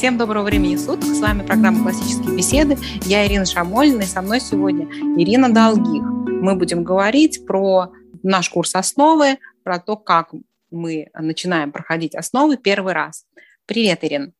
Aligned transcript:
Всем 0.00 0.16
доброго 0.16 0.44
времени 0.44 0.76
суток. 0.76 1.04
С 1.04 1.20
вами 1.20 1.44
программа 1.44 1.82
«Классические 1.82 2.34
беседы». 2.34 2.78
Я 3.04 3.26
Ирина 3.26 3.44
Шамольна, 3.44 4.00
и 4.00 4.06
со 4.06 4.22
мной 4.22 4.40
сегодня 4.40 4.86
Ирина 5.20 5.52
Долгих. 5.52 6.02
Мы 6.02 6.56
будем 6.56 6.84
говорить 6.84 7.44
про 7.44 7.92
наш 8.22 8.48
курс 8.48 8.74
«Основы», 8.74 9.36
про 9.62 9.78
то, 9.78 9.96
как 9.96 10.30
мы 10.70 11.10
начинаем 11.12 11.70
проходить 11.70 12.14
основы 12.14 12.56
первый 12.56 12.94
раз. 12.94 13.26
Привет, 13.66 13.98
Ирина. 14.00 14.32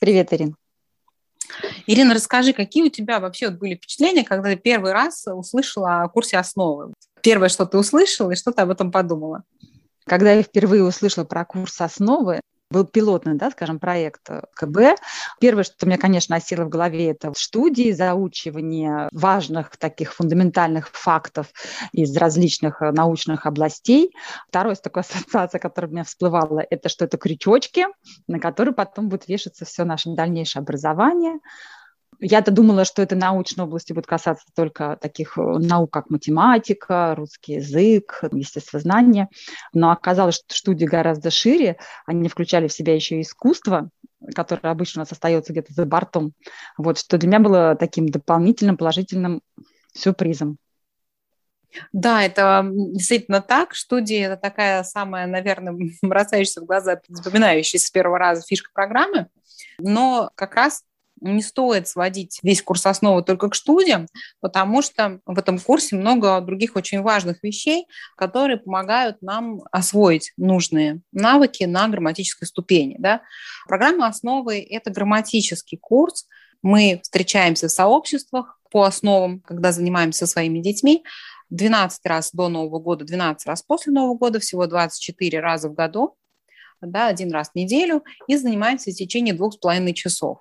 Привет, 0.00 0.32
Ирина. 0.32 0.56
Ирина, 1.86 2.12
расскажи, 2.12 2.52
какие 2.52 2.82
у 2.82 2.90
тебя 2.90 3.20
вообще 3.20 3.50
были 3.50 3.76
впечатления, 3.76 4.24
когда 4.24 4.48
ты 4.48 4.56
первый 4.56 4.90
раз 4.90 5.28
услышала 5.28 6.02
о 6.02 6.08
курсе 6.08 6.38
«Основы»? 6.38 6.92
Первое, 7.22 7.50
что 7.50 7.66
ты 7.66 7.78
услышала, 7.78 8.32
и 8.32 8.34
что 8.34 8.50
ты 8.50 8.62
об 8.62 8.70
этом 8.70 8.90
подумала? 8.90 9.44
Когда 10.06 10.32
я 10.32 10.42
впервые 10.42 10.82
услышала 10.82 11.22
про 11.22 11.44
курс 11.44 11.80
«Основы», 11.80 12.40
был 12.70 12.84
пилотный, 12.84 13.34
да, 13.34 13.50
скажем, 13.50 13.78
проект 13.78 14.28
КБ. 14.54 14.98
Первое, 15.40 15.64
что 15.64 15.86
мне, 15.86 15.98
конечно, 15.98 16.36
осело 16.36 16.64
в 16.64 16.68
голове, 16.68 17.10
это 17.10 17.32
студии, 17.36 17.92
заучивание 17.92 19.08
важных 19.12 19.76
таких 19.76 20.14
фундаментальных 20.14 20.88
фактов 20.88 21.48
из 21.92 22.16
различных 22.16 22.82
э, 22.82 22.90
научных 22.90 23.46
областей. 23.46 24.12
Второе, 24.48 24.74
такая 24.76 25.04
ассоциация, 25.08 25.58
которая 25.58 25.90
у 25.90 25.92
меня 25.92 26.04
всплывала, 26.04 26.64
это 26.68 26.88
что 26.88 27.04
это 27.04 27.16
крючочки, 27.16 27.86
на 28.26 28.38
которые 28.40 28.74
потом 28.74 29.08
будет 29.08 29.28
вешаться 29.28 29.64
все 29.64 29.84
наше 29.84 30.14
дальнейшее 30.14 30.62
образование. 30.62 31.38
Я-то 32.26 32.50
думала, 32.50 32.86
что 32.86 33.02
это 33.02 33.16
научной 33.16 33.64
области 33.64 33.92
будет 33.92 34.06
касаться 34.06 34.46
только 34.54 34.96
таких 34.98 35.36
э, 35.36 35.42
наук, 35.42 35.92
как 35.92 36.08
математика, 36.08 37.14
русский 37.14 37.54
язык, 37.54 38.24
естествознание, 38.32 39.28
но 39.74 39.90
оказалось, 39.90 40.36
что 40.36 40.56
студии 40.56 40.86
гораздо 40.86 41.30
шире, 41.30 41.76
они 42.06 42.30
включали 42.30 42.66
в 42.66 42.72
себя 42.72 42.94
еще 42.94 43.18
и 43.18 43.22
искусство, 43.22 43.90
которое 44.34 44.70
обычно 44.70 45.00
у 45.00 45.02
нас 45.02 45.12
остается 45.12 45.52
где-то 45.52 45.74
за 45.74 45.84
бортом, 45.84 46.32
вот, 46.78 46.98
что 46.98 47.18
для 47.18 47.28
меня 47.28 47.40
было 47.40 47.76
таким 47.78 48.08
дополнительным 48.08 48.78
положительным 48.78 49.42
сюрпризом. 49.92 50.56
Да, 51.92 52.22
это 52.22 52.66
действительно 52.72 53.42
так. 53.42 53.74
Студия– 53.74 54.26
это 54.28 54.40
такая 54.40 54.82
самая, 54.84 55.26
наверное, 55.26 55.76
бросающаяся 56.00 56.62
в 56.62 56.64
глаза, 56.64 57.02
запоминающаяся 57.08 57.86
с 57.86 57.90
первого 57.90 58.18
раза 58.18 58.46
фишка 58.46 58.70
программы. 58.72 59.26
Но 59.78 60.30
как 60.36 60.54
раз 60.54 60.84
не 61.24 61.42
стоит 61.42 61.88
сводить 61.88 62.38
весь 62.42 62.62
курс 62.62 62.86
основы 62.86 63.22
только 63.22 63.48
к 63.48 63.54
студиям, 63.54 64.06
потому 64.40 64.82
что 64.82 65.20
в 65.26 65.38
этом 65.38 65.58
курсе 65.58 65.96
много 65.96 66.40
других 66.40 66.76
очень 66.76 67.00
важных 67.00 67.42
вещей, 67.42 67.86
которые 68.16 68.58
помогают 68.58 69.22
нам 69.22 69.62
освоить 69.72 70.32
нужные 70.36 71.00
навыки 71.12 71.64
на 71.64 71.88
грамматической 71.88 72.46
ступени. 72.46 72.96
Да? 72.98 73.22
Программа 73.66 74.06
основы– 74.06 74.60
это 74.70 74.90
грамматический 74.90 75.78
курс. 75.78 76.26
Мы 76.62 77.00
встречаемся 77.02 77.68
в 77.68 77.72
сообществах 77.72 78.58
по 78.70 78.84
основам, 78.84 79.40
когда 79.40 79.72
занимаемся 79.72 80.26
своими 80.26 80.60
детьми, 80.60 81.04
12 81.50 82.04
раз 82.06 82.30
до 82.32 82.48
Нового 82.48 82.78
года, 82.80 83.04
12 83.04 83.46
раз 83.46 83.62
после 83.62 83.92
Нового 83.92 84.16
года, 84.16 84.40
всего 84.40 84.66
24 84.66 85.40
раза 85.40 85.68
в 85.68 85.74
году, 85.74 86.16
да, 86.80 87.06
один 87.06 87.30
раз 87.32 87.50
в 87.50 87.54
неделю, 87.54 88.02
и 88.26 88.36
занимаемся 88.36 88.90
в 88.90 88.94
течение 88.94 89.34
двух 89.34 89.54
с 89.54 89.56
половиной 89.56 89.94
часов. 89.94 90.38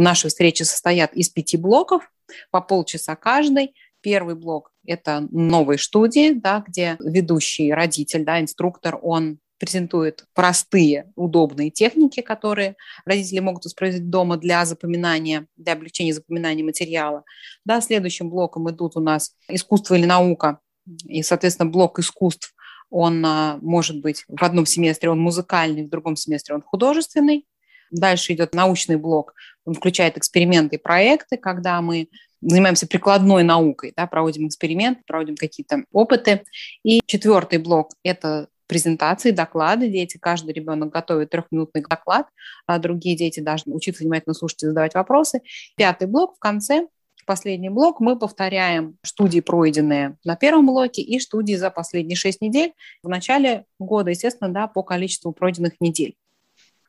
Наши 0.00 0.28
встречи 0.28 0.62
состоят 0.62 1.14
из 1.14 1.28
пяти 1.28 1.56
блоков, 1.56 2.10
по 2.50 2.60
полчаса 2.60 3.16
каждый. 3.16 3.74
Первый 4.00 4.34
блок– 4.34 4.72
это 4.86 5.26
новые 5.30 5.78
студии, 5.78 6.32
да, 6.32 6.64
где 6.66 6.96
ведущий 6.98 7.72
родитель, 7.72 8.24
да, 8.24 8.40
инструктор, 8.40 8.98
он 9.00 9.38
презентует 9.58 10.24
простые, 10.34 11.12
удобные 11.14 11.70
техники, 11.70 12.20
которые 12.20 12.74
родители 13.04 13.38
могут 13.38 13.64
использовать 13.64 14.10
дома 14.10 14.36
для 14.36 14.64
запоминания, 14.64 15.46
для 15.56 15.74
облегчения 15.74 16.12
запоминания 16.12 16.64
материала. 16.64 17.22
Да, 17.64 17.80
следующим 17.80 18.28
блоком 18.28 18.68
идут 18.70 18.96
у 18.96 19.00
нас 19.00 19.36
искусство 19.48 19.94
или 19.94 20.04
наука, 20.04 20.58
и, 21.04 21.22
соответственно, 21.22 21.70
блок 21.70 22.00
искусств, 22.00 22.56
он 22.90 23.24
а, 23.24 23.58
может 23.62 24.00
быть 24.00 24.24
в 24.26 24.42
одном 24.42 24.66
семестре 24.66 25.10
он 25.10 25.20
музыкальный, 25.20 25.86
в 25.86 25.90
другом 25.90 26.16
семестре 26.16 26.56
он 26.56 26.62
художественный. 26.62 27.46
Дальше 27.92 28.32
идет 28.32 28.54
научный 28.54 28.96
блок, 28.96 29.34
он 29.64 29.74
включает 29.74 30.16
эксперименты 30.16 30.76
и 30.76 30.78
проекты, 30.78 31.36
когда 31.36 31.80
мы 31.80 32.08
занимаемся 32.40 32.88
прикладной 32.88 33.44
наукой, 33.44 33.92
да, 33.96 34.06
проводим 34.06 34.48
эксперименты, 34.48 35.02
проводим 35.06 35.36
какие-то 35.36 35.84
опыты. 35.92 36.42
И 36.82 37.00
четвертый 37.06 37.58
блок– 37.58 37.92
это 38.02 38.48
презентации, 38.66 39.30
доклады. 39.30 39.88
Дети, 39.88 40.18
каждый 40.18 40.54
ребенок 40.54 40.90
готовит 40.90 41.30
трехминутный 41.30 41.84
доклад, 41.88 42.26
а 42.66 42.78
другие 42.78 43.16
дети 43.16 43.40
должны 43.40 43.74
учиться 43.74 44.02
внимательно 44.02 44.34
слушать 44.34 44.62
и 44.62 44.66
задавать 44.66 44.94
вопросы. 44.94 45.42
Пятый 45.76 46.08
блок 46.08 46.36
в 46.36 46.38
конце 46.38 46.88
последний 47.26 47.68
блок 47.68 48.00
мы 48.00 48.18
повторяем 48.18 48.96
студии, 49.04 49.40
пройденные 49.40 50.16
на 50.24 50.36
первом 50.36 50.66
блоке, 50.66 51.02
и 51.02 51.20
студии 51.20 51.54
за 51.54 51.70
последние 51.70 52.16
шесть 52.16 52.40
недель. 52.40 52.72
В 53.02 53.08
начале 53.08 53.66
года, 53.78 54.10
естественно, 54.10 54.52
да, 54.52 54.66
по 54.66 54.82
количеству 54.82 55.32
пройденных 55.32 55.74
недель. 55.80 56.16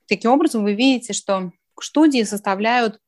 Таким 0.08 0.32
образом, 0.32 0.64
вы 0.64 0.74
видите, 0.74 1.14
что 1.14 1.52
студии 1.84 2.24
составляют 2.24 3.00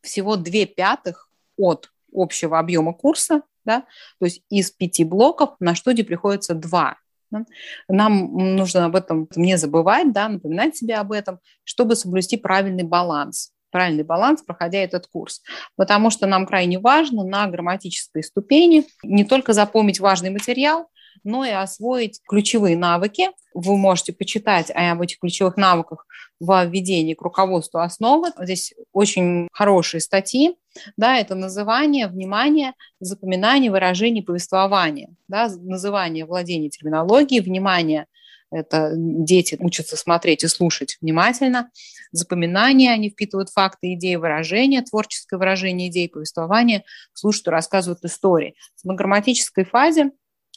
всего 0.00 0.36
две 0.36 0.66
пятых 0.66 1.30
от 1.56 1.90
общего 2.12 2.58
объема 2.58 2.92
курса, 2.92 3.42
да, 3.64 3.80
то 4.18 4.26
есть 4.26 4.42
из 4.50 4.70
пяти 4.70 5.04
блоков 5.04 5.56
на 5.58 5.74
студии 5.74 6.02
приходится 6.02 6.54
два. 6.54 6.98
Да. 7.30 7.44
Нам 7.88 8.54
нужно 8.56 8.84
об 8.84 8.96
этом 8.96 9.28
не 9.34 9.56
забывать, 9.56 10.12
да, 10.12 10.28
напоминать 10.28 10.76
себе 10.76 10.96
об 10.96 11.10
этом, 11.10 11.40
чтобы 11.64 11.96
соблюсти 11.96 12.36
правильный 12.36 12.84
баланс 12.84 13.54
правильный 13.74 14.04
баланс, 14.04 14.40
проходя 14.40 14.78
этот 14.78 15.08
курс. 15.08 15.42
Потому 15.74 16.08
что 16.10 16.28
нам 16.28 16.46
крайне 16.46 16.78
важно 16.78 17.24
на 17.24 17.48
грамматической 17.48 18.22
ступени 18.22 18.86
не 19.02 19.24
только 19.24 19.52
запомнить 19.52 19.98
важный 19.98 20.30
материал, 20.30 20.88
но 21.24 21.44
и 21.44 21.50
освоить 21.50 22.20
ключевые 22.28 22.76
навыки. 22.76 23.30
Вы 23.54 23.76
можете 23.76 24.12
почитать 24.12 24.70
об 24.70 25.00
этих 25.00 25.18
ключевых 25.18 25.56
навыках 25.56 26.06
в 26.40 26.64
введении 26.66 27.14
к 27.14 27.22
руководству 27.22 27.80
основы. 27.80 28.28
Здесь 28.38 28.74
очень 28.92 29.48
хорошие 29.52 30.00
статьи. 30.00 30.56
Да, 30.96 31.18
это 31.18 31.34
называние, 31.34 32.08
внимание, 32.08 32.74
запоминание, 33.00 33.70
выражение, 33.70 34.22
повествование. 34.22 35.10
Да, 35.28 35.48
называние, 35.48 36.26
владение 36.26 36.70
терминологией, 36.70 37.40
внимание 37.40 38.06
это 38.54 38.92
дети 38.94 39.56
учатся 39.58 39.96
смотреть 39.96 40.44
и 40.44 40.48
слушать 40.48 40.96
внимательно. 41.00 41.70
Запоминание, 42.12 42.92
они 42.92 43.10
впитывают 43.10 43.50
факты, 43.50 43.94
идеи, 43.94 44.14
выражения, 44.14 44.82
творческое 44.82 45.38
выражение 45.38 45.88
идей, 45.88 46.08
повествование, 46.08 46.84
слушают 47.14 47.48
и 47.48 47.50
рассказывают 47.50 48.04
истории. 48.04 48.54
На 48.84 48.94
грамматической 48.94 49.64
фазе 49.64 50.12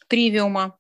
тривиума. 0.08 0.78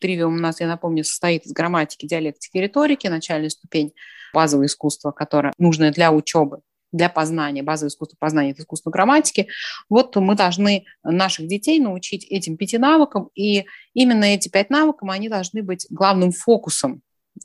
Тривиум 0.00 0.34
у 0.34 0.38
нас, 0.38 0.60
я 0.60 0.68
напомню, 0.68 1.04
состоит 1.04 1.46
из 1.46 1.52
грамматики, 1.52 2.06
диалектики, 2.06 2.58
риторики, 2.58 3.08
начальная 3.08 3.50
ступень 3.50 3.92
базового 4.32 4.66
искусства, 4.66 5.10
которое 5.10 5.52
нужно 5.58 5.90
для 5.90 6.12
учебы, 6.12 6.60
для 6.92 7.08
познания, 7.08 7.62
базовое 7.62 7.90
искусство 7.90 8.16
познания– 8.18 8.50
это 8.52 8.62
искусство 8.62 8.90
грамматики. 8.90 9.48
Вот 9.88 10.14
мы 10.16 10.34
должны 10.34 10.84
наших 11.02 11.46
детей 11.46 11.78
научить 11.78 12.24
этим 12.24 12.56
пяти 12.56 12.78
навыкам, 12.78 13.30
и 13.34 13.66
именно 13.94 14.24
эти 14.24 14.48
пять 14.48 14.70
навыков, 14.70 15.08
они 15.10 15.28
должны 15.28 15.62
быть 15.62 15.86
главным 15.90 16.32
фокусом 16.32 17.02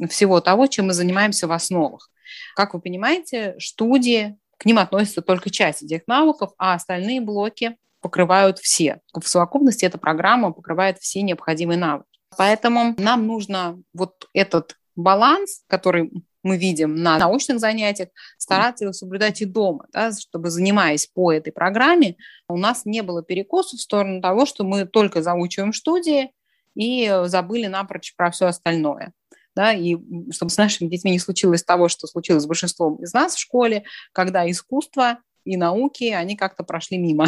всего 0.10 0.42
того, 0.42 0.68
чем 0.68 0.88
мы 0.88 0.94
занимаемся 0.94 1.48
в 1.48 1.52
основах. 1.52 2.10
Как 2.56 2.74
вы 2.74 2.82
понимаете, 2.82 3.56
студии, 3.60 4.38
к 4.58 4.66
ним 4.66 4.80
относится 4.80 5.22
только 5.22 5.50
часть 5.50 5.84
этих 5.84 6.08
навыков, 6.08 6.52
а 6.58 6.74
остальные 6.74 7.22
блоки 7.22 7.78
покрывают 8.06 8.60
все. 8.60 9.02
В 9.20 9.28
совокупности 9.28 9.84
эта 9.84 9.98
программа 9.98 10.52
покрывает 10.54 11.00
все 11.00 11.24
необходимые 11.24 11.80
навыки. 11.80 12.20
Поэтому 12.38 12.94
нам 13.00 13.26
нужно 13.26 13.82
вот 13.96 14.28
этот 14.32 14.78
баланс, 14.96 15.64
который 15.66 16.12
мы 16.44 16.58
видим 16.58 16.94
на 16.94 17.18
научных 17.18 17.60
занятиях, 17.60 18.10
стараться 18.38 18.84
его 18.84 18.94
соблюдать 18.94 19.42
и 19.42 19.46
дома, 19.46 19.88
да, 19.92 20.12
чтобы, 20.12 20.52
занимаясь 20.52 21.08
по 21.08 21.34
этой 21.34 21.52
программе, 21.52 22.18
у 22.48 22.58
нас 22.58 22.86
не 22.86 23.02
было 23.02 23.24
перекосов 23.24 23.80
в 23.80 23.82
сторону 23.82 24.22
того, 24.22 24.46
что 24.46 24.64
мы 24.64 24.86
только 24.86 25.24
заучиваем 25.24 25.74
студии 25.74 26.30
и 26.76 27.12
забыли 27.26 27.66
напрочь 27.66 28.16
про 28.16 28.30
все 28.30 28.46
остальное. 28.46 29.14
Да, 29.56 29.74
и 29.74 29.98
чтобы 30.32 30.52
с 30.52 30.58
нашими 30.58 30.90
детьми 30.90 31.10
не 31.10 31.20
случилось 31.20 31.64
того, 31.64 31.88
что 31.88 32.06
случилось 32.06 32.44
с 32.44 32.48
большинством 32.48 32.98
из 32.98 33.14
нас 33.14 33.34
в 33.34 33.40
школе, 33.40 33.86
когда 34.12 34.48
искусство 34.48 35.18
и 35.46 35.58
науки, 35.58 36.06
они 36.06 36.36
как-то 36.36 36.64
прошли 36.64 36.98
мимо. 36.98 37.28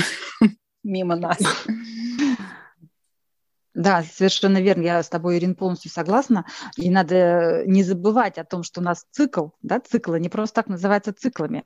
Мимо 0.88 1.16
нас. 1.16 1.38
Да, 3.74 4.04
совершенно 4.04 4.58
верно. 4.60 4.82
Я 4.82 5.04
с 5.04 5.10
тобой, 5.10 5.38
Ирин, 5.38 5.54
полностью 5.54 5.92
согласна. 5.92 6.46
И 6.78 6.90
надо 6.90 7.64
не 7.68 7.84
забывать 7.84 8.40
о 8.40 8.44
том, 8.44 8.64
что 8.64 8.82
у 8.82 8.84
нас 8.84 9.06
цикл, 9.12 9.50
да, 9.62 9.80
циклы 9.80 10.20
не 10.20 10.30
просто 10.30 10.56
так 10.56 10.68
называются 10.68 11.14
циклами. 11.14 11.64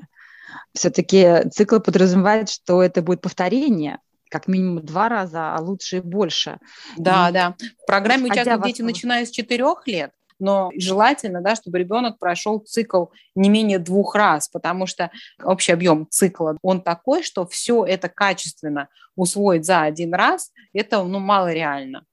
Все-таки 0.74 1.50
цикл 1.52 1.80
подразумевает, 1.80 2.50
что 2.50 2.84
это 2.84 3.02
будет 3.02 3.22
повторение, 3.22 4.00
как 4.30 4.50
минимум 4.50 4.86
два 4.86 5.08
раза, 5.08 5.56
а 5.56 5.62
лучше 5.62 5.98
и 5.98 6.02
больше. 6.02 6.60
Да, 6.98 7.30
и, 7.30 7.34
да. 7.34 7.56
В 7.84 7.86
программе 7.86 8.30
участвуют 8.30 8.64
дети, 8.64 8.82
начиная 8.82 9.26
с 9.26 9.30
четырех 9.30 9.88
лет, 9.88 10.12
но 10.42 10.72
желательно, 10.76 11.42
да, 11.42 11.56
чтобы 11.56 11.80
ребенок 11.80 12.18
прошел 12.20 12.60
цикл 12.60 13.06
не 13.36 13.50
менее 13.50 13.80
двух 13.80 14.16
раз, 14.16 14.50
потому 14.50 14.88
что 14.88 15.12
общий 15.42 15.72
объем 15.72 16.08
цикла, 16.10 16.58
он 16.62 16.82
такой, 16.82 17.24
что 17.24 17.46
все 17.46 17.86
это 17.86 18.10
качественно 18.10 18.90
усвоить 19.16 19.66
за 19.66 19.82
один 19.82 20.14
раз, 20.14 20.52
это 20.74 21.04
ну, 21.04 21.20
мало 21.20 21.54
реально. 21.54 22.06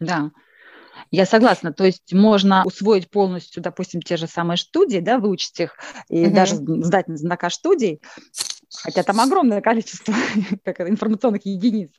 Да, 0.00 0.30
я 1.10 1.26
согласна. 1.26 1.72
То 1.72 1.84
есть 1.84 2.12
можно 2.12 2.62
усвоить 2.64 3.10
полностью, 3.10 3.62
допустим, 3.62 4.00
те 4.00 4.16
же 4.16 4.26
самые 4.26 4.56
студии, 4.56 4.98
да, 4.98 5.18
выучить 5.18 5.60
их 5.60 5.76
и 6.08 6.26
угу. 6.26 6.34
даже 6.34 6.56
сдать 6.56 7.08
на 7.08 7.16
знака 7.16 7.50
студий, 7.50 8.00
хотя 8.82 9.02
там 9.02 9.20
огромное 9.20 9.60
количество 9.60 10.14
как 10.64 10.80
информационных 10.80 11.46
единиц. 11.46 11.90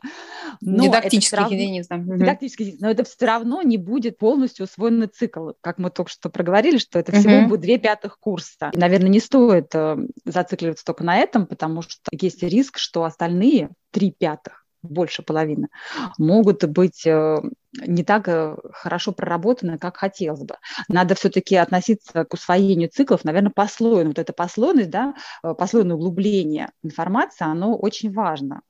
Но 0.61 0.83
Дидактических 0.83 1.37
равно, 1.37 1.55
единиц. 1.55 1.87
Да. 1.87 1.97
Дидактических 1.97 2.65
единиц. 2.65 2.81
Но 2.81 2.89
это 2.89 3.03
все 3.03 3.25
равно 3.25 3.61
не 3.61 3.77
будет 3.77 4.17
полностью 4.17 4.65
усвоенный 4.65 5.07
цикл. 5.07 5.51
Как 5.61 5.77
мы 5.77 5.89
только 5.89 6.11
что 6.11 6.29
проговорили, 6.29 6.77
что 6.77 6.99
это 6.99 7.11
всего 7.11 7.47
будет 7.47 7.61
две 7.61 7.77
пятых 7.77 8.19
курса. 8.19 8.71
И, 8.73 8.77
наверное, 8.77 9.09
не 9.09 9.19
стоит 9.19 9.73
э, 9.73 9.97
зацикливаться 10.25 10.85
только 10.85 11.03
на 11.03 11.17
этом, 11.17 11.45
потому 11.45 11.81
что 11.81 11.95
есть 12.11 12.43
риск, 12.43 12.77
что 12.77 13.03
остальные 13.03 13.69
три 13.91 14.11
пятых 14.11 14.58
больше 14.81 15.23
половины, 15.23 15.67
могут 16.17 16.63
быть 16.65 17.05
э, 17.05 17.37
не 17.73 18.03
так 18.03 18.27
э, 18.27 18.55
хорошо 18.71 19.11
проработаны, 19.11 19.77
как 19.77 19.97
хотелось 19.97 20.43
бы. 20.43 20.55
Надо 20.87 21.15
все-таки 21.15 21.55
относиться 21.55 22.25
к 22.25 22.33
усвоению 22.33 22.89
циклов, 22.89 23.23
наверное, 23.23 23.51
послойно. 23.51 24.09
Вот 24.09 24.19
эта 24.19 24.33
послойность, 24.33 24.89
да, 24.89 25.15
э, 25.43 25.53
послойное 25.53 25.95
углубление 25.95 26.71
информации, 26.83 27.45
оно 27.45 27.75
очень 27.75 28.11
важно. 28.11 28.61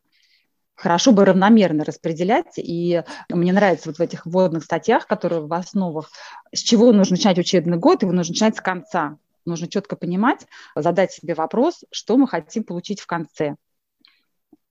Хорошо 0.76 1.12
бы 1.12 1.26
равномерно 1.26 1.84
распределять, 1.84 2.54
и 2.58 3.04
мне 3.30 3.52
нравится 3.52 3.90
вот 3.90 3.98
в 3.98 4.02
этих 4.02 4.26
вводных 4.26 4.64
статьях, 4.64 5.08
которые 5.08 5.42
в 5.42 5.54
основах, 5.54 6.10
с 6.54 6.60
чего 6.60 6.94
нужно 6.94 7.18
начинать 7.18 7.38
учебный 7.38 7.78
год, 7.78 8.02
его 8.02 8.14
нужно 8.14 8.32
начинать 8.32 8.56
с 8.56 8.62
конца. 8.62 9.18
Нужно 9.46 9.68
четко 9.68 9.98
понимать, 9.98 10.46
задать 10.76 11.12
себе 11.12 11.34
вопрос, 11.34 11.84
что 11.92 12.16
мы 12.16 12.28
хотим 12.28 12.64
получить 12.64 13.02
в 13.02 13.08
конце. 13.08 13.56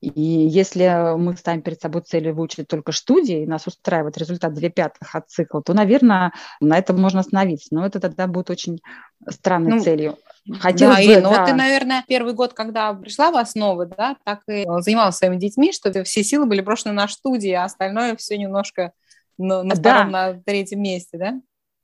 И 0.00 0.20
если 0.20 1.16
мы 1.16 1.36
ставим 1.36 1.60
перед 1.62 1.80
собой 1.80 2.02
целью 2.02 2.34
выучить 2.34 2.68
только 2.68 2.92
студии, 2.92 3.42
и 3.42 3.46
нас 3.46 3.66
устраивает 3.66 4.16
результат 4.16 4.54
2 4.54 4.68
пятых 4.68 5.14
от 5.14 5.28
цикла, 5.28 5.60
то, 5.60 5.74
наверное, 5.74 6.32
на 6.60 6.78
этом 6.78 7.00
можно 7.00 7.20
остановиться. 7.20 7.68
Но 7.72 7.84
это 7.84 7.98
тогда 7.98 8.28
будет 8.28 8.48
очень 8.50 8.80
странной 9.28 9.72
ну, 9.72 9.80
целью. 9.80 10.16
Хотелось 10.60 10.98
да, 10.98 11.02
бы, 11.02 11.12
Ирина, 11.12 11.22
да. 11.22 11.28
вот 11.28 11.46
ты, 11.48 11.54
наверное, 11.54 12.04
первый 12.06 12.32
год, 12.32 12.54
когда 12.54 12.94
пришла 12.94 13.32
в 13.32 13.36
основы, 13.36 13.86
да, 13.86 14.16
так 14.24 14.42
и 14.48 14.64
занималась 14.78 15.16
своими 15.16 15.36
детьми, 15.36 15.72
что 15.72 16.04
все 16.04 16.22
силы 16.22 16.46
были 16.46 16.60
брошены 16.60 16.92
на 16.92 17.08
студии, 17.08 17.50
а 17.50 17.64
остальное 17.64 18.14
все 18.14 18.38
немножко 18.38 18.92
на, 19.36 19.64
на 19.64 19.74
втором, 19.74 20.12
да. 20.12 20.32
на 20.32 20.42
третьем 20.42 20.80
месте, 20.80 21.18
да? 21.18 21.40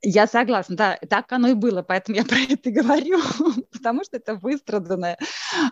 Я 0.07 0.27
согласна, 0.27 0.75
да, 0.75 0.99
так 1.09 1.31
оно 1.31 1.47
и 1.47 1.53
было, 1.55 1.81
поэтому 1.81 2.15
я 2.15 2.23
про 2.25 2.37
это 2.37 2.69
говорю, 2.69 3.19
потому 3.73 4.03
что 4.03 4.17
это 4.17 4.35
выстраданное. 4.35 5.17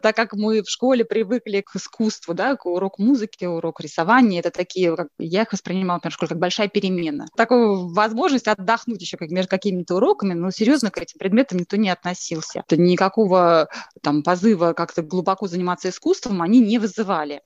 Так 0.01 0.15
как 0.15 0.33
мы 0.33 0.63
в 0.63 0.69
школе 0.69 1.05
привыкли 1.05 1.61
к 1.61 1.75
искусству, 1.75 2.33
да, 2.33 2.55
к 2.55 2.65
уроку 2.65 3.03
музыки, 3.03 3.45
урок 3.45 3.79
рисования, 3.79 4.39
это 4.39 4.49
такие, 4.49 4.95
как 4.95 5.09
я 5.19 5.43
их 5.43 5.51
воспринимала, 5.53 5.97
например, 5.97 6.11
в 6.11 6.15
школе, 6.15 6.29
как 6.29 6.39
большая 6.39 6.67
перемена. 6.67 7.27
Такую 7.37 7.93
возможность 7.93 8.47
отдохнуть 8.47 9.01
еще 9.01 9.17
как 9.17 9.29
между 9.29 9.49
какими-то 9.49 9.97
уроками, 9.97 10.33
но 10.33 10.49
серьезно 10.49 10.89
к 10.89 10.97
этим 10.97 11.19
предметам 11.19 11.59
никто 11.59 11.77
не 11.77 11.91
относился. 11.91 12.63
Никакого 12.71 13.69
там 14.01 14.23
позыва 14.23 14.73
как-то 14.73 15.03
глубоко 15.03 15.47
заниматься 15.47 15.89
искусством 15.89 16.41
они 16.41 16.59
не 16.59 16.79
вызывали. 16.79 17.41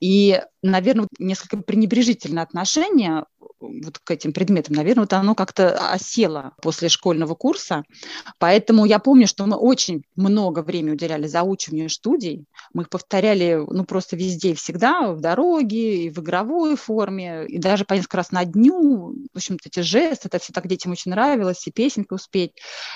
И, 0.00 0.40
наверное, 0.62 1.08
несколько 1.18 1.56
пренебрежительное 1.56 2.42
отношение 2.42 3.24
вот 3.60 3.98
к 3.98 4.10
этим 4.10 4.32
предметам, 4.32 4.76
наверное, 4.76 5.02
вот 5.02 5.12
оно 5.12 5.34
как-то 5.34 5.92
осело 5.92 6.52
после 6.62 6.88
школьного 6.88 7.34
курса. 7.34 7.84
Поэтому 8.38 8.84
я 8.84 8.98
помню, 8.98 9.26
что 9.26 9.46
мы 9.46 9.56
очень 9.56 10.04
много 10.14 10.60
времени 10.62 10.92
уделяли 10.92 11.26
заучиванию 11.26 11.90
студий. 11.90 12.44
Мы 12.72 12.82
их 12.82 12.90
повторяли 12.90 13.64
ну, 13.66 13.84
просто 13.84 14.16
везде 14.16 14.52
и 14.52 14.54
всегда, 14.54 15.12
в 15.12 15.20
дороге, 15.20 16.04
и 16.04 16.10
в 16.10 16.18
игровой 16.18 16.76
форме, 16.76 17.46
и 17.46 17.58
даже 17.58 17.84
по 17.84 17.94
несколько 17.94 18.18
раз 18.18 18.30
на 18.32 18.44
дню. 18.44 19.14
В 19.32 19.36
общем-то, 19.36 19.68
эти 19.68 19.80
жесты, 19.80 20.28
это 20.28 20.38
все 20.38 20.52
так 20.52 20.66
детям 20.66 20.92
очень 20.92 21.10
нравилось, 21.10 21.66
и 21.66 21.70
песенку 21.70 22.16
успеть, 22.16 22.52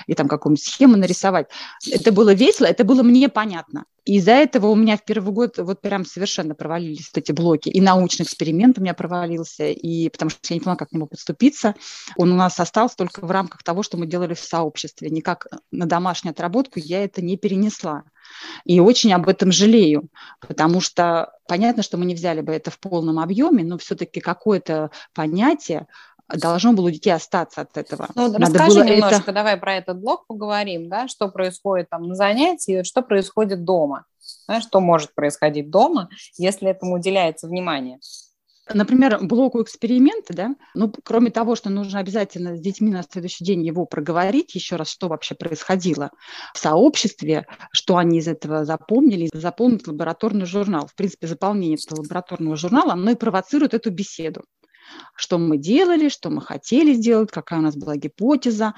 и 0.07 0.13
там 0.13 0.27
какую-нибудь 0.27 0.63
схему 0.63 0.97
нарисовать. 0.97 1.47
Это 1.89 2.11
было 2.11 2.33
весело, 2.33 2.67
это 2.67 2.83
было 2.83 3.03
мне 3.03 3.29
понятно. 3.29 3.85
Из-за 4.05 4.31
этого 4.31 4.67
у 4.67 4.75
меня 4.75 4.97
в 4.97 5.05
первый 5.05 5.31
год 5.31 5.57
вот 5.59 5.81
прям 5.81 6.05
совершенно 6.05 6.55
провалились 6.55 7.09
вот 7.13 7.21
эти 7.21 7.31
блоки. 7.31 7.69
И 7.69 7.79
научный 7.79 8.23
эксперимент 8.23 8.77
у 8.77 8.81
меня 8.81 8.93
провалился, 8.95 9.69
и 9.69 10.09
потому 10.09 10.31
что 10.31 10.39
я 10.49 10.55
не 10.55 10.59
поняла, 10.59 10.75
как 10.75 10.89
к 10.89 10.91
нему 10.91 11.05
подступиться. 11.05 11.75
Он 12.15 12.31
у 12.31 12.35
нас 12.35 12.59
остался 12.59 12.97
только 12.97 13.25
в 13.25 13.29
рамках 13.29 13.63
того, 13.63 13.83
что 13.83 13.97
мы 13.97 14.07
делали 14.07 14.33
в 14.33 14.39
сообществе. 14.39 15.09
Никак 15.09 15.45
на 15.71 15.85
домашнюю 15.85 16.31
отработку 16.31 16.79
я 16.79 17.03
это 17.03 17.21
не 17.21 17.37
перенесла. 17.37 18.03
И 18.65 18.79
очень 18.79 19.13
об 19.13 19.27
этом 19.27 19.51
жалею, 19.51 20.09
потому 20.39 20.79
что 20.79 21.33
понятно, 21.47 21.83
что 21.83 21.97
мы 21.97 22.05
не 22.05 22.15
взяли 22.15 22.41
бы 22.41 22.53
это 22.53 22.71
в 22.71 22.79
полном 22.79 23.19
объеме, 23.19 23.63
но 23.63 23.77
все-таки 23.77 24.19
какое-то 24.19 24.91
понятие 25.13 25.87
должно 26.33 26.73
было 26.73 26.87
у 26.87 26.91
детей 26.91 27.11
остаться 27.11 27.61
от 27.61 27.77
этого. 27.77 28.07
Ну, 28.15 28.31
Надо 28.31 28.39
расскажи 28.39 28.85
немножко, 28.85 29.21
это... 29.21 29.31
давай 29.31 29.57
про 29.57 29.75
этот 29.75 29.99
блок 29.99 30.25
поговорим, 30.27 30.89
да, 30.89 31.07
что 31.07 31.29
происходит 31.29 31.89
там 31.89 32.03
на 32.03 32.15
занятии, 32.15 32.83
что 32.83 33.01
происходит 33.01 33.63
дома, 33.63 34.05
да, 34.47 34.61
что 34.61 34.79
может 34.79 35.13
происходить 35.13 35.69
дома, 35.69 36.09
если 36.37 36.69
этому 36.69 36.95
уделяется 36.95 37.47
внимание. 37.47 37.99
Например, 38.73 39.19
блоку 39.21 39.61
эксперименты, 39.61 40.33
да, 40.33 40.55
ну, 40.75 40.93
кроме 41.03 41.31
того, 41.31 41.55
что 41.55 41.69
нужно 41.69 41.99
обязательно 41.99 42.55
с 42.55 42.61
детьми 42.61 42.91
на 42.91 43.03
следующий 43.03 43.43
день 43.43 43.65
его 43.65 43.85
проговорить 43.85 44.55
еще 44.55 44.75
раз, 44.75 44.89
что 44.89 45.07
вообще 45.07 45.35
происходило 45.35 46.11
в 46.53 46.59
сообществе, 46.59 47.47
что 47.73 47.97
они 47.97 48.19
из 48.19 48.27
этого 48.27 48.63
запомнили, 48.63 49.29
заполнить 49.33 49.87
лабораторный 49.87 50.45
журнал. 50.45 50.87
В 50.87 50.95
принципе, 50.95 51.27
заполнение 51.27 51.77
этого 51.83 52.01
лабораторного 52.01 52.55
журнала, 52.55 52.93
оно 52.93 53.11
и 53.11 53.15
провоцирует 53.15 53.73
эту 53.73 53.91
беседу 53.91 54.43
что 55.15 55.37
мы 55.37 55.57
делали, 55.57 56.09
что 56.09 56.29
мы 56.29 56.41
хотели 56.41 56.93
сделать, 56.93 57.31
какая 57.31 57.59
у 57.59 57.63
нас 57.63 57.75
была 57.75 57.95
гипотеза. 57.95 58.73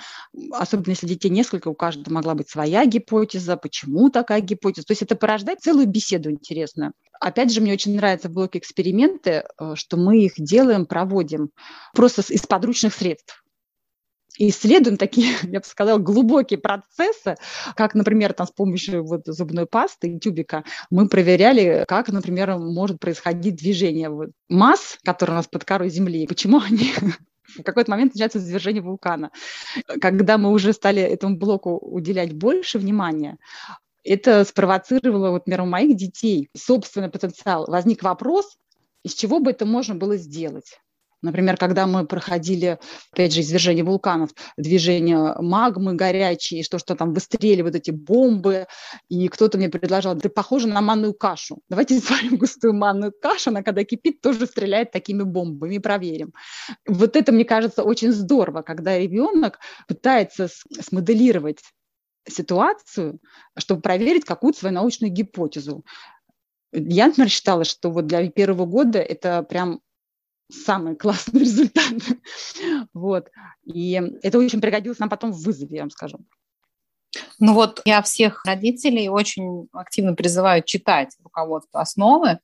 Особенно 0.51 0.91
если 0.91 1.07
детей 1.07 1.29
несколько, 1.29 1.67
у 1.67 1.75
каждого 1.75 2.13
могла 2.13 2.35
быть 2.35 2.49
своя 2.49 2.85
гипотеза, 2.85 3.57
почему 3.57 4.09
такая 4.09 4.41
гипотеза. 4.41 4.87
То 4.87 4.91
есть 4.91 5.01
это 5.01 5.15
порождает 5.15 5.61
целую 5.61 5.87
беседу 5.87 6.31
интересную. 6.31 6.93
Опять 7.19 7.53
же, 7.53 7.61
мне 7.61 7.73
очень 7.73 7.95
нравятся 7.95 8.27
в 8.27 8.33
блоке 8.33 8.59
эксперименты, 8.59 9.45
э, 9.59 9.75
что 9.75 9.97
мы 9.97 10.19
их 10.19 10.33
делаем, 10.37 10.85
проводим 10.85 11.51
просто 11.93 12.21
из 12.33 12.41
подручных 12.41 12.93
средств 12.93 13.42
исследуем 14.37 14.97
такие, 14.97 15.33
я 15.43 15.59
бы 15.59 15.65
сказала, 15.65 15.99
глубокие 15.99 16.59
процессы, 16.59 17.35
как, 17.75 17.95
например, 17.95 18.33
там, 18.33 18.47
с 18.47 18.51
помощью 18.51 19.05
вот 19.05 19.23
зубной 19.25 19.65
пасты 19.65 20.09
и 20.09 20.19
тюбика 20.19 20.63
мы 20.89 21.07
проверяли, 21.07 21.85
как, 21.87 22.09
например, 22.09 22.57
может 22.57 22.99
происходить 22.99 23.55
движение 23.55 24.09
вот 24.09 24.29
масс, 24.49 24.97
которые 25.03 25.35
у 25.35 25.37
нас 25.37 25.47
под 25.47 25.65
корой 25.65 25.89
Земли, 25.89 26.27
почему 26.27 26.59
они 26.59 26.93
в 27.57 27.63
какой-то 27.63 27.91
момент 27.91 28.13
начинается 28.13 28.39
извержение 28.39 28.81
вулкана. 28.81 29.31
Когда 30.01 30.37
мы 30.37 30.51
уже 30.51 30.73
стали 30.73 31.01
этому 31.01 31.37
блоку 31.37 31.77
уделять 31.77 32.33
больше 32.33 32.79
внимания, 32.79 33.37
это 34.03 34.43
спровоцировало, 34.43 35.29
вот, 35.29 35.47
например, 35.47 35.61
у 35.61 35.65
моих 35.65 35.95
детей 35.95 36.49
собственный 36.55 37.09
потенциал. 37.09 37.65
Возник 37.67 38.03
вопрос, 38.03 38.57
из 39.03 39.13
чего 39.13 39.39
бы 39.39 39.51
это 39.51 39.65
можно 39.65 39.95
было 39.95 40.17
сделать. 40.17 40.79
Например, 41.23 41.55
когда 41.57 41.87
мы 41.87 42.05
проходили, 42.05 42.77
опять 43.11 43.33
же, 43.33 43.41
извержение 43.41 43.83
вулканов, 43.83 44.31
движение 44.57 45.35
магмы 45.39 45.95
горячие, 45.95 46.63
что, 46.63 46.77
что 46.77 46.95
там 46.95 47.13
выстрелили 47.13 47.61
вот 47.61 47.75
эти 47.75 47.91
бомбы, 47.91 48.67
и 49.07 49.29
кто-то 49.29 49.57
мне 49.57 49.69
предложил, 49.69 50.19
ты 50.19 50.27
похожа 50.27 50.67
на 50.67 50.81
манную 50.81 51.13
кашу. 51.13 51.59
Давайте 51.69 51.99
сварим 52.01 52.37
густую 52.37 52.73
манную 52.73 53.13
кашу, 53.13 53.49
она 53.49 53.63
когда 53.63 53.85
кипит, 53.85 54.19
тоже 54.21 54.45
стреляет 54.45 54.91
такими 54.91 55.23
бомбами, 55.23 55.77
проверим. 55.77 56.33
Вот 56.85 57.15
это, 57.15 57.31
мне 57.31 57.45
кажется, 57.45 57.83
очень 57.83 58.11
здорово, 58.11 58.61
когда 58.61 58.99
ребенок 58.99 59.59
пытается 59.87 60.49
смоделировать 60.81 61.59
ситуацию, 62.27 63.19
чтобы 63.57 63.81
проверить 63.81 64.25
какую-то 64.25 64.59
свою 64.59 64.75
научную 64.75 65.11
гипотезу. 65.11 65.85
Я, 66.73 67.07
например, 67.07 67.29
считала, 67.29 67.63
что 67.63 67.91
вот 67.91 68.07
для 68.07 68.29
первого 68.29 68.65
года 68.65 68.99
это 68.99 69.43
прям 69.43 69.79
самый 70.51 70.95
классный 70.95 71.39
результат. 71.41 71.93
вот. 72.93 73.29
И 73.63 74.01
это 74.21 74.39
очень 74.39 74.61
пригодилось 74.61 74.99
нам 74.99 75.09
потом 75.09 75.31
в 75.31 75.43
вызове, 75.43 75.77
я 75.77 75.83
вам 75.83 75.89
скажу. 75.89 76.19
Ну 77.45 77.55
вот 77.55 77.81
я 77.83 78.01
всех 78.01 78.45
родителей 78.45 79.09
очень 79.09 79.67
активно 79.73 80.13
призываю 80.13 80.63
читать 80.63 81.09
руководство 81.21 81.81
основы. 81.81 82.39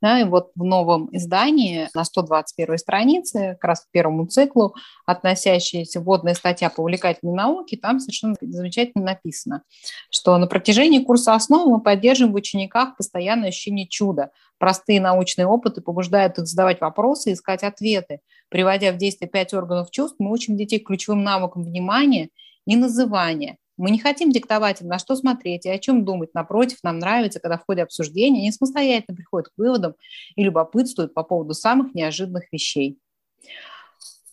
Да, 0.00 0.20
и 0.20 0.24
вот 0.24 0.52
в 0.54 0.62
новом 0.62 1.08
издании 1.10 1.88
на 1.92 2.04
121 2.04 2.78
странице, 2.78 3.56
как 3.60 3.64
раз 3.64 3.80
к 3.80 3.90
первому 3.90 4.26
циклу, 4.26 4.76
относящаяся 5.06 6.00
вводная 6.00 6.34
статья 6.34 6.70
по 6.70 6.82
увлекательной 6.82 7.34
науке, 7.34 7.76
там 7.76 7.98
совершенно 7.98 8.36
замечательно 8.40 9.04
написано, 9.04 9.64
что 10.08 10.38
на 10.38 10.46
протяжении 10.46 11.02
курса 11.02 11.34
основы 11.34 11.72
мы 11.72 11.82
поддерживаем 11.82 12.32
в 12.32 12.36
учениках 12.36 12.96
постоянное 12.96 13.48
ощущение 13.48 13.88
чуда. 13.88 14.30
Простые 14.58 15.00
научные 15.00 15.48
опыты 15.48 15.80
побуждают 15.80 16.38
их 16.38 16.46
задавать 16.46 16.80
вопросы 16.80 17.30
и 17.30 17.32
искать 17.32 17.64
ответы. 17.64 18.20
Приводя 18.50 18.92
в 18.92 18.98
действие 18.98 19.28
пять 19.28 19.52
органов 19.52 19.90
чувств, 19.90 20.14
мы 20.20 20.30
учим 20.30 20.56
детей 20.56 20.78
ключевым 20.78 21.24
навыкам 21.24 21.64
внимания 21.64 22.28
и 22.68 22.76
называния. 22.76 23.58
Мы 23.76 23.90
не 23.90 23.98
хотим 23.98 24.30
диктовать 24.30 24.80
им, 24.80 24.88
на 24.88 24.98
что 24.98 25.16
смотреть 25.16 25.66
и 25.66 25.70
о 25.70 25.78
чем 25.78 26.04
думать. 26.04 26.32
Напротив, 26.32 26.78
нам 26.82 26.98
нравится, 26.98 27.40
когда 27.40 27.58
в 27.58 27.64
ходе 27.66 27.82
обсуждения 27.82 28.40
они 28.40 28.52
самостоятельно 28.52 29.16
приходят 29.16 29.48
к 29.48 29.52
выводам 29.56 29.94
и 30.36 30.44
любопытствуют 30.44 31.12
по 31.12 31.24
поводу 31.24 31.54
самых 31.54 31.94
неожиданных 31.94 32.44
вещей. 32.52 32.98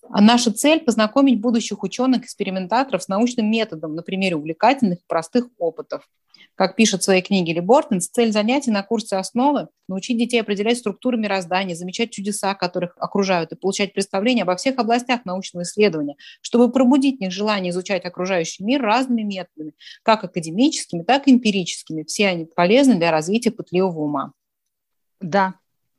А 0.10 0.22
наша 0.22 0.52
цель– 0.52 0.80
познакомить 0.86 1.40
будущих 1.40 1.84
ученых-экспериментаторов 1.84 3.02
с 3.02 3.08
научным 3.08 3.50
методом 3.50 3.96
на 3.96 4.04
примере 4.04 4.36
увлекательных 4.36 5.00
и 5.00 5.08
простых 5.08 5.48
опытов. 5.58 6.08
Как 6.62 6.76
пишет 6.76 7.02
в 7.02 7.06
своей 7.06 7.24
книге 7.24 7.54
Ли 7.54 7.60
Бортенс, 7.60 8.08
цель 8.10 8.32
занятий 8.32 8.70
на 8.70 8.84
курсе 8.84 9.16
«Основы»– 9.16 9.70
научить 9.88 10.20
детей 10.20 10.40
определять 10.40 10.78
структуры 10.78 11.18
мироздания, 11.18 11.74
замечать 11.74 12.12
чудеса, 12.12 12.54
которых 12.54 12.94
окружают, 13.00 13.52
и 13.52 13.56
получать 13.56 13.96
представление 13.96 14.44
обо 14.44 14.56
всех 14.56 14.78
областях 14.78 15.26
научного 15.26 15.64
исследования, 15.64 16.18
чтобы 16.40 16.72
пробудить 16.72 17.18
в 17.18 17.22
них 17.22 17.32
желание 17.32 17.72
изучать 17.72 18.06
окружающий 18.06 18.64
мир 18.64 18.80
разными 18.80 19.24
методами, 19.24 19.74
как 20.04 20.24
академическими, 20.24 21.02
так 21.02 21.28
и 21.28 21.32
эмпирическими. 21.32 22.04
Все 22.04 22.28
они 22.28 22.46
полезны 22.46 22.94
для 22.94 23.10
развития 23.10 23.50
пытливого 23.50 24.02
ума. 24.02 24.34
Да, 25.20 25.56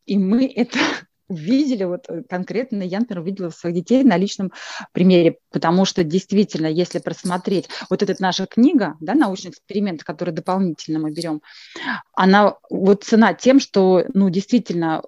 и 0.07 0.17
мы 0.17 0.47
это 0.47 0.79
увидели, 1.33 1.85
вот 1.85 2.05
э, 2.09 2.23
конкретно 2.29 2.83
я, 2.83 3.01
например, 3.01 3.23
увидела 3.23 3.51
своих 3.51 3.77
детей 3.77 4.05
на 4.05 4.17
личном 4.17 4.53
примере, 4.93 5.39
потому 5.51 5.85
что 5.85 6.05
действительно, 6.05 6.67
если 6.67 6.99
просмотреть, 6.99 7.69
вот 7.91 8.03
эта 8.03 8.15
наша 8.21 8.47
книга, 8.47 8.97
да, 9.01 9.15
научный 9.15 9.51
эксперимент, 9.51 10.05
который 10.05 10.33
дополнительно 10.33 10.99
мы 10.99 11.13
берем, 11.13 11.43
она 12.15 12.57
вот 12.71 13.05
цена 13.05 13.35
тем, 13.35 13.61
что, 13.61 14.05
ну, 14.15 14.31
действительно, 14.31 15.03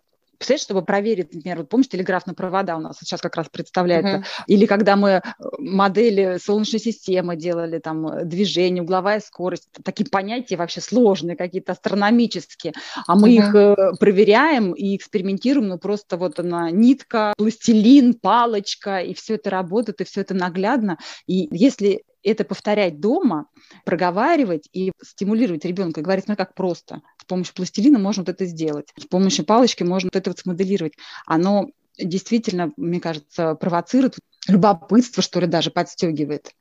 Представляешь, 0.44 0.62
чтобы 0.62 0.84
проверить, 0.84 1.32
например, 1.32 1.58
вот 1.58 1.70
помнишь, 1.70 1.88
телеграфные 1.88 2.34
провода 2.34 2.76
у 2.76 2.80
нас 2.80 2.98
сейчас 3.00 3.22
как 3.22 3.34
раз 3.36 3.48
представляется, 3.48 4.16
uh-huh. 4.18 4.44
или 4.46 4.66
когда 4.66 4.94
мы 4.94 5.10
э, 5.10 5.20
модели 5.58 6.38
Солнечной 6.38 6.80
системы 6.80 7.34
делали, 7.34 7.78
там, 7.78 8.06
э, 8.06 8.24
движение, 8.26 8.82
угловая 8.82 9.20
скорость, 9.20 9.70
такие 9.82 10.06
понятия 10.10 10.56
вообще 10.56 10.82
сложные, 10.82 11.34
какие-то 11.34 11.72
астрономические, 11.72 12.74
а 13.06 13.16
мы 13.16 13.30
uh-huh. 13.30 13.38
их 13.38 13.54
э, 13.54 13.92
проверяем 13.98 14.72
и 14.72 14.96
экспериментируем, 14.96 15.68
ну, 15.68 15.78
просто 15.78 16.18
вот 16.18 16.38
она 16.38 16.70
нитка, 16.70 17.32
пластилин, 17.38 18.12
палочка, 18.12 18.98
и 18.98 19.14
все 19.14 19.36
это 19.36 19.48
работает, 19.48 20.02
и 20.02 20.04
все 20.04 20.20
это 20.20 20.34
наглядно, 20.34 20.98
и 21.26 21.48
если 21.52 22.02
это 22.24 22.44
повторять 22.44 23.00
дома, 23.00 23.46
проговаривать 23.84 24.68
и 24.72 24.92
стимулировать 25.02 25.64
ребенка, 25.64 26.02
говорить, 26.02 26.28
ну 26.28 26.36
как 26.36 26.54
просто. 26.54 27.02
С 27.20 27.24
помощью 27.24 27.54
пластилина 27.54 27.98
можно 27.98 28.22
вот 28.22 28.28
это 28.28 28.46
сделать, 28.46 28.88
с 28.98 29.06
помощью 29.06 29.44
палочки 29.44 29.82
можно 29.82 30.08
вот 30.08 30.16
это 30.16 30.30
вот 30.30 30.38
смоделировать. 30.38 30.94
Оно 31.26 31.68
действительно, 31.98 32.72
мне 32.76 33.00
кажется, 33.00 33.54
провоцирует 33.54 34.16
любопытство, 34.48 35.22
что 35.22 35.40
ли, 35.40 35.46
даже 35.46 35.70
подстегивает. 35.70 36.52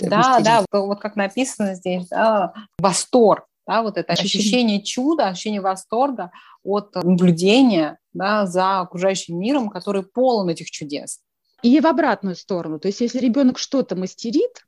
Да, 0.00 0.40
да, 0.40 0.64
вот 0.72 1.00
как 1.00 1.16
написано 1.16 1.74
здесь, 1.74 2.08
да, 2.08 2.54
восторг, 2.78 3.46
да, 3.66 3.82
вот 3.82 3.98
это 3.98 4.12
ощущение, 4.12 4.40
ощущение 4.40 4.82
чуда, 4.82 5.28
ощущение 5.28 5.60
восторга 5.60 6.30
от 6.64 6.94
наблюдения 6.94 7.98
да, 8.12 8.46
за 8.46 8.80
окружающим 8.80 9.38
миром, 9.38 9.68
который 9.68 10.02
полон 10.02 10.48
этих 10.48 10.70
чудес. 10.70 11.20
И 11.62 11.78
в 11.80 11.86
обратную 11.86 12.36
сторону. 12.36 12.78
То 12.78 12.88
есть 12.88 13.00
если 13.00 13.18
ребенок 13.18 13.58
что-то 13.58 13.94
мастерит, 13.94 14.64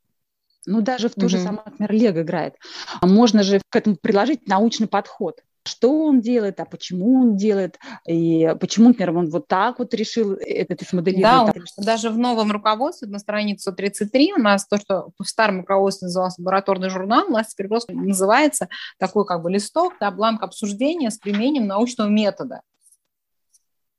ну, 0.67 0.81
даже 0.81 1.09
в 1.09 1.15
то 1.15 1.23
угу. 1.23 1.29
же 1.29 1.39
самое, 1.39 1.63
например, 1.65 1.93
Лего 1.93 2.23
играет. 2.23 2.55
А 3.01 3.07
можно 3.07 3.43
же 3.43 3.61
к 3.69 3.77
этому 3.77 3.97
приложить 3.97 4.49
научный 4.49 4.87
подход. 4.87 5.41
Что 5.67 6.05
он 6.05 6.21
делает, 6.21 6.61
а 6.61 6.67
почему 6.67 7.23
он 7.23 7.37
делает, 7.37 7.79
и 8.07 8.55
почему, 8.61 8.89
например, 8.89 9.17
он 9.17 9.31
вот 9.31 9.49
так 9.49 9.79
вот 9.79 9.95
решил 9.95 10.35
это 10.35 10.85
смоделировать. 10.85 11.55
Да, 11.79 11.85
даже 11.85 12.11
в 12.11 12.19
новом 12.19 12.53
руководстве 12.53 13.09
на 13.09 13.19
странице 13.19 13.71
133 13.71 14.35
у 14.35 14.41
нас 14.41 14.67
то, 14.67 14.77
что 14.77 15.09
в 15.19 15.25
старом 15.25 15.61
руководстве 15.61 16.07
назывался 16.07 16.43
лабораторный 16.43 16.91
журнал, 16.91 17.29
у 17.29 17.33
нас 17.33 17.49
теперь 17.49 17.69
просто 17.69 17.95
называется 17.95 18.69
такой 18.99 19.25
как 19.25 19.41
бы 19.43 19.51
листок, 19.51 19.95
да, 20.01 20.11
бланк 20.11 20.43
обсуждения 20.43 21.11
с 21.11 21.17
применением 21.17 21.67
научного 21.67 22.09
метода 22.09 22.61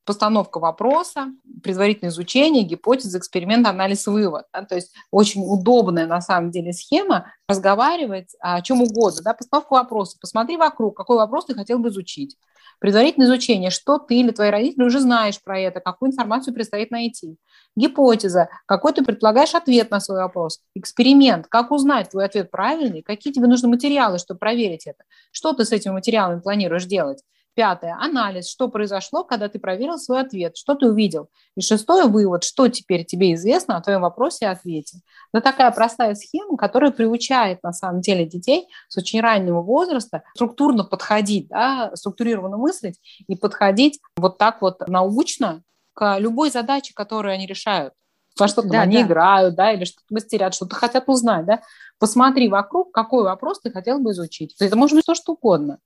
постановка 0.06 0.60
вопроса, 0.60 1.34
предварительное 1.64 2.12
изучение, 2.12 2.64
гипотеза, 2.64 3.18
эксперимент, 3.18 3.68
анализ, 3.68 4.08
вывод. 4.08 4.46
Да? 4.54 4.64
То 4.64 4.76
есть 4.76 4.94
очень 5.12 5.42
удобная 5.44 6.06
на 6.06 6.22
самом 6.22 6.52
деле 6.52 6.74
схема 6.74 7.34
разговаривать 7.48 8.36
о 8.40 8.62
чем 8.62 8.82
угодно. 8.82 9.22
Да? 9.24 9.34
Постановка 9.34 9.74
вопроса. 9.74 10.18
Посмотри 10.22 10.58
вокруг, 10.58 10.96
какой 10.96 11.18
вопрос 11.18 11.46
ты 11.46 11.56
хотел 11.56 11.80
бы 11.80 11.90
изучить. 11.90 12.38
Предварительное 12.80 13.28
изучение, 13.28 13.70
что 13.70 14.00
ты 14.00 14.20
или 14.20 14.32
твои 14.32 14.50
родители 14.50 14.84
уже 14.84 15.00
знаешь 15.00 15.42
про 15.42 15.60
это, 15.60 15.80
какую 15.80 16.12
информацию 16.12 16.54
предстоит 16.54 16.92
найти. 16.92 17.38
Гипотеза, 17.76 18.50
какой 18.66 18.94
ты 18.94 19.04
предполагаешь 19.04 19.56
ответ 19.56 19.92
на 19.92 20.00
свой 20.00 20.20
вопрос. 20.20 20.60
Эксперимент, 20.76 21.48
как 21.48 21.72
узнать 21.72 22.10
твой 22.10 22.26
ответ 22.26 22.52
правильный, 22.52 23.02
какие 23.02 23.34
тебе 23.34 23.48
нужны 23.48 23.70
материалы, 23.70 24.18
чтобы 24.18 24.40
проверить 24.40 24.88
это. 24.88 25.04
Что 25.32 25.54
ты 25.54 25.64
с 25.64 25.72
этими 25.72 25.94
материалами 25.94 26.42
планируешь 26.42 26.86
делать. 26.86 27.24
Пятое– 27.56 27.98
анализ, 28.02 28.50
что 28.50 28.68
произошло, 28.68 29.24
когда 29.24 29.48
ты 29.48 29.60
проверил 29.60 29.98
свой 29.98 30.20
ответ, 30.20 30.58
что 30.58 30.76
ты 30.76 30.88
увидел. 30.88 31.30
И 31.56 31.62
шестое– 31.62 32.04
вывод, 32.06 32.44
что 32.44 32.68
теперь 32.68 33.06
тебе 33.06 33.34
известно 33.34 33.78
о 33.78 33.82
твоем 33.82 34.02
вопросе 34.02 34.46
и 34.46 34.48
ответе. 34.50 35.00
Это 35.34 35.42
такая 35.42 35.72
простая 35.72 36.16
схема, 36.16 36.58
которая 36.58 36.92
приучает 36.92 37.64
на 37.64 37.72
самом 37.72 38.02
деле 38.02 38.26
детей 38.26 38.68
с 38.90 38.98
очень 38.98 39.22
раннего 39.22 39.62
возраста 39.62 40.24
структурно 40.36 40.84
подходить, 40.84 41.48
да, 41.48 41.92
структурированно 41.96 42.58
мыслить 42.58 43.00
и 43.28 43.38
подходить 43.38 44.02
вот 44.18 44.38
так 44.38 44.62
вот 44.62 44.86
научно 44.90 45.64
к 45.94 46.20
любой 46.20 46.52
задаче, 46.52 46.92
которую 46.94 47.34
они 47.34 47.48
решают 47.48 47.94
во 48.38 48.50
что-то 48.50 48.68
да, 48.68 48.82
они 48.82 48.98
да. 48.98 49.04
играют, 49.04 49.56
да, 49.56 49.72
или 49.72 49.86
что-то 49.86 50.08
мастерят, 50.10 50.54
что-то 50.54 50.76
хотят 50.76 51.06
узнать, 51.08 51.46
да. 51.46 51.62
Посмотри 52.00 52.50
вокруг, 52.50 52.92
какой 52.92 53.24
вопрос 53.24 53.62
ты 53.62 53.72
хотел 53.72 54.00
бы 54.00 54.12
изучить. 54.12 54.54
Это 54.60 54.76
может 54.76 54.98
быть 54.98 55.06
то, 55.06 55.16
что 55.16 55.32
угодно. 55.34 55.80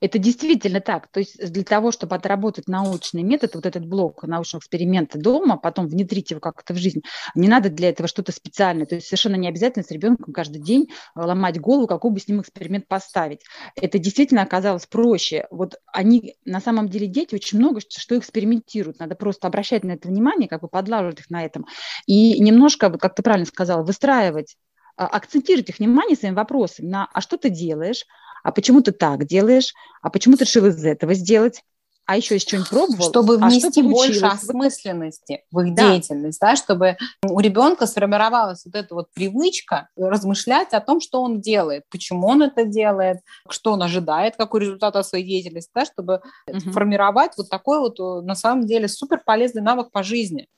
Это 0.00 0.18
действительно 0.18 0.80
так. 0.80 1.08
То 1.08 1.20
есть 1.20 1.52
для 1.52 1.64
того, 1.64 1.90
чтобы 1.92 2.16
отработать 2.16 2.68
научный 2.68 3.22
метод, 3.22 3.54
вот 3.54 3.66
этот 3.66 3.86
блок 3.86 4.22
научного 4.24 4.60
эксперимента 4.60 5.18
дома, 5.18 5.56
потом 5.56 5.86
внедрить 5.86 6.30
его 6.30 6.40
как-то 6.40 6.74
в 6.74 6.76
жизнь, 6.76 7.02
не 7.34 7.48
надо 7.48 7.70
для 7.70 7.90
этого 7.90 8.08
что-то 8.08 8.32
специальное. 8.32 8.86
То 8.86 8.96
есть 8.96 9.06
совершенно 9.06 9.36
не 9.36 9.48
обязательно 9.48 9.84
с 9.84 9.90
ребенком 9.90 10.32
каждый 10.32 10.60
день 10.60 10.88
э, 10.90 11.20
ломать 11.20 11.60
голову, 11.60 11.86
какой 11.86 12.10
бы 12.10 12.20
с 12.20 12.28
ним 12.28 12.40
эксперимент 12.40 12.88
поставить. 12.88 13.40
Это 13.76 13.98
действительно 13.98 14.42
оказалось 14.42 14.86
проще. 14.86 15.46
Вот 15.50 15.76
они, 15.92 16.36
на 16.44 16.60
самом 16.60 16.88
деле, 16.88 17.06
дети 17.06 17.34
очень 17.34 17.58
много 17.58 17.80
что 17.80 18.18
экспериментируют. 18.18 18.98
Надо 18.98 19.14
просто 19.14 19.46
обращать 19.46 19.84
на 19.84 19.92
это 19.92 20.08
внимание, 20.08 20.48
как 20.48 20.62
бы 20.62 20.68
подлаживать 20.68 21.20
их 21.20 21.30
на 21.30 21.44
этом. 21.44 21.66
И 22.06 22.40
немножко, 22.40 22.90
как 22.90 23.14
ты 23.14 23.22
правильно 23.22 23.46
сказала, 23.46 23.82
выстраивать 23.82 24.56
а, 24.96 25.06
акцентировать 25.06 25.68
их 25.70 25.78
внимание 25.78 26.16
своим 26.16 26.34
вопросом 26.34 26.88
на 26.88 27.08
«а 27.12 27.20
что 27.20 27.38
ты 27.38 27.48
делаешь?», 27.48 28.04
а 28.42 28.52
почему 28.52 28.80
ты 28.82 28.92
так 28.92 29.26
делаешь, 29.26 29.74
а 30.02 30.10
почему 30.10 30.36
ты 30.36 30.44
решил 30.44 30.66
из 30.66 30.84
этого 30.84 31.14
сделать, 31.14 31.62
а 32.10 32.16
еще 32.16 32.34
есть 32.34 32.48
что-нибудь 32.48 32.70
пробовал. 32.70 33.08
Чтобы 33.08 33.36
внести 33.36 33.82
а 33.82 33.84
больше 33.84 34.26
осмысленности 34.26 35.44
в 35.52 35.60
их 35.60 35.74
да. 35.76 35.92
деятельность, 35.92 36.40
да, 36.40 36.56
чтобы 36.56 36.96
у 37.22 37.38
ребенка 37.38 37.86
сформировалась 37.86 38.64
вот 38.64 38.74
эта 38.74 38.96
вот 38.96 39.12
привычка 39.14 39.88
размышлять 39.94 40.72
о 40.72 40.80
том, 40.80 41.00
что 41.00 41.22
он 41.22 41.40
делает, 41.40 41.84
почему 41.88 42.26
он 42.26 42.42
это 42.42 42.64
делает, 42.64 43.18
что 43.48 43.72
он 43.72 43.82
ожидает, 43.84 44.34
какой 44.34 44.62
результат 44.62 44.96
от 44.96 45.06
своей 45.06 45.24
деятельности, 45.24 45.70
да, 45.72 45.84
чтобы 45.84 46.20
угу. 46.48 46.72
формировать 46.72 47.34
вот 47.36 47.48
такой 47.48 47.78
вот 47.78 48.00
на 48.24 48.34
самом 48.34 48.66
деле 48.66 48.88
супер 48.88 49.22
полезный 49.24 49.62
навык 49.62 49.92
по 49.92 50.02
жизни. 50.02 50.48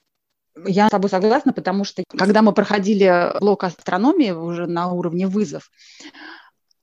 Я 0.66 0.88
с 0.88 0.90
тобой 0.90 1.10
согласна, 1.10 1.52
потому 1.52 1.84
что 1.84 2.02
когда 2.16 2.40
мы 2.40 2.52
проходили 2.52 3.38
блок 3.40 3.64
астрономии 3.64 4.30
уже 4.30 4.66
на 4.66 4.90
уровне 4.90 5.26
вызов, 5.26 5.70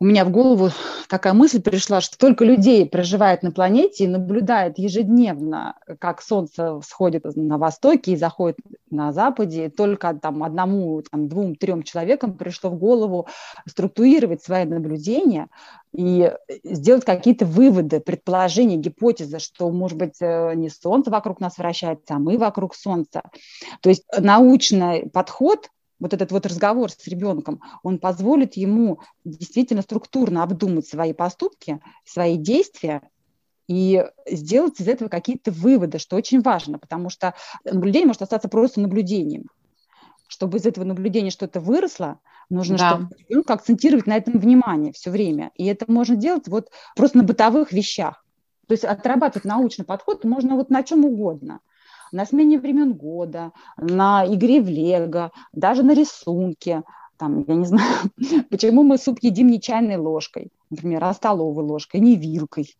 у 0.02 0.06
меня 0.06 0.24
в 0.24 0.32
голову 0.32 0.70
такая 1.10 1.34
мысль 1.34 1.62
пришла, 1.62 2.00
что 2.00 2.16
столько 2.16 2.46
людей 2.46 2.88
проживает 2.88 3.44
на 3.44 3.52
планете 3.52 4.06
и 4.06 4.08
наблюдает 4.08 4.78
ежедневно, 4.78 5.76
как 6.00 6.22
Солнце 6.22 6.80
всходит 6.80 7.26
на 7.36 7.58
востоке 7.58 8.14
и 8.14 8.16
заходит 8.16 8.60
на 8.90 9.12
западе. 9.12 9.66
И 9.66 9.70
только 9.70 10.14
там, 10.14 10.44
одному, 10.44 11.02
там, 11.02 11.28
двум, 11.28 11.56
трем 11.56 11.84
человекам 11.84 12.38
пришло 12.38 12.70
в 12.70 12.78
голову 12.78 13.28
структурировать 13.68 14.42
свои 14.42 14.64
наблюдения 14.64 15.50
и 15.94 16.32
сделать 16.64 17.04
какие-то 17.04 17.46
выводы, 17.46 18.00
предположения, 18.00 18.78
гипотезы, 18.78 19.40
что, 19.40 19.70
может 19.70 19.98
быть, 19.98 20.22
э, 20.22 20.54
не 20.56 20.70
Солнце 20.70 21.12
вокруг 21.12 21.42
нас 21.42 21.58
вращается, 21.58 22.14
а 22.14 22.20
мы 22.20 22.38
вокруг 22.38 22.74
Солнца. 22.74 23.24
То 23.82 23.90
есть 23.90 24.04
научный 24.18 25.10
подход 25.10 25.70
вот 26.00 26.14
этот 26.14 26.32
вот 26.32 26.46
разговор 26.46 26.90
с 26.92 27.08
ребенком, 27.08 27.62
он 27.84 28.00
позволит 28.00 28.56
ему 28.56 29.00
действительно 29.26 29.82
структурно 29.82 30.44
обдумать 30.44 30.88
свои 30.88 31.14
поступки, 31.14 31.80
свои 32.06 32.38
действия 32.38 33.02
и 33.68 34.06
сделать 34.28 34.80
из 34.80 34.88
этого 34.88 35.10
какие-то 35.10 35.52
выводы, 35.52 36.00
что 36.00 36.16
очень 36.16 36.42
важно, 36.42 36.80
потому 36.80 37.10
что 37.10 37.36
наблюдение 37.64 38.08
может 38.08 38.22
остаться 38.22 38.50
просто 38.50 38.82
наблюдением. 38.82 39.46
Чтобы 40.28 40.58
из 40.58 40.66
этого 40.66 40.86
наблюдения 40.86 41.32
что-то 41.32 41.60
выросло, 41.60 42.20
нужно 42.50 42.78
да. 42.78 42.90
чтобы 42.90 43.10
ребенку 43.28 43.54
акцентировать 43.54 44.08
на 44.08 44.16
этом 44.18 44.40
внимание 44.40 44.92
все 44.94 45.12
время. 45.12 45.52
И 45.56 45.66
это 45.66 45.86
можно 45.92 46.16
делать 46.16 46.48
вот 46.48 46.70
просто 46.96 47.18
на 47.18 47.24
бытовых 47.24 47.72
вещах. 47.72 48.24
То 48.68 48.74
есть 48.74 48.86
отрабатывать 48.86 49.46
научный 49.46 49.86
подход 49.86 50.24
можно 50.24 50.56
вот 50.56 50.70
на 50.70 50.84
чем 50.84 51.06
угодно. 51.06 51.60
На 52.12 52.26
смене 52.26 52.60
времен 52.60 52.94
года, 52.94 53.52
на 53.78 54.26
игре 54.26 54.62
в 54.62 54.68
лего, 54.68 55.32
даже 55.54 55.84
на 55.84 55.94
рисунке. 55.94 56.84
Там, 57.18 57.44
я 57.48 57.56
не 57.56 57.66
знаю, 57.66 58.12
почему 58.50 58.84
мы 58.84 58.98
суп 58.98 59.20
едим 59.22 59.48
не 59.48 59.62
чайной 59.62 59.98
ложкой, 59.98 60.52
например, 60.70 61.04
а 61.04 61.14
столовой 61.14 61.64
ложкой, 61.64 62.00
не 62.00 62.16
вилкой. 62.16 62.76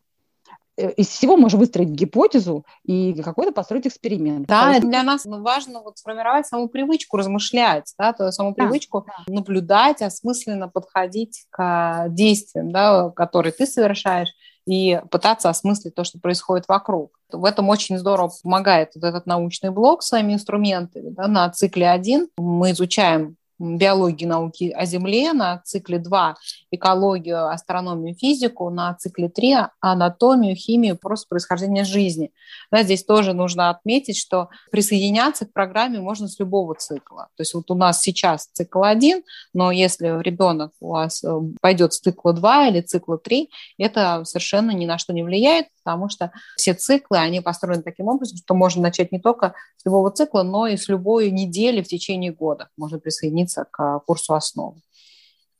Э, 0.80 0.92
из 0.94 1.10
всего 1.10 1.36
можно 1.36 1.60
выстроить 1.60 1.90
гипотезу 1.90 2.66
и 2.84 3.14
какой-то 3.22 3.52
построить 3.52 3.86
эксперимент. 3.86 4.48
Да, 4.48 4.74
Потому... 4.74 4.90
для 4.90 5.04
нас 5.04 5.26
важно 5.26 5.82
вот 5.82 5.98
сформировать 5.98 6.48
саму 6.48 6.70
привычку 6.70 7.18
размышлять, 7.18 7.94
да, 7.98 8.14
то 8.14 8.32
саму 8.32 8.54
привычку 8.54 9.06
да. 9.06 9.34
наблюдать, 9.34 10.02
осмысленно 10.02 10.70
подходить 10.70 11.46
к 11.50 12.06
действиям, 12.10 12.72
да, 12.72 13.10
которые 13.10 13.52
ты 13.52 13.66
совершаешь, 13.66 14.30
и 14.66 15.02
пытаться 15.12 15.50
осмыслить 15.50 15.96
то, 15.96 16.04
что 16.04 16.20
происходит 16.20 16.68
вокруг. 16.68 17.20
В 17.32 17.44
этом 17.44 17.68
очень 17.70 17.98
здорово 17.98 18.32
помогает 18.42 18.92
вот 18.96 19.04
этот 19.04 19.26
научный 19.26 19.72
блок 19.72 20.04
своими 20.04 20.34
инструментами. 20.34 21.10
Да, 21.10 21.28
на 21.28 21.50
цикле 21.50 21.90
1 21.90 22.30
мы 22.38 22.72
изучаем 22.72 23.36
биологии 23.60 24.26
науки 24.26 24.72
о 24.72 24.86
Земле, 24.86 25.34
на 25.34 25.60
цикле 25.60 26.00
2 26.00 26.36
экологию, 26.72 27.48
астрономию, 27.50 28.16
физику, 28.16 28.70
на 28.70 28.94
цикле 28.96 29.30
3 29.30 29.56
анатомию, 29.82 30.56
химию, 30.56 30.98
просто 30.98 31.28
происхождение 31.30 31.84
жизни. 31.84 32.32
Да, 32.72 32.84
здесь 32.84 33.04
тоже 33.04 33.34
нужно 33.34 33.70
отметить, 33.70 34.18
что 34.18 34.50
присоединяться 34.72 35.46
к 35.46 35.54
программе 35.54 36.00
можно 36.00 36.28
с 36.28 36.40
любого 36.40 36.76
цикла. 36.76 37.28
То 37.36 37.42
есть 37.42 37.54
вот 37.54 37.70
у 37.70 37.76
нас 37.76 38.02
сейчас 38.02 38.48
цикл 38.54 38.84
1, 38.84 39.24
но 39.54 39.72
если 39.72 40.22
ребенок 40.22 40.72
у 40.80 40.90
вас 40.90 41.24
э, 41.24 41.30
пойдет 41.62 41.94
с 41.94 42.00
цикла 42.00 42.34
2 42.34 42.68
или 42.68 42.82
цикла 42.82 43.18
3, 43.18 43.50
это 43.78 44.24
совершенно 44.26 44.72
ни 44.72 44.86
на 44.86 44.98
что 44.98 45.14
не 45.14 45.24
влияет, 45.24 45.68
потому 45.84 46.10
что 46.10 46.32
все 46.56 46.74
циклы, 46.74 47.18
они 47.18 47.42
построены 47.42 47.82
таким 47.82 48.08
образом, 48.08 48.38
что 48.38 48.54
можно 48.54 48.82
начать 48.82 49.12
не 49.12 49.20
только 49.20 49.56
с 49.78 49.86
любого 49.86 50.12
цикла, 50.12 50.44
но 50.44 50.68
и 50.68 50.78
с 50.78 50.88
любой 50.88 51.32
недели 51.32 51.82
в 51.82 51.88
течение 51.88 52.32
года. 52.32 52.70
Можно 52.78 53.00
присоединиться 53.00 53.49
к 53.72 54.00
курсу 54.06 54.34
основы. 54.34 54.82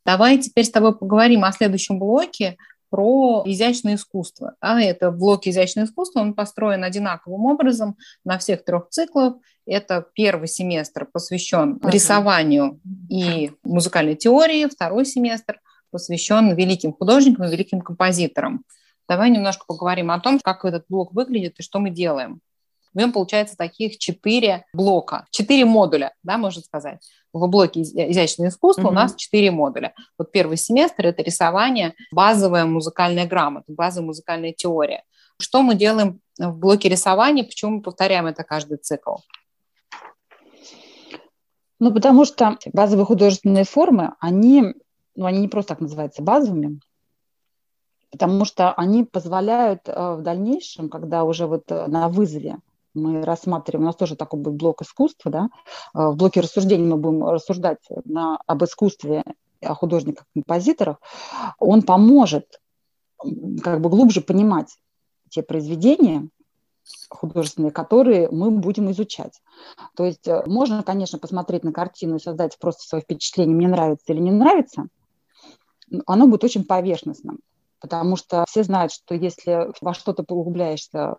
Давай 0.04 0.38
теперь 0.38 0.64
с 0.64 0.70
тобой 0.70 0.96
поговорим 0.96 1.44
о 1.44 1.52
следующем 1.52 1.98
блоке 1.98 2.56
про 2.90 3.42
изящное 3.46 3.94
искусство. 3.94 4.54
А 4.60 4.80
это 4.80 5.10
блок 5.10 5.46
изящное 5.46 5.84
искусство, 5.84 6.20
он 6.20 6.34
построен 6.34 6.84
одинаковым 6.84 7.46
образом 7.46 7.96
на 8.24 8.38
всех 8.38 8.64
трех 8.64 8.88
циклах. 8.90 9.34
Это 9.66 10.04
первый 10.14 10.48
семестр 10.48 11.06
посвящен 11.10 11.76
uh-huh. 11.76 11.90
рисованию 11.90 12.80
и 13.08 13.52
музыкальной 13.62 14.16
теории, 14.16 14.66
второй 14.66 15.06
семестр 15.06 15.60
посвящен 15.90 16.54
великим 16.54 16.92
художникам 16.92 17.46
и 17.46 17.50
великим 17.50 17.80
композиторам. 17.80 18.64
Давай 19.08 19.30
немножко 19.30 19.64
поговорим 19.66 20.10
о 20.10 20.20
том, 20.20 20.38
как 20.40 20.64
этот 20.64 20.84
блок 20.88 21.12
выглядит 21.12 21.58
и 21.58 21.62
что 21.62 21.78
мы 21.78 21.90
делаем. 21.90 22.40
В 22.92 22.98
нем 22.98 23.12
получается 23.12 23.56
таких 23.56 23.98
четыре 23.98 24.64
блока, 24.72 25.26
четыре 25.30 25.64
модуля, 25.64 26.12
да, 26.22 26.38
можно 26.38 26.60
сказать. 26.62 26.98
В 27.32 27.46
блоке 27.46 27.82
изящное 27.82 28.48
искусство 28.48 28.88
mm-hmm. 28.88 28.88
у 28.88 28.92
нас 28.92 29.14
четыре 29.14 29.52
модуля. 29.52 29.94
Вот 30.18 30.32
первый 30.32 30.56
семестр– 30.56 31.06
это 31.08 31.22
рисование, 31.22 31.94
базовая 32.10 32.64
музыкальная 32.64 33.26
грамота, 33.26 33.72
базовая 33.72 34.08
музыкальная 34.08 34.52
теория. 34.52 35.04
Что 35.38 35.62
мы 35.62 35.76
делаем 35.76 36.20
в 36.38 36.58
блоке 36.58 36.88
рисования, 36.88 37.44
почему 37.44 37.76
мы 37.76 37.82
повторяем 37.82 38.26
это 38.26 38.42
каждый 38.42 38.78
цикл? 38.78 39.16
Ну, 41.78 41.94
потому 41.94 42.24
что 42.24 42.58
базовые 42.72 43.06
художественные 43.06 43.64
формы, 43.64 44.14
они, 44.20 44.74
ну, 45.14 45.24
они 45.24 45.38
не 45.38 45.48
просто 45.48 45.74
так 45.74 45.80
называются 45.80 46.22
базовыми, 46.22 46.80
потому 48.10 48.44
что 48.44 48.72
они 48.72 49.04
позволяют 49.04 49.88
э, 49.88 50.16
в 50.16 50.22
дальнейшем, 50.22 50.90
когда 50.90 51.24
уже 51.24 51.46
вот 51.46 51.70
э, 51.70 51.86
на 51.86 52.08
вызове 52.08 52.58
мы 52.94 53.22
рассматриваем, 53.22 53.84
у 53.84 53.86
нас 53.86 53.96
тоже 53.96 54.16
такой 54.16 54.40
будет 54.40 54.56
блок 54.56 54.82
искусства, 54.82 55.30
да, 55.30 55.48
э, 55.94 56.08
в 56.08 56.16
блоке 56.16 56.40
рассуждений 56.40 56.86
мы 56.86 56.96
будем 56.96 57.24
рассуждать 57.24 57.78
на, 58.04 58.38
об 58.46 58.64
искусстве, 58.64 59.24
о 59.60 59.74
художниках, 59.74 60.26
композиторах, 60.34 60.96
он 61.58 61.82
поможет 61.82 62.60
как 63.62 63.80
бы 63.80 63.90
глубже 63.90 64.22
понимать 64.22 64.74
те 65.28 65.42
произведения 65.42 66.28
художественные, 67.10 67.70
которые 67.70 68.30
мы 68.30 68.50
будем 68.50 68.90
изучать. 68.90 69.40
То 69.94 70.06
есть 70.06 70.26
можно, 70.46 70.82
конечно, 70.82 71.18
посмотреть 71.18 71.62
на 71.62 71.72
картину 71.72 72.16
и 72.16 72.20
создать 72.20 72.58
просто 72.58 72.82
свое 72.82 73.02
впечатление, 73.02 73.54
мне 73.54 73.68
нравится 73.68 74.12
или 74.12 74.20
не 74.20 74.30
нравится, 74.30 74.88
оно 76.06 76.26
будет 76.26 76.44
очень 76.44 76.64
поверхностным 76.64 77.40
потому 77.80 78.16
что 78.16 78.44
все 78.48 78.62
знают, 78.62 78.92
что 78.92 79.14
если 79.14 79.72
во 79.80 79.94
что-то 79.94 80.22
углубляешься 80.28 81.16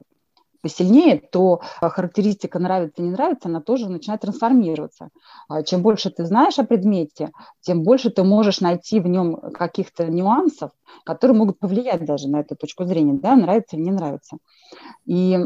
посильнее, 0.62 1.17
то 1.19 1.62
характеристика 1.80 2.60
нравится, 2.60 3.02
не 3.02 3.12
нравится, 3.12 3.50
она 3.50 3.62
тоже 3.62 3.89
начинает 3.89 4.21
трансформироваться. 4.21 5.10
А 5.47 5.63
чем 5.63 5.82
больше 5.82 6.10
ты 6.10 6.26
знаешь 6.26 6.60
о 6.60 6.63
предмете, 6.63 7.32
тем 7.62 7.84
больше 7.84 8.10
ты 8.10 8.24
можешь 8.24 8.62
найти 8.62 9.00
в 9.00 9.08
нем 9.08 9.36
каких-то 9.36 10.08
нюансов, 10.08 10.71
которые 11.04 11.38
могут 11.38 11.60
повлиять 11.60 12.06
даже 12.06 12.28
на 12.28 12.39
эту 12.39 12.56
точку 12.56 12.86
зрения, 12.86 13.13
да, 13.13 13.36
нравится 13.36 13.76
или 13.76 13.84
не 13.84 13.91
нравится. 13.91 14.38
И 15.06 15.39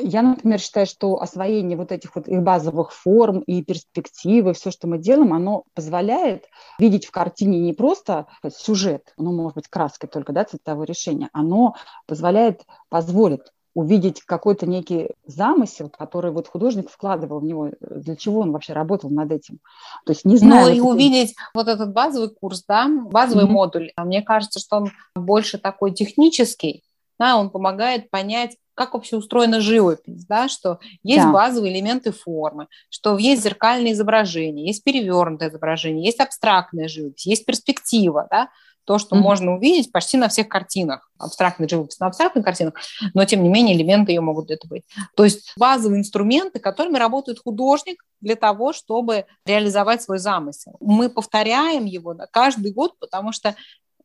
я, 0.00 0.22
например, 0.22 0.60
считаю, 0.60 0.86
что 0.86 1.20
освоение 1.20 1.76
вот 1.76 1.92
этих 1.92 2.14
вот 2.14 2.28
их 2.28 2.42
базовых 2.42 2.92
форм 2.92 3.40
и 3.40 3.62
перспективы, 3.62 4.52
все, 4.52 4.70
что 4.70 4.86
мы 4.86 4.98
делаем, 4.98 5.32
оно 5.32 5.64
позволяет 5.74 6.44
видеть 6.78 7.06
в 7.06 7.10
картине 7.10 7.58
не 7.60 7.72
просто 7.72 8.26
сюжет, 8.54 9.12
ну, 9.16 9.32
может 9.32 9.56
быть, 9.56 9.68
краской 9.68 10.08
только, 10.08 10.32
да, 10.32 10.44
цветовое 10.44 10.86
решение, 10.86 11.28
оно 11.32 11.74
позволяет, 12.06 12.64
позволит 12.88 13.52
увидеть 13.78 14.22
какой-то 14.22 14.66
некий 14.66 15.10
замысел, 15.24 15.88
который 15.88 16.32
вот 16.32 16.48
художник 16.48 16.90
вкладывал 16.90 17.38
в 17.38 17.44
него, 17.44 17.70
для 17.80 18.16
чего 18.16 18.40
он 18.40 18.50
вообще 18.50 18.72
работал 18.72 19.08
над 19.08 19.30
этим. 19.30 19.60
То 20.04 20.10
есть 20.10 20.24
не 20.24 20.36
знаю. 20.36 20.66
Ну 20.66 20.74
и 20.74 20.80
увидеть 20.80 21.36
вот 21.54 21.68
этот 21.68 21.92
базовый 21.92 22.28
курс, 22.28 22.64
да, 22.66 22.88
базовый 22.88 23.44
mm-hmm. 23.44 23.48
модуль. 23.48 23.92
Мне 23.96 24.22
кажется, 24.22 24.58
что 24.58 24.78
он 24.78 24.90
больше 25.14 25.58
такой 25.58 25.92
технический, 25.92 26.82
да, 27.20 27.36
он 27.36 27.50
помогает 27.50 28.10
понять, 28.10 28.56
как 28.74 28.94
вообще 28.94 29.16
устроена 29.16 29.60
живопись, 29.60 30.24
да, 30.26 30.48
что 30.48 30.80
есть 31.04 31.24
да. 31.24 31.32
базовые 31.32 31.72
элементы 31.72 32.10
формы, 32.10 32.66
что 32.90 33.16
есть 33.16 33.44
зеркальное 33.44 33.92
изображение, 33.92 34.66
есть 34.66 34.82
перевернутое 34.82 35.50
изображение, 35.50 36.04
есть 36.04 36.18
абстрактная 36.18 36.88
живопись, 36.88 37.26
есть 37.26 37.46
перспектива, 37.46 38.26
да, 38.28 38.48
то, 38.88 38.98
что 38.98 39.16
mm-hmm. 39.16 39.20
можно 39.20 39.54
увидеть 39.54 39.92
почти 39.92 40.16
на 40.16 40.30
всех 40.30 40.48
картинах. 40.48 41.12
Абстрактная 41.18 41.68
живопись 41.68 42.00
на 42.00 42.06
абстрактных 42.06 42.42
картинах, 42.42 42.72
но, 43.12 43.26
тем 43.26 43.42
не 43.42 43.50
менее, 43.50 43.76
элементы 43.76 44.12
ее 44.12 44.22
могут 44.22 44.50
это 44.50 44.66
быть. 44.66 44.84
То 45.14 45.24
есть 45.24 45.52
базовые 45.58 46.00
инструменты, 46.00 46.58
которыми 46.58 46.96
работает 46.96 47.38
художник 47.38 48.02
для 48.22 48.34
того, 48.34 48.72
чтобы 48.72 49.26
реализовать 49.44 50.00
свой 50.00 50.18
замысел. 50.18 50.78
Мы 50.80 51.10
повторяем 51.10 51.84
его 51.84 52.14
да, 52.14 52.26
каждый 52.30 52.72
год, 52.72 52.98
потому 52.98 53.32
что 53.32 53.54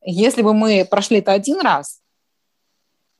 если 0.02 0.42
бы 0.42 0.54
мы 0.54 0.86
прошли 0.90 1.20
это 1.20 1.32
один 1.32 1.62
раз, 1.62 2.02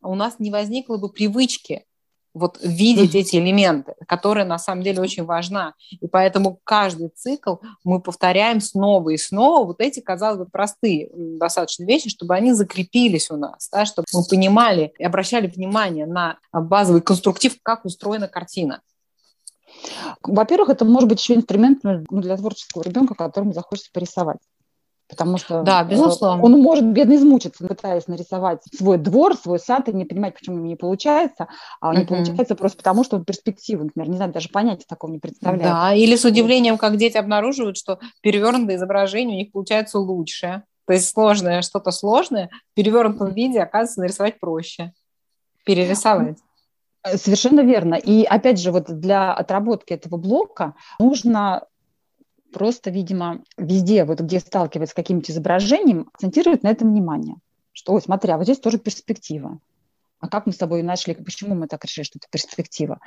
у 0.02 0.16
нас 0.16 0.40
не 0.40 0.52
возникло 0.52 0.98
бы 0.98 1.08
привычки 1.08 1.86
вот 2.34 2.58
видеть 2.64 3.16
эти 3.16 3.38
элементы, 3.38 3.94
которые 4.08 4.46
на 4.46 4.58
самом 4.58 4.84
деле 4.84 5.02
очень 5.02 5.24
важна. 5.24 5.74
И 5.90 6.08
поэтому 6.08 6.60
каждый 6.64 7.10
цикл 7.10 7.56
мы 7.84 8.02
повторяем 8.02 8.60
снова 8.60 9.10
и 9.10 9.18
снова 9.18 9.66
вот 9.66 9.82
эти, 9.82 10.00
казалось 10.00 10.40
бы, 10.40 10.46
простые 10.46 11.10
достаточно 11.14 11.84
вещи, 11.86 12.10
чтобы 12.10 12.36
они 12.36 12.54
закрепились 12.54 13.30
у 13.30 13.38
нас, 13.38 13.70
да, 13.72 13.86
чтобы 13.86 14.08
мы 14.14 14.24
понимали 14.24 14.94
и 14.98 15.04
обращали 15.04 15.48
внимание 15.48 16.06
на 16.06 16.38
базовый 16.52 17.02
конструктив, 17.02 17.58
как 17.62 17.86
устроена 17.86 18.28
картина. 18.28 18.82
Во-первых, 20.24 20.70
это 20.70 20.86
может 20.86 21.10
быть 21.10 21.22
еще 21.22 21.36
инструмент 21.36 21.80
ну, 21.84 22.22
для 22.22 22.38
творческого 22.38 22.84
ребенка, 22.84 23.16
которому 23.16 23.54
захочется 23.54 23.92
порисовать. 23.92 24.38
Потому 25.18 25.38
что 25.38 25.64
да, 25.64 25.84
э, 25.84 25.90
безусловно. 25.90 26.44
он 26.44 26.60
может 26.62 26.86
бедно 26.86 27.16
измучиться, 27.16 27.66
пытаясь 27.66 28.08
нарисовать 28.08 28.62
свой 28.76 28.98
двор, 28.98 29.36
свой 29.36 29.60
сад 29.60 29.90
и 29.90 29.94
не 29.94 30.06
понимать, 30.06 30.36
почему 30.36 30.58
ему 30.58 30.66
не 30.66 30.76
получается. 30.76 31.48
А 31.80 31.94
не 31.96 32.04
uh-huh. 32.04 32.08
получается 32.08 32.56
просто 32.56 32.78
потому, 32.78 33.04
что 33.04 33.18
он 33.18 33.26
перспективу, 33.26 33.84
например, 33.86 34.10
не 34.10 34.16
знаю, 34.18 34.32
даже 34.32 34.50
понятия 34.50 34.86
такого 34.88 35.12
не 35.12 35.20
представляет. 35.20 35.64
Да, 35.64 35.94
или 35.94 36.16
с 36.16 36.26
удивлением, 36.26 36.78
как 36.78 36.98
дети 36.98 37.18
обнаруживают, 37.18 37.78
что 37.78 38.00
перевернутое 38.22 38.78
изображение 38.78 39.36
у 39.36 39.40
них 39.40 39.52
получается 39.52 40.00
лучше. 40.00 40.64
То 40.86 40.94
есть 40.94 41.10
сложное, 41.10 41.62
что-то 41.62 41.92
сложное 41.92 42.50
в 42.72 42.76
перевернутом 42.76 43.34
виде, 43.34 43.62
оказывается, 43.62 44.02
нарисовать 44.02 44.40
проще. 44.40 44.92
Перерисовать. 45.66 46.38
Совершенно 47.06 47.62
верно. 47.62 47.96
И 47.96 48.24
опять 48.24 48.60
же, 48.60 48.72
вот 48.72 48.86
для 48.88 49.34
отработки 49.34 49.94
этого 49.94 50.18
блока 50.18 50.74
нужно 51.00 51.66
просто, 52.54 52.90
видимо, 52.90 53.44
везде, 53.58 54.06
вот 54.06 54.22
где 54.22 54.40
сталкивается 54.40 54.94
с 54.94 54.96
каким-нибудь 54.96 55.32
изображением, 55.32 56.10
акцентирует 56.14 56.64
на 56.64 56.70
этом 56.70 56.90
внимание. 56.92 57.36
Что, 57.74 57.94
ой, 57.94 58.02
смотри, 58.02 58.32
а 58.32 58.38
вот 58.38 58.44
здесь 58.44 58.60
тоже 58.60 58.78
перспектива. 58.78 59.60
А 60.24 60.30
как 60.30 60.46
мы 60.46 60.54
с 60.54 60.58
тобой 60.58 60.84
нашли, 60.84 61.16
почему 61.16 61.54
мы 61.54 61.68
так 61.68 61.84
решили, 61.84 62.06
что 62.06 62.18
это 62.18 62.28
перспектива. 62.32 63.00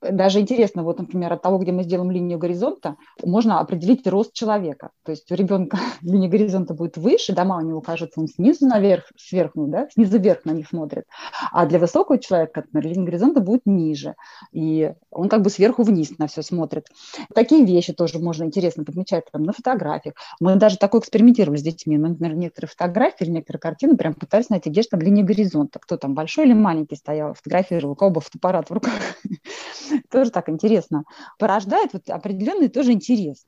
Даже 0.00 0.40
интересно, 0.40 0.82
вот, 0.82 0.98
например, 0.98 1.30
от 1.34 1.42
того, 1.42 1.58
где 1.58 1.70
мы 1.70 1.82
сделаем 1.82 2.10
линию 2.10 2.38
горизонта, 2.38 2.96
можно 3.22 3.60
определить 3.60 4.06
рост 4.06 4.32
человека. 4.32 4.88
То 5.04 5.12
есть 5.12 5.30
у 5.30 5.34
ребенка 5.34 5.76
линия 6.00 6.30
горизонта 6.30 6.72
будет 6.72 6.96
выше, 6.96 7.34
дома 7.34 7.58
у 7.58 7.60
него 7.60 7.82
кажется, 7.82 8.18
он 8.18 8.26
снизу 8.26 8.66
наверх, 8.66 9.04
сверху, 9.18 9.66
да, 9.66 9.86
снизу 9.92 10.18
вверх 10.18 10.46
на 10.46 10.52
них 10.52 10.66
смотрит. 10.68 11.04
А 11.52 11.66
для 11.66 11.78
высокого 11.78 12.18
человека, 12.18 12.64
например, 12.72 12.94
линия 12.94 13.04
горизонта 13.04 13.42
будет 13.42 13.66
ниже. 13.66 14.14
И 14.52 14.94
он 15.10 15.28
как 15.28 15.42
бы 15.42 15.50
сверху 15.50 15.82
вниз 15.82 16.16
на 16.16 16.26
все 16.26 16.40
смотрит. 16.40 16.86
Такие 17.34 17.66
вещи 17.66 17.92
тоже 17.92 18.18
можно 18.18 18.44
интересно 18.44 18.84
подмечать 18.84 19.24
там, 19.30 19.42
на 19.42 19.52
фотографиях. 19.52 20.14
Мы 20.40 20.56
даже 20.56 20.78
такое 20.78 21.02
экспериментировали 21.02 21.58
с 21.58 21.62
детьми. 21.62 21.98
Мы, 21.98 22.08
например, 22.08 22.34
некоторые 22.34 22.70
фотографии 22.70 23.24
или 23.24 23.30
некоторые 23.30 23.60
картины 23.60 23.94
прям 23.98 24.14
пытались 24.14 24.48
найти, 24.48 24.70
где 24.70 24.80
же 24.80 24.88
там 24.88 25.00
линия 25.00 25.22
горизонта, 25.22 25.78
кто 25.78 25.98
там 25.98 26.14
большой 26.14 26.46
или 26.46 26.61
маленький 26.62 26.96
стоял, 26.96 27.34
фотографировал, 27.34 27.92
у 27.92 27.96
кого 27.96 28.10
был 28.12 28.20
фотоаппарат 28.20 28.70
в 28.70 28.72
руках. 28.72 28.94
Тоже 30.10 30.30
так 30.30 30.48
интересно. 30.48 31.04
Порождает 31.38 31.92
вот 31.92 32.08
определенный 32.08 32.68
тоже 32.68 32.92
интерес. 32.92 33.44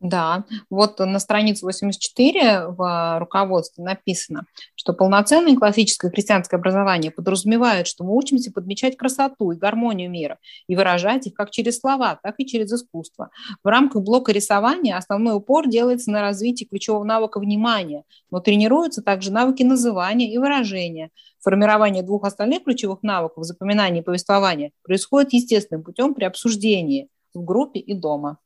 Да, 0.00 0.44
вот 0.68 0.98
на 0.98 1.18
странице 1.18 1.64
84 1.64 2.66
в 2.68 3.18
руководстве 3.18 3.82
написано, 3.82 4.44
что 4.74 4.92
полноценное 4.92 5.56
классическое 5.56 6.10
христианское 6.10 6.56
образование 6.56 7.10
подразумевает, 7.10 7.86
что 7.86 8.04
мы 8.04 8.14
учимся 8.14 8.52
подмечать 8.52 8.98
красоту 8.98 9.52
и 9.52 9.56
гармонию 9.56 10.10
мира 10.10 10.38
и 10.66 10.76
выражать 10.76 11.26
их 11.26 11.32
как 11.32 11.50
через 11.50 11.80
слова, 11.80 12.20
так 12.22 12.34
и 12.36 12.44
через 12.44 12.70
искусство. 12.70 13.30
В 13.64 13.68
рамках 13.68 14.02
блока 14.02 14.32
рисования 14.32 14.98
основной 14.98 15.34
упор 15.34 15.66
делается 15.66 16.10
на 16.10 16.20
развитие 16.20 16.68
ключевого 16.68 17.04
навыка 17.04 17.40
внимания, 17.40 18.04
но 18.30 18.40
тренируются 18.40 19.02
также 19.02 19.32
навыки 19.32 19.62
называния 19.62 20.30
и 20.30 20.36
выражения. 20.36 21.08
Формирование 21.40 22.02
двух 22.02 22.24
остальных 22.24 22.64
ключевых 22.64 23.02
навыков, 23.02 23.44
запоминания 23.44 24.02
и 24.02 24.04
повествования, 24.04 24.72
происходит 24.82 25.32
естественным 25.32 25.84
путем 25.84 26.12
при 26.12 26.24
обсуждении 26.24 27.08
в 27.32 27.42
группе 27.42 27.80
и 27.80 27.94
дома 27.94 28.38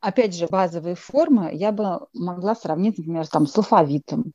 опять 0.00 0.34
же, 0.34 0.46
базовые 0.46 0.94
формы 0.94 1.50
я 1.52 1.72
бы 1.72 2.06
могла 2.14 2.54
сравнить, 2.54 2.98
например, 2.98 3.26
там, 3.28 3.46
с 3.46 3.56
алфавитом 3.56 4.32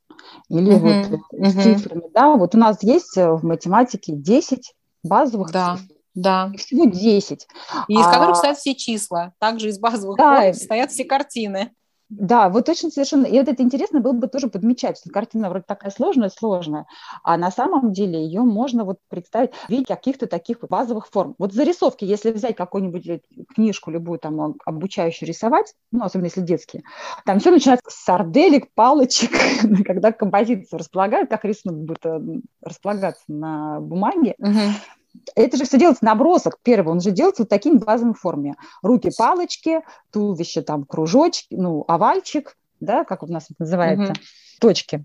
или 0.50 0.74
uh-huh, 0.74 1.20
вот 1.32 1.50
с 1.50 1.54
цифрами. 1.54 2.04
Да? 2.14 2.36
Вот 2.36 2.56
у 2.56 2.58
нас 2.58 2.82
есть 2.84 3.18
э, 3.18 3.30
в 3.32 3.44
математике 3.44 4.14
10 4.14 4.74
базовых 5.04 5.52
да. 5.52 5.78
цифр. 5.78 5.94
Да. 6.14 6.52
всего 6.58 6.86
10. 6.86 7.48
И 7.90 7.94
из 7.94 8.06
а, 8.06 8.12
которых 8.12 8.38
стоят 8.38 8.58
все 8.58 8.74
числа. 8.74 9.34
Также 9.38 9.70
из 9.70 9.80
базовых 9.80 10.18
да, 10.18 10.42
форм 10.42 10.54
стоят 10.54 10.92
все 10.92 11.04
картины. 11.04 11.74
Да, 12.10 12.50
вот 12.50 12.70
очень 12.70 12.92
совершенно, 12.92 13.26
и 13.26 13.40
вот 13.40 13.48
это 13.48 13.64
интересно 13.64 14.00
было 14.00 14.14
бы 14.14 14.28
тоже 14.28 14.48
подмечать, 14.48 15.02
картина 15.12 15.50
вроде 15.50 15.66
такая 15.68 15.90
сложная, 15.90 16.30
сложная, 16.30 16.86
а 17.24 17.36
на 17.36 17.50
самом 17.50 17.94
деле 17.94 18.24
ее 18.24 18.42
можно 18.42 18.84
вот 18.84 19.00
представить 19.10 19.56
в 19.56 19.70
виде 19.70 19.86
каких-то 19.86 20.28
таких 20.28 20.60
базовых 20.60 21.08
форм. 21.08 21.34
Вот 21.40 21.54
зарисовки, 21.54 22.06
если 22.06 22.32
взять 22.32 22.56
какую-нибудь 22.56 23.08
э, 23.08 23.22
книжку 23.56 23.90
любую 23.90 24.20
там 24.20 24.56
обучающую 24.66 25.28
рисовать, 25.28 25.74
ну, 25.92 26.04
особенно 26.04 26.26
если 26.26 26.42
детские, 26.42 26.84
там 27.26 27.40
все 27.40 27.50
начинается 27.50 27.90
с 27.90 28.04
сарделек, 28.04 28.72
палочек, 28.76 29.32
когда 29.86 30.12
композицию 30.12 30.78
располагают, 30.78 31.30
как 31.32 31.44
рисунок 31.44 31.86
будет 31.86 32.06
э, 32.06 32.20
располагаться 32.62 33.24
на 33.28 33.80
бумаге, 33.80 34.36
uh-huh 34.40 34.74
это 35.36 35.58
же 35.58 35.66
все 35.66 35.78
делается 35.78 36.06
набросок 36.06 36.58
первый, 36.64 36.92
он 36.92 37.02
же 37.02 37.12
делается 37.12 37.44
вот 37.44 37.50
такими 37.50 37.78
базовыми 37.78 38.14
формами. 38.14 38.56
Руки 38.82 39.12
палочки, 39.18 39.82
туловище 40.12 40.62
там 40.62 40.84
кружочки, 40.84 41.56
ну, 41.56 41.84
овальчик, 41.88 42.58
да, 42.80 43.04
как 43.04 43.24
у 43.24 43.28
нас 43.28 43.46
это 43.46 43.56
называется, 43.60 44.12
угу. 44.12 44.20
точки. 44.60 45.04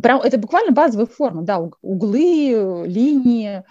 Прям, 0.00 0.20
это 0.20 0.38
буквально 0.38 0.72
базовые 0.72 1.06
формы, 1.06 1.42
да, 1.42 1.58
углы, 1.82 2.86
линии, 2.86 3.64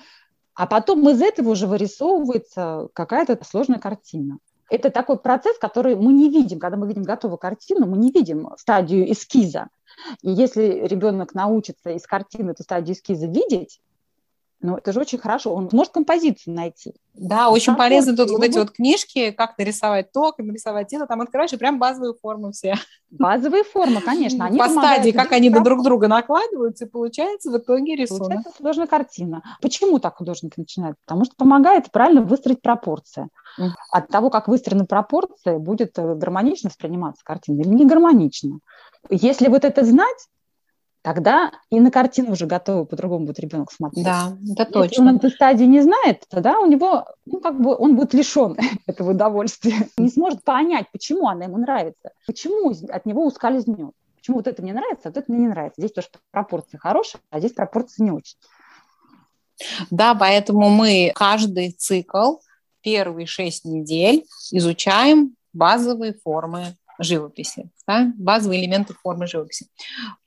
а 0.54 0.68
потом 0.68 1.08
из 1.10 1.22
этого 1.22 1.52
уже 1.52 1.68
вырисовывается 1.68 2.90
какая-то 2.94 3.40
сложная 3.46 3.80
картина. 3.80 4.40
Это 4.70 4.90
такой 4.90 5.18
процесс, 5.18 5.58
который 5.58 5.96
мы 5.96 6.12
не 6.12 6.30
видим, 6.30 6.60
когда 6.60 6.76
мы 6.76 6.88
видим 6.88 7.04
готовую 7.04 7.38
картину, 7.38 7.86
мы 7.86 7.98
не 7.98 8.12
видим 8.12 8.50
стадию 8.58 9.10
эскиза. 9.10 9.70
И 10.22 10.30
если 10.30 10.86
ребенок 10.88 11.34
научится 11.34 11.92
из 11.92 12.06
картины 12.06 12.52
эту 12.52 12.64
стадию 12.64 12.96
эскиза 12.96 13.28
видеть, 13.28 13.80
ну, 14.60 14.76
это 14.76 14.92
же 14.92 15.00
очень 15.00 15.20
хорошо. 15.20 15.54
Он 15.54 15.70
может 15.72 15.94
композицию 15.94 16.56
найти. 16.56 16.94
Да, 17.14 17.50
очень 17.50 17.68
Конкурс, 17.68 17.86
полезны 17.86 18.16
тут 18.16 18.32
вот 18.32 18.44
эти 18.44 18.58
вот 18.58 18.72
книжки, 18.72 19.32
как 19.32 19.58
нарисовать 19.58 20.12
то, 20.12 20.32
как 20.32 20.46
нарисовать 20.46 20.92
это. 20.94 21.06
Там 21.06 21.22
открываешь, 21.22 21.54
и 21.54 21.58
прям 21.58 21.78
базовые 21.78 22.16
формы 22.20 22.52
все. 22.52 22.76
Базовые 23.12 23.64
формы, 23.64 24.02
конечно. 24.02 24.46
Они 24.46 24.58
По 24.58 24.68
стадии, 24.68 25.12
как 25.12 25.32
они 25.32 25.50
на 25.50 25.64
друг 25.64 25.84
друга 25.84 26.08
накладываются, 26.08 26.86
и 26.86 26.90
получается 26.90 27.52
в 27.52 27.58
итоге 27.58 27.96
рисунок. 27.96 28.28
Получается 28.28 28.52
сложная 28.58 28.88
картина. 28.88 29.44
Почему 29.62 30.00
так 30.00 30.18
художник 30.18 30.58
начинает? 30.58 30.96
Потому 31.06 31.26
что 31.26 31.36
помогает 31.36 31.92
правильно 31.92 32.22
выстроить 32.22 32.62
пропорции. 32.62 33.30
От 33.92 34.08
того, 34.10 34.30
как 34.30 34.48
выстроены 34.48 34.86
пропорции, 34.86 35.58
будет 35.58 35.98
э, 35.98 36.16
гармонично 36.16 36.70
восприниматься 36.70 37.24
картина 37.24 37.62
или 37.62 37.70
не 37.70 37.86
гармонично. 37.86 38.60
Если 39.10 39.48
вот 39.48 39.66
это 39.66 39.84
знать, 39.84 40.28
тогда 41.08 41.54
и 41.70 41.80
на 41.80 41.90
картину 41.90 42.34
уже 42.34 42.48
готовы 42.48 42.86
по-другому 42.86 43.28
будет 43.28 43.40
ребенок 43.40 43.72
смотреть. 43.72 44.04
Да, 44.04 44.38
это 44.52 44.66
точно. 44.66 44.84
Если 44.90 45.02
он 45.02 45.16
этой 45.16 45.32
стадии 45.32 45.64
не 45.64 45.80
знает, 45.80 46.26
тогда 46.28 46.60
у 46.60 46.66
него, 46.66 47.06
ну, 47.26 47.40
как 47.40 47.62
бы 47.62 47.74
он 47.78 47.96
будет 47.96 48.14
лишен 48.14 48.58
этого 48.88 49.12
удовольствия, 49.12 49.88
не 49.98 50.10
сможет 50.10 50.44
понять, 50.44 50.88
почему 50.92 51.30
она 51.30 51.46
ему 51.46 51.60
нравится, 51.60 52.12
почему 52.26 52.74
от 52.90 53.06
него 53.06 53.26
ускользнет. 53.26 53.94
Почему 54.18 54.38
вот 54.38 54.48
это 54.48 54.62
мне 54.62 54.74
нравится, 54.74 55.04
а 55.06 55.10
вот 55.12 55.18
это 55.18 55.32
мне 55.32 55.44
не 55.44 55.48
нравится. 55.48 55.80
Здесь 55.80 55.94
тоже 55.94 56.10
пропорции 56.32 56.76
хорошие, 56.76 57.22
а 57.30 57.40
здесь 57.40 57.54
пропорции 57.54 58.04
не 58.04 58.12
очень. 58.12 58.36
Да, 59.90 60.14
поэтому 60.14 60.70
мы 60.70 61.14
каждый 61.16 61.72
цикл, 61.72 62.40
первые 62.82 63.28
шесть 63.28 63.64
недель 63.64 64.26
изучаем 64.52 65.36
базовые 65.54 66.16
формы 66.22 66.76
живописи, 67.00 67.70
да, 67.88 68.12
базовые 68.18 68.62
элементы 68.62 68.94
формы 68.94 69.28
живописи. 69.28 69.68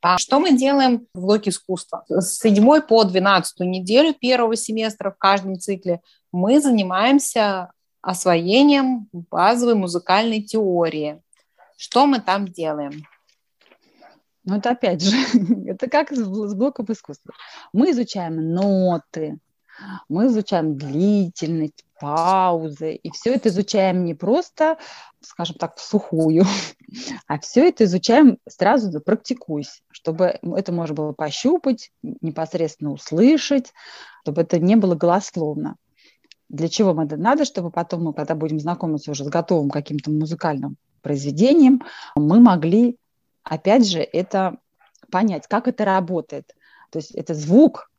А 0.01 0.19
что 0.19 0.41
мы 0.41 0.57
делаем 0.57 1.07
в 1.15 1.21
блоке 1.21 1.51
искусства? 1.51 2.05
С 2.09 2.39
7 2.39 2.81
по 2.83 3.05
12 3.05 3.61
неделю 3.61 4.15
первого 4.15 4.57
семестра 4.57 5.11
в 5.11 5.19
каждом 5.19 5.59
цикле 5.59 6.01
мы 6.33 6.61
занимаемся 6.61 7.73
освоением 8.03 9.09
базовой 9.13 9.75
музыкальной 9.75 10.43
теории. 10.43 11.21
Что 11.77 12.07
мы 12.07 12.21
там 12.21 12.47
делаем? 12.47 13.07
Ну, 14.45 14.57
это 14.57 14.71
опять 14.71 15.03
же, 15.03 15.17
это 15.67 15.89
как 15.89 16.13
с 16.13 16.55
блоком 16.55 16.87
искусства. 16.89 17.35
Мы 17.73 17.91
изучаем 17.91 18.55
ноты, 18.55 19.39
мы 20.09 20.27
изучаем 20.27 20.77
длительность, 20.77 21.85
паузы, 22.01 22.95
и 22.95 23.11
все 23.11 23.35
это 23.35 23.51
изучаем 23.51 24.05
не 24.05 24.15
просто, 24.15 24.79
скажем 25.21 25.57
так, 25.57 25.77
в 25.77 25.83
сухую, 25.83 26.45
а 27.27 27.39
все 27.39 27.69
это 27.69 27.85
изучаем 27.85 28.39
сразу 28.49 29.01
практикуясь, 29.01 29.83
чтобы 29.91 30.39
это 30.57 30.73
можно 30.73 30.95
было 30.95 31.13
пощупать, 31.13 31.93
непосредственно 32.03 32.93
услышать, 32.93 33.73
чтобы 34.23 34.43
это 34.43 34.59
не 34.59 34.77
было 34.77 34.95
голословно. 34.95 35.77
Для 36.49 36.69
чего 36.69 36.95
мы 36.95 37.05
это 37.05 37.17
надо, 37.17 37.45
чтобы 37.45 37.71
потом 37.71 38.05
мы, 38.05 38.15
когда 38.15 38.35
будем 38.35 38.59
знакомиться 38.59 39.11
уже 39.11 39.25
с 39.25 39.29
готовым 39.29 39.71
каким-то 39.71 40.11
музыкальным 40.11 40.77
произведением, 41.03 41.83
мы 42.17 42.41
могли, 42.41 42.97
опять 43.45 43.87
же, 43.87 44.01
это 44.01 44.59
понять, 45.13 45.47
как 45.47 45.69
это 45.69 45.85
работает. 45.85 46.55
То 46.91 46.99
есть 46.99 47.13
это 47.13 47.35
звук, 47.35 47.90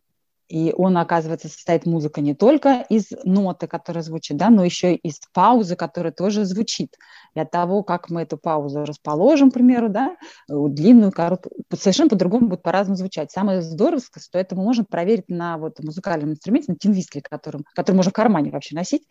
и 0.52 0.74
он, 0.76 0.98
оказывается, 0.98 1.48
состоит 1.48 1.86
музыка 1.86 2.20
не 2.20 2.36
только 2.36 2.86
из 2.90 3.08
ноты, 3.24 3.68
которая 3.68 4.04
звучит, 4.04 4.36
да, 4.36 4.50
но 4.50 4.66
еще 4.66 4.96
и 4.96 5.08
из 5.08 5.22
паузы, 5.34 5.78
которая 5.78 6.12
тоже 6.12 6.44
звучит. 6.44 6.98
И 7.36 7.40
от 7.40 7.52
того, 7.52 7.84
как 7.84 8.10
мы 8.10 8.24
эту 8.24 8.38
паузу 8.38 8.84
расположим, 8.84 9.50
к 9.50 9.54
примеру, 9.54 9.88
да, 9.88 10.18
длинную, 10.50 11.14
короткую, 11.14 11.54
совершенно 11.74 12.10
по-другому 12.10 12.50
будет 12.50 12.64
по-разному 12.64 12.98
звучать. 12.98 13.32
Самое 13.32 13.62
здоровое, 13.62 14.02
что 14.02 14.38
это 14.38 14.58
мы 14.58 14.64
можем 14.64 14.84
проверить 14.84 15.30
на 15.30 15.58
вот 15.58 15.80
музыкальном 15.80 16.32
инструменте, 16.32 16.74
на 16.74 16.78
тинвистле, 16.78 17.22
которым, 17.22 17.64
который 17.74 17.96
можно 17.96 18.10
в 18.10 18.14
кармане 18.14 18.52
вообще 18.52 18.76
носить, 18.76 19.04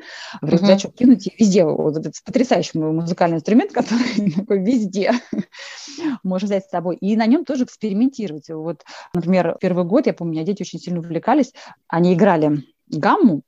в 0.42 0.48
рюкзачок 0.48 0.92
uh-huh. 0.92 0.96
кинуть 0.98 1.26
и 1.26 1.32
везде. 1.38 1.64
Вот 1.64 1.96
этот 1.96 2.16
потрясающий 2.22 2.78
музыкальный 2.78 3.38
инструмент, 3.38 3.72
который 3.72 4.30
такой 4.30 4.58
везде 4.58 5.12
можно 6.22 6.44
взять 6.44 6.66
с 6.66 6.70
собой. 6.70 6.96
И 6.96 7.16
на 7.16 7.24
нем 7.24 7.46
тоже 7.46 7.64
экспериментировать. 7.64 8.50
Вот, 8.50 8.84
например, 9.14 9.56
первый 9.58 9.84
год, 9.84 10.06
я 10.06 10.12
помню, 10.12 10.32
меня 10.32 10.44
дети 10.44 10.62
очень 10.62 10.78
сильно 10.78 11.00
увлекались 11.00 11.29
увлекались, 11.30 11.52
они 11.88 12.14
играли 12.14 12.64
гамму, 12.88 13.42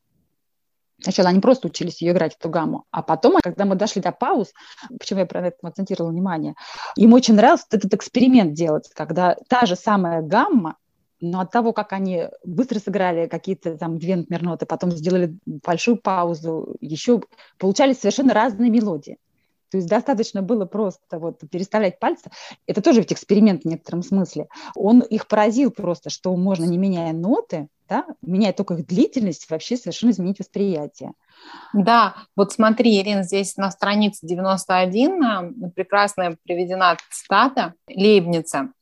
Сначала 1.00 1.30
они 1.30 1.40
просто 1.40 1.66
учились 1.66 2.00
ее 2.00 2.12
играть, 2.12 2.36
эту 2.38 2.48
гамму. 2.48 2.84
А 2.92 3.02
потом, 3.02 3.40
когда 3.42 3.64
мы 3.64 3.74
дошли 3.74 4.00
до 4.00 4.12
пауз, 4.12 4.52
почему 5.00 5.18
я 5.18 5.26
про 5.26 5.48
это 5.48 5.56
акцентировала 5.60 6.12
внимание, 6.12 6.54
им 6.94 7.12
очень 7.12 7.34
нравился 7.34 7.66
этот 7.72 7.92
эксперимент 7.92 8.52
делать, 8.52 8.88
когда 8.94 9.36
та 9.48 9.66
же 9.66 9.74
самая 9.74 10.22
гамма, 10.22 10.76
но 11.20 11.40
от 11.40 11.50
того, 11.50 11.72
как 11.72 11.92
они 11.92 12.28
быстро 12.44 12.78
сыграли 12.78 13.26
какие-то 13.26 13.76
там 13.76 13.98
две, 13.98 14.14
например, 14.14 14.44
ноты, 14.44 14.64
потом 14.64 14.92
сделали 14.92 15.36
большую 15.44 15.96
паузу, 15.96 16.76
еще 16.80 17.20
получались 17.58 17.98
совершенно 17.98 18.32
разные 18.32 18.70
мелодии. 18.70 19.18
То 19.72 19.78
есть 19.78 19.88
достаточно 19.88 20.42
было 20.42 20.66
просто 20.66 21.18
вот 21.18 21.40
переставлять 21.50 21.98
пальцы. 21.98 22.30
Это 22.66 22.82
тоже 22.82 23.00
ведь 23.00 23.10
эксперимент 23.10 23.62
в 23.62 23.64
некотором 23.66 24.02
смысле. 24.02 24.48
Он 24.74 25.00
их 25.00 25.26
поразил 25.26 25.70
просто, 25.70 26.10
что 26.10 26.36
можно, 26.36 26.64
не 26.66 26.76
меняя 26.76 27.14
ноты, 27.14 27.68
да, 27.88 28.04
меняя 28.20 28.52
только 28.52 28.74
их 28.74 28.86
длительность, 28.86 29.48
вообще 29.48 29.78
совершенно 29.78 30.10
изменить 30.10 30.40
восприятие. 30.40 31.14
Да, 31.72 32.16
вот 32.36 32.52
смотри, 32.52 33.00
Ирина, 33.00 33.22
здесь 33.22 33.56
на 33.56 33.70
странице 33.70 34.26
91 34.26 35.22
э, 35.22 35.70
прекрасная 35.74 36.36
приведена 36.44 36.98
цитата 37.10 37.72
Лейбница. 37.88 38.74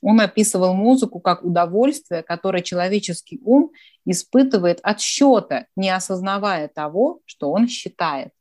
Он 0.00 0.22
описывал 0.22 0.72
музыку 0.72 1.20
как 1.20 1.44
удовольствие, 1.44 2.22
которое 2.22 2.62
человеческий 2.62 3.42
ум 3.44 3.72
испытывает 4.06 4.80
от 4.82 5.00
счета, 5.00 5.66
не 5.76 5.90
осознавая 5.90 6.68
того, 6.68 7.20
что 7.26 7.50
он 7.50 7.68
считает. 7.68 8.32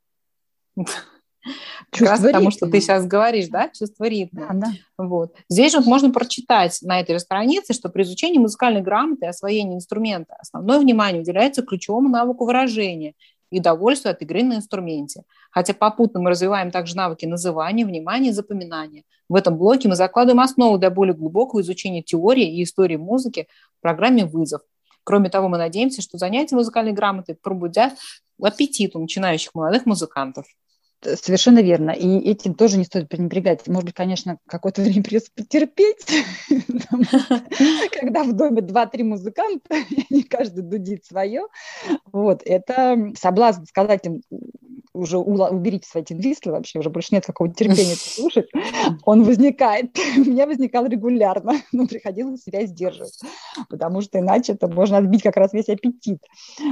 Как 1.92 2.10
раз 2.10 2.22
потому, 2.22 2.52
что 2.52 2.68
ты 2.68 2.82
сейчас 2.82 3.06
говоришь, 3.06 3.48
да, 3.48 3.70
чувство 3.70 4.06
ритма. 4.06 4.48
Да, 4.52 4.54
да. 4.54 4.72
Вот. 4.98 5.36
Здесь 5.50 5.72
же 5.72 5.78
вот 5.80 5.88
можно 5.88 6.12
прочитать 6.12 6.80
на 6.82 7.00
этой 7.00 7.20
странице, 7.20 7.74
что 7.74 7.90
при 7.90 8.04
изучении 8.04 8.38
музыкальной 8.38 8.82
грамоты 8.82 9.26
и 9.26 9.30
освоении 9.30 9.76
инструмента 9.76 10.36
основное 10.40 10.80
внимание 10.80 11.22
уделяется 11.22 11.62
ключевому 11.62 12.10
навыку 12.10 12.46
выражения 12.46 13.14
и 13.52 13.60
удовольствию 13.60 14.12
от 14.12 14.22
игры 14.22 14.44
на 14.44 14.56
инструменте. 14.56 15.24
Хотя 15.52 15.74
попутно 15.74 16.20
мы 16.20 16.30
развиваем 16.30 16.72
также 16.72 16.96
навыки 16.96 17.26
называния, 17.26 17.86
внимания 17.86 18.30
и 18.30 18.34
запоминания. 18.34 19.04
В 19.28 19.36
этом 19.36 19.58
блоке 19.58 19.88
мы 19.88 19.96
закладываем 19.96 20.40
основу 20.40 20.78
для 20.78 20.90
более 20.90 21.16
глубокого 21.16 21.62
изучения 21.62 22.02
теории 22.02 22.58
и 22.58 22.64
истории 22.64 22.98
музыки 22.98 23.48
в 23.78 23.82
программе 23.82 24.26
«Вызов». 24.26 24.62
Кроме 25.04 25.30
того, 25.30 25.48
мы 25.48 25.58
надеемся, 25.58 26.02
что 26.02 26.18
занятия 26.18 26.56
музыкальной 26.56 26.92
грамотой 26.92 27.36
пробудят 27.36 27.94
аппетит 28.42 28.96
у 28.96 29.00
начинающих 29.00 29.54
молодых 29.56 29.86
музыкантов. 29.86 30.46
Совершенно 31.02 31.60
верно. 31.60 31.92
И 31.92 32.20
этим 32.20 32.54
тоже 32.54 32.78
не 32.78 32.84
стоит 32.84 33.08
пренебрегать. 33.08 33.68
Может 33.68 33.86
быть, 33.86 33.96
конечно, 33.96 34.38
какое-то 34.48 34.82
время 34.84 35.04
придется 35.04 35.32
потерпеть, 35.34 36.06
когда 38.00 38.24
в 38.24 38.34
доме 38.34 38.62
два-три 38.62 39.04
музыканта, 39.04 39.76
и 40.10 40.24
каждый 40.24 40.64
дудит 40.64 41.06
свое. 41.06 41.44
Вот, 42.12 42.42
это 42.46 43.12
соблазн 43.18 43.66
сказать 43.66 44.06
им, 44.06 44.22
уже 44.94 45.18
уберите 45.18 45.88
свои 45.88 46.04
тинвислы 46.04 46.52
вообще, 46.52 46.80
уже 46.80 46.90
больше 46.90 47.10
нет 47.12 47.26
какого-то 47.26 47.56
терпения 47.56 47.94
это 47.94 48.02
слушать, 48.16 48.50
он 49.06 49.24
возникает. 49.24 49.98
У 50.18 50.22
меня 50.22 50.46
возникал 50.46 50.86
регулярно, 50.86 51.54
но 51.72 51.88
приходилось 51.88 52.44
себя 52.44 52.66
сдерживать, 52.66 53.20
потому 53.70 54.02
что 54.02 54.20
иначе 54.20 54.54
это 54.54 54.68
можно 54.68 54.98
отбить 54.98 55.24
как 55.24 55.38
раз 55.38 55.54
весь 55.54 55.70
аппетит, 55.70 56.24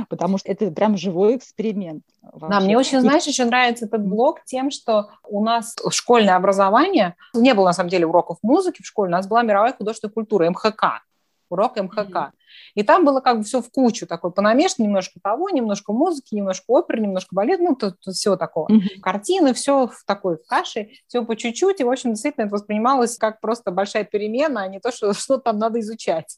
потому 0.10 0.38
что 0.38 0.51
это 0.51 0.71
прям 0.71 0.97
живой 0.97 1.38
эксперимент. 1.38 2.03
Вообще. 2.21 2.47
Да, 2.49 2.60
мне 2.60 2.77
очень, 2.77 2.99
знаешь, 2.99 3.25
еще 3.25 3.45
нравится 3.45 3.86
этот 3.86 4.06
блог 4.06 4.43
тем, 4.45 4.71
что 4.71 5.10
у 5.27 5.43
нас 5.43 5.75
школьное 5.89 6.36
образование, 6.36 7.15
не 7.34 7.53
было 7.53 7.65
на 7.65 7.73
самом 7.73 7.89
деле 7.89 8.06
уроков 8.06 8.38
музыки 8.41 8.82
в 8.82 8.86
школе, 8.86 9.10
у 9.10 9.12
нас 9.12 9.27
была 9.27 9.43
мировая 9.43 9.73
художественная 9.73 10.13
культура, 10.13 10.49
МХК 10.49 11.07
урок 11.49 11.77
МХК. 11.77 11.97
Mm-hmm. 11.97 12.31
И 12.75 12.83
там 12.83 13.05
было 13.05 13.19
как 13.19 13.38
бы 13.38 13.43
все 13.43 13.62
в 13.62 13.69
кучу, 13.69 14.07
такой 14.07 14.31
понамешано, 14.31 14.86
немножко 14.86 15.19
того, 15.21 15.49
немножко 15.49 15.93
музыки, 15.93 16.36
немножко 16.36 16.65
оперы, 16.67 17.01
немножко 17.01 17.36
балет, 17.36 17.60
ну, 17.60 17.75
тут, 17.75 17.99
тут 17.99 18.15
все 18.15 18.36
такого. 18.36 18.69
Mm-hmm. 18.69 18.99
Картины, 19.01 19.53
все 19.53 19.88
в 19.88 20.03
такой 20.05 20.38
в 20.38 20.45
каше, 20.47 20.89
все 21.07 21.23
по 21.25 21.36
чуть-чуть, 21.36 21.79
и, 21.79 21.83
в 21.83 21.89
общем, 21.89 22.12
действительно 22.12 22.45
это 22.45 22.53
воспринималось 22.53 23.17
как 23.17 23.41
просто 23.41 23.71
большая 23.71 24.03
перемена, 24.03 24.63
а 24.63 24.67
не 24.67 24.79
то, 24.79 24.91
что 24.91 25.13
что 25.27 25.38
там 25.38 25.57
надо 25.57 25.79
изучать. 25.79 26.38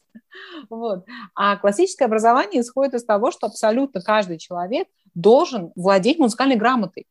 вот. 0.69 1.05
А 1.35 1.57
классическое 1.57 2.07
образование 2.07 2.61
исходит 2.61 2.93
из 2.93 3.05
того, 3.05 3.31
что 3.31 3.47
абсолютно 3.47 4.01
каждый 4.01 4.37
человек 4.37 4.87
должен 5.13 5.71
владеть 5.75 6.19
музыкальной 6.19 6.55
грамотой. 6.55 7.07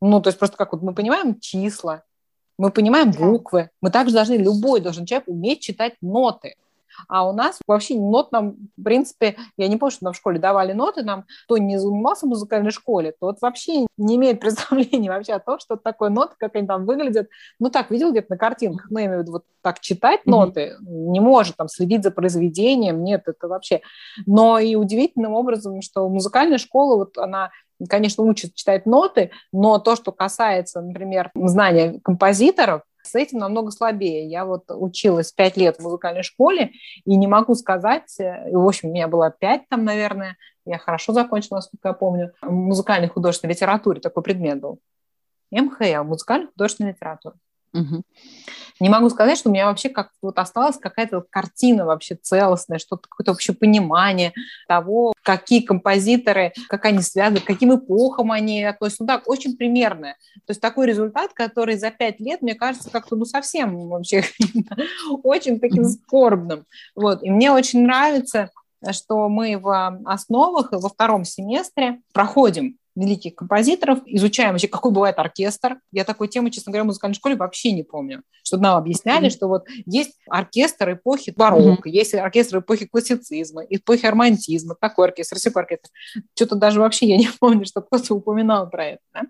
Ну, 0.00 0.20
то 0.20 0.28
есть 0.28 0.38
просто 0.38 0.56
как 0.56 0.72
вот 0.72 0.82
мы 0.82 0.94
понимаем 0.94 1.38
числа, 1.38 2.04
мы 2.60 2.70
понимаем 2.70 3.10
буквы, 3.10 3.70
мы 3.80 3.90
также 3.90 4.14
должны, 4.14 4.34
любой 4.34 4.80
должен 4.80 5.06
человек 5.06 5.28
уметь 5.28 5.60
читать 5.60 5.94
ноты. 6.00 6.56
А 7.08 7.28
у 7.28 7.32
нас 7.32 7.58
вообще 7.66 7.98
нот 7.98 8.32
нам, 8.32 8.56
в 8.76 8.82
принципе, 8.82 9.36
я 9.56 9.68
не 9.68 9.76
помню, 9.76 9.92
что 9.92 10.04
нам 10.04 10.12
в 10.12 10.16
школе 10.16 10.38
давали 10.38 10.72
ноты, 10.72 11.02
нам 11.02 11.24
кто 11.44 11.58
не 11.58 11.78
занимался 11.78 12.26
в 12.26 12.30
музыкальной 12.30 12.70
школе, 12.70 13.14
тот 13.18 13.40
вообще 13.40 13.86
не 13.96 14.16
имеет 14.16 14.40
представления 14.40 15.10
вообще 15.10 15.34
о 15.34 15.40
том, 15.40 15.58
что 15.58 15.76
такое 15.76 16.10
ноты, 16.10 16.34
как 16.38 16.54
они 16.56 16.66
там 16.66 16.86
выглядят. 16.86 17.28
Ну 17.58 17.70
так, 17.70 17.90
видел 17.90 18.10
где-то 18.10 18.28
на 18.30 18.38
картинках, 18.38 18.86
ну, 18.90 18.98
я 18.98 19.06
имею 19.06 19.20
в 19.20 19.22
виду, 19.22 19.32
вот 19.32 19.44
так 19.62 19.80
читать 19.80 20.26
ноты, 20.26 20.76
mm-hmm. 20.80 21.10
не 21.10 21.20
может 21.20 21.56
там 21.56 21.68
следить 21.68 22.02
за 22.02 22.10
произведением, 22.10 23.04
нет, 23.04 23.24
это 23.26 23.48
вообще. 23.48 23.82
Но 24.26 24.58
и 24.58 24.74
удивительным 24.74 25.34
образом, 25.34 25.82
что 25.82 26.08
музыкальная 26.08 26.58
школа, 26.58 26.96
вот 26.96 27.18
она 27.18 27.50
конечно, 27.88 28.24
учит 28.24 28.54
читать 28.54 28.86
ноты, 28.86 29.30
но 29.52 29.78
то, 29.78 29.96
что 29.96 30.12
касается, 30.12 30.80
например, 30.80 31.30
знания 31.34 32.00
композиторов, 32.04 32.82
с 33.02 33.14
этим 33.14 33.38
намного 33.38 33.70
слабее. 33.70 34.28
Я 34.28 34.44
вот 34.44 34.64
училась 34.68 35.32
пять 35.32 35.56
лет 35.56 35.76
в 35.76 35.82
музыкальной 35.82 36.22
школе, 36.22 36.72
и 37.04 37.16
не 37.16 37.26
могу 37.26 37.54
сказать, 37.54 38.18
э, 38.18 38.50
в 38.50 38.66
общем, 38.66 38.90
у 38.90 38.92
меня 38.92 39.08
было 39.08 39.30
пять 39.30 39.68
там, 39.68 39.84
наверное, 39.84 40.36
я 40.64 40.78
хорошо 40.78 41.12
закончила, 41.12 41.56
насколько 41.56 41.88
я 41.88 41.94
помню, 41.94 42.32
в 42.42 42.52
музыкальной 42.52 43.08
художественной 43.08 43.54
литературе 43.54 44.00
такой 44.00 44.22
предмет 44.22 44.60
был. 44.60 44.78
МХЛ, 45.50 46.04
музыкальная 46.04 46.48
художественная 46.48 46.92
литература. 46.92 47.34
Угу. 47.72 48.02
Не 48.80 48.88
могу 48.88 49.10
сказать, 49.10 49.38
что 49.38 49.48
у 49.48 49.52
меня 49.52 49.66
вообще 49.66 49.90
как 49.90 50.10
вот 50.22 50.38
осталась 50.38 50.78
какая-то 50.78 51.22
картина 51.28 51.84
вообще 51.84 52.16
целостная, 52.16 52.78
что-то 52.78 53.08
какое-то 53.08 53.32
вообще 53.32 53.52
понимание 53.52 54.32
того, 54.66 55.12
какие 55.22 55.60
композиторы, 55.60 56.52
как 56.68 56.86
они 56.86 57.02
связаны, 57.02 57.40
к 57.40 57.44
каким 57.44 57.76
эпохам 57.76 58.32
они 58.32 58.64
относятся. 58.64 59.02
Ну 59.04 59.06
так, 59.06 59.28
очень 59.28 59.56
примерное. 59.56 60.16
То 60.46 60.50
есть 60.50 60.60
такой 60.60 60.86
результат, 60.86 61.32
который 61.34 61.76
за 61.76 61.90
пять 61.90 62.18
лет, 62.20 62.42
мне 62.42 62.54
кажется, 62.54 62.90
как-то 62.90 63.16
ну 63.16 63.24
совсем 63.24 63.88
вообще 63.88 64.24
очень 65.22 65.60
таким 65.60 65.84
скорбным. 65.84 66.64
Вот. 66.96 67.22
И 67.22 67.30
мне 67.30 67.52
очень 67.52 67.82
нравится, 67.82 68.50
что 68.92 69.28
мы 69.28 69.58
в 69.58 70.00
основах 70.06 70.72
во 70.72 70.88
втором 70.88 71.24
семестре 71.24 72.00
проходим 72.12 72.79
великих 72.96 73.34
композиторов, 73.36 74.00
изучаем 74.06 74.52
вообще, 74.52 74.68
какой 74.68 74.92
бывает 74.92 75.18
оркестр. 75.18 75.78
Я 75.92 76.04
такой 76.04 76.28
темы, 76.28 76.50
честно 76.50 76.72
говоря, 76.72 76.84
в 76.84 76.86
музыкальной 76.88 77.14
школе 77.14 77.36
вообще 77.36 77.72
не 77.72 77.82
помню. 77.82 78.22
Что 78.42 78.56
нам 78.56 78.76
объясняли, 78.76 79.26
mm-hmm. 79.26 79.30
что 79.30 79.48
вот 79.48 79.64
есть 79.86 80.18
оркестр 80.28 80.94
эпохи 80.94 81.32
барокко, 81.36 81.88
mm-hmm. 81.88 81.92
есть 81.92 82.14
оркестр 82.14 82.58
эпохи 82.58 82.86
классицизма, 82.86 83.62
эпохи 83.62 84.06
романтизма, 84.06 84.74
такой 84.80 85.08
оркестр, 85.08 85.36
всякой 85.36 85.62
оркестр. 85.62 85.88
Что-то 86.34 86.56
даже 86.56 86.80
вообще 86.80 87.06
я 87.06 87.16
не 87.16 87.28
помню, 87.40 87.64
что 87.64 87.80
кто-то 87.80 88.14
упоминал 88.14 88.68
про 88.68 88.86
это. 88.86 89.02
Да? 89.14 89.22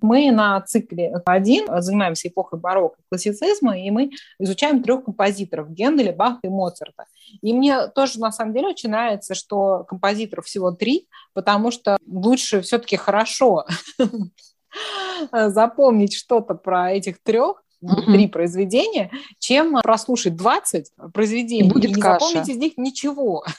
Мы 0.00 0.30
на 0.30 0.60
цикле 0.62 1.12
один 1.24 1.66
занимаемся 1.82 2.28
эпохой 2.28 2.60
барокко 2.60 3.00
и 3.00 3.04
классицизма, 3.08 3.78
и 3.78 3.90
мы 3.90 4.10
изучаем 4.38 4.82
трех 4.82 5.04
композиторов– 5.04 5.70
Генделя, 5.70 6.12
Баха 6.12 6.40
и 6.44 6.48
Моцарта. 6.48 7.06
И 7.42 7.52
мне 7.52 7.88
тоже, 7.88 8.20
на 8.20 8.32
самом 8.32 8.52
деле, 8.52 8.68
очень 8.68 8.90
нравится, 8.90 9.34
что 9.34 9.84
композиторов 9.84 10.46
всего 10.46 10.70
три, 10.72 11.08
потому 11.32 11.70
что 11.70 11.96
лучше 12.06 12.60
все-таки 12.60 12.96
хорошо 13.00 13.66
запомнить 15.32 16.14
что-то 16.14 16.54
про 16.54 16.92
этих 16.92 17.22
трех, 17.22 17.62
угу. 17.82 18.12
три 18.12 18.28
произведения, 18.28 19.10
чем 19.38 19.80
прослушать 19.82 20.36
20 20.36 20.92
произведений 21.12 21.68
и, 21.68 21.72
будет 21.72 21.90
и 21.90 21.94
не 21.94 22.00
каша. 22.00 22.26
запомнить 22.26 22.48
из 22.48 22.56
них 22.56 22.72
ничего. 22.76 23.44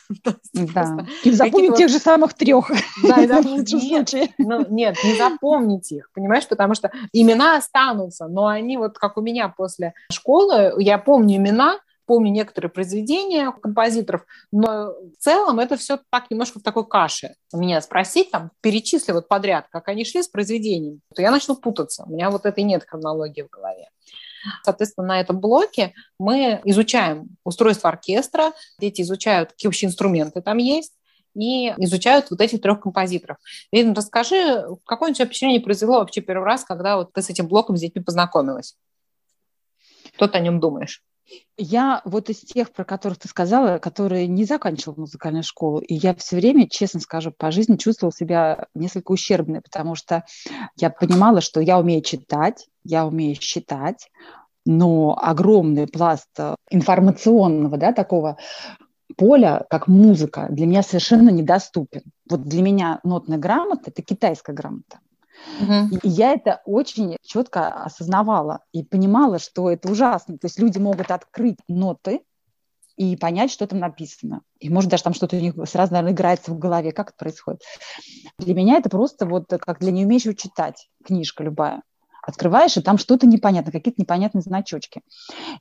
Да. 0.53 1.05
И 1.23 1.31
запомнить 1.31 1.75
тех 1.75 1.89
же 1.89 1.97
самых 1.97 2.33
трех. 2.33 2.69
Да, 3.03 3.25
запомнить. 3.27 3.73
Нет, 3.73 4.13
ну, 4.37 4.65
нет, 4.69 4.97
не 5.03 5.15
запомнить 5.15 5.91
их, 5.91 6.09
понимаешь, 6.13 6.47
потому 6.47 6.75
что 6.75 6.91
имена 7.13 7.57
останутся, 7.57 8.27
но 8.27 8.47
они 8.47 8.77
вот 8.77 8.97
как 8.97 9.17
у 9.17 9.21
меня 9.21 9.49
после 9.49 9.93
школы, 10.11 10.73
я 10.77 10.97
помню 10.97 11.37
имена, 11.37 11.79
помню 12.05 12.31
некоторые 12.31 12.69
произведения 12.69 13.51
композиторов, 13.51 14.25
но 14.51 14.93
в 14.93 15.17
целом 15.19 15.59
это 15.59 15.77
все 15.77 15.99
так 16.09 16.29
немножко 16.29 16.59
в 16.59 16.63
такой 16.63 16.87
каше. 16.87 17.35
Меня 17.53 17.81
спросить, 17.81 18.31
там, 18.31 18.51
перечисли 18.61 19.11
вот 19.11 19.27
подряд, 19.27 19.67
как 19.71 19.87
они 19.87 20.05
шли 20.05 20.23
с 20.23 20.27
произведением, 20.27 21.01
то 21.15 21.21
я 21.21 21.31
начну 21.31 21.55
путаться. 21.55 22.03
У 22.07 22.11
меня 22.11 22.29
вот 22.29 22.45
этой 22.45 22.63
нет 22.63 22.85
хронологии 22.87 23.43
в 23.43 23.49
голове. 23.49 23.89
Соответственно, 24.63 25.07
на 25.07 25.19
этом 25.19 25.39
блоке 25.39 25.93
мы 26.19 26.61
изучаем 26.65 27.29
устройство 27.43 27.89
оркестра, 27.89 28.53
дети 28.79 29.01
изучают, 29.01 29.51
какие 29.51 29.67
вообще 29.67 29.85
инструменты 29.85 30.41
там 30.41 30.57
есть, 30.57 30.93
и 31.35 31.69
изучают 31.77 32.29
вот 32.29 32.41
этих 32.41 32.61
трех 32.61 32.81
композиторов. 32.81 33.37
Видно, 33.71 33.95
расскажи, 33.95 34.65
какое 34.85 35.11
у 35.11 35.13
тебя 35.13 35.25
впечатление 35.25 35.61
произвело 35.61 35.99
вообще 35.99 36.21
первый 36.21 36.43
раз, 36.43 36.65
когда 36.65 36.97
вот 36.97 37.13
ты 37.13 37.21
с 37.21 37.29
этим 37.29 37.47
блоком 37.47 37.77
с 37.77 37.81
детьми 37.81 38.03
познакомилась? 38.03 38.75
Что 40.15 40.27
ты 40.27 40.37
о 40.37 40.41
нем 40.41 40.59
думаешь? 40.59 41.03
Я 41.57 42.01
вот 42.05 42.29
из 42.29 42.39
тех, 42.39 42.71
про 42.71 42.83
которых 42.83 43.19
ты 43.19 43.27
сказала, 43.27 43.77
которые 43.77 44.27
не 44.27 44.45
заканчивала 44.45 45.01
музыкальную 45.01 45.43
школу, 45.43 45.79
и 45.79 45.93
я 45.93 46.15
все 46.15 46.37
время, 46.37 46.67
честно 46.67 46.99
скажу, 46.99 47.31
по 47.31 47.51
жизни 47.51 47.77
чувствовала 47.77 48.13
себя 48.13 48.67
несколько 48.73 49.11
ущербной, 49.11 49.61
потому 49.61 49.95
что 49.95 50.23
я 50.75 50.89
понимала, 50.89 51.41
что 51.41 51.61
я 51.61 51.79
умею 51.79 52.01
читать, 52.01 52.67
я 52.83 53.05
умею 53.05 53.35
считать, 53.39 54.09
но 54.65 55.17
огромный 55.21 55.87
пласт 55.87 56.29
информационного, 56.69 57.77
да, 57.77 57.93
такого 57.93 58.37
поля, 59.17 59.65
как 59.69 59.87
музыка, 59.87 60.47
для 60.49 60.65
меня 60.65 60.83
совершенно 60.83 61.29
недоступен. 61.29 62.03
Вот 62.29 62.43
для 62.43 62.61
меня 62.61 62.99
нотная 63.03 63.37
грамота– 63.37 63.83
это 63.91 64.01
китайская 64.01 64.53
грамота. 64.53 64.99
Угу. 65.61 65.99
Я 66.03 66.33
это 66.33 66.61
очень 66.65 67.17
четко 67.23 67.83
осознавала 67.83 68.63
и 68.71 68.83
понимала, 68.83 69.39
что 69.39 69.69
это 69.69 69.91
ужасно. 69.91 70.37
То 70.37 70.45
есть 70.45 70.59
люди 70.59 70.77
могут 70.77 71.11
открыть 71.11 71.57
ноты 71.67 72.21
и 72.95 73.15
понять, 73.15 73.51
что 73.51 73.67
там 73.67 73.79
написано. 73.79 74.41
И 74.59 74.69
может 74.69 74.91
даже 74.91 75.03
там 75.03 75.13
что-то 75.13 75.35
у 75.35 75.39
них 75.39 75.55
сразу, 75.65 75.93
наверное, 75.93 76.13
играется 76.13 76.51
в 76.51 76.59
голове, 76.59 76.91
как 76.91 77.09
это 77.09 77.17
происходит. 77.17 77.61
Для 78.37 78.53
меня 78.53 78.77
это 78.77 78.89
просто 78.89 79.25
вот 79.25 79.45
как 79.49 79.79
для 79.79 79.91
неумеющего 79.91 80.35
читать 80.35 80.89
книжка 81.03 81.43
любая 81.43 81.81
открываешь, 82.21 82.77
и 82.77 82.81
там 82.81 82.97
что-то 82.97 83.27
непонятно, 83.27 83.71
какие-то 83.71 84.01
непонятные 84.01 84.41
значочки. 84.41 85.01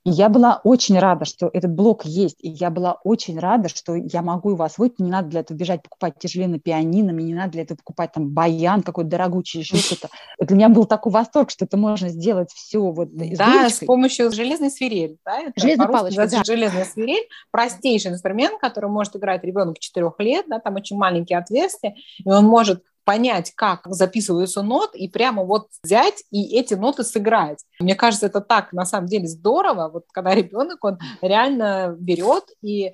И 0.05 0.11
я 0.11 0.29
была 0.29 0.61
очень 0.65 0.99
рада, 0.99 1.25
что 1.25 1.51
этот 1.53 1.73
блок 1.73 2.05
есть, 2.05 2.37
и 2.41 2.49
я 2.49 2.71
была 2.71 2.99
очень 3.05 3.39
рада, 3.39 3.69
что 3.69 3.95
я 3.95 4.23
могу 4.23 4.51
его 4.51 4.65
освоить, 4.65 4.99
не 4.99 5.11
надо 5.11 5.29
для 5.29 5.41
этого 5.41 5.57
бежать 5.57 5.83
покупать 5.83 6.15
тяжелее 6.19 6.49
на 6.49 6.59
пианино, 6.59 7.13
мне 7.13 7.27
не 7.27 7.35
надо 7.35 7.53
для 7.53 7.63
этого 7.63 7.79
покупать 7.79 8.13
там 8.13 8.29
баян 8.29 8.83
какой-то 8.83 9.11
дорогучий, 9.11 9.61
еще 9.61 9.77
что-то. 9.77 10.09
Для 10.39 10.57
меня 10.57 10.69
был 10.69 10.85
такой 10.85 11.13
восторг, 11.13 11.51
что 11.51 11.65
это 11.65 11.77
можно 11.77 12.09
сделать 12.09 12.51
все 12.53 12.81
вот 12.91 13.11
Да, 13.13 13.69
с 13.69 13.79
помощью 13.79 14.31
железной 14.33 14.71
свирели. 14.71 15.17
Да? 15.25 15.41
Это 15.41 15.61
железной 15.61 15.89
палочки, 15.89 16.17
да. 16.17 16.45
Железная 16.45 16.85
свирель, 16.85 17.27
простейший 17.51 18.13
инструмент, 18.13 18.61
который 18.61 18.91
может 18.91 19.17
играть 19.17 19.43
ребенок 19.45 19.79
4 19.79 20.11
лет, 20.19 20.47
да, 20.49 20.59
там 20.59 20.77
очень 20.77 20.97
маленькие 20.97 21.39
отверстия, 21.39 21.95
и 22.19 22.29
он 22.29 22.45
может 22.45 22.83
понять, 23.11 23.53
как 23.57 23.89
записываются 23.89 24.63
ноты, 24.63 24.97
и 24.97 25.09
прямо 25.09 25.43
вот 25.43 25.67
взять 25.83 26.23
и 26.31 26.57
эти 26.57 26.75
ноты 26.75 27.03
сыграть. 27.03 27.59
Мне 27.81 27.97
кажется, 27.97 28.27
это 28.27 28.41
так 28.41 28.73
на 28.73 28.85
самом 28.85 29.09
деле 29.09 29.27
здорово, 29.27 29.89
вот 29.89 30.05
когда 30.13 30.33
ребенок, 30.33 30.85
он 30.85 30.99
реально 31.21 31.97
берет 31.99 32.45
и 32.63 32.93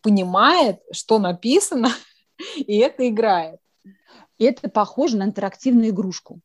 понимает, 0.00 0.80
что 0.90 1.18
написано, 1.18 1.90
и 2.56 2.78
это 2.78 3.06
играет. 3.06 3.60
И 4.38 4.46
это 4.46 4.70
похоже 4.70 5.18
на 5.18 5.24
интерактивную 5.24 5.90
игрушку. 5.90 6.40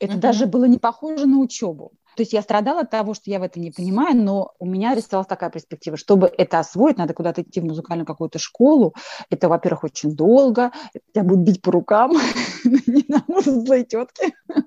Это 0.00 0.14
uh-huh. 0.14 0.20
даже 0.20 0.46
было 0.46 0.64
не 0.64 0.78
похоже 0.78 1.26
на 1.26 1.38
учебу. 1.38 1.92
То 2.18 2.22
есть 2.22 2.32
я 2.32 2.42
страдала 2.42 2.80
от 2.80 2.90
того, 2.90 3.14
что 3.14 3.30
я 3.30 3.38
в 3.38 3.44
этом 3.44 3.62
не 3.62 3.70
понимаю, 3.70 4.16
но 4.16 4.50
у 4.58 4.66
меня 4.66 4.92
рисовалась 4.96 5.28
такая 5.28 5.50
перспектива. 5.50 5.96
Чтобы 5.96 6.26
это 6.26 6.58
освоить, 6.58 6.98
надо 6.98 7.14
куда-то 7.14 7.42
идти 7.42 7.60
в 7.60 7.64
музыкальную 7.64 8.06
какую-то 8.06 8.40
школу. 8.40 8.92
Это, 9.30 9.48
во-первых, 9.48 9.84
очень 9.84 10.16
долго. 10.16 10.72
Тебя 11.14 11.22
будут 11.22 11.44
бить 11.44 11.62
по 11.62 11.70
рукам. 11.70 12.14
Не 12.64 13.04
злые 13.40 13.84
тетки, 13.84 14.34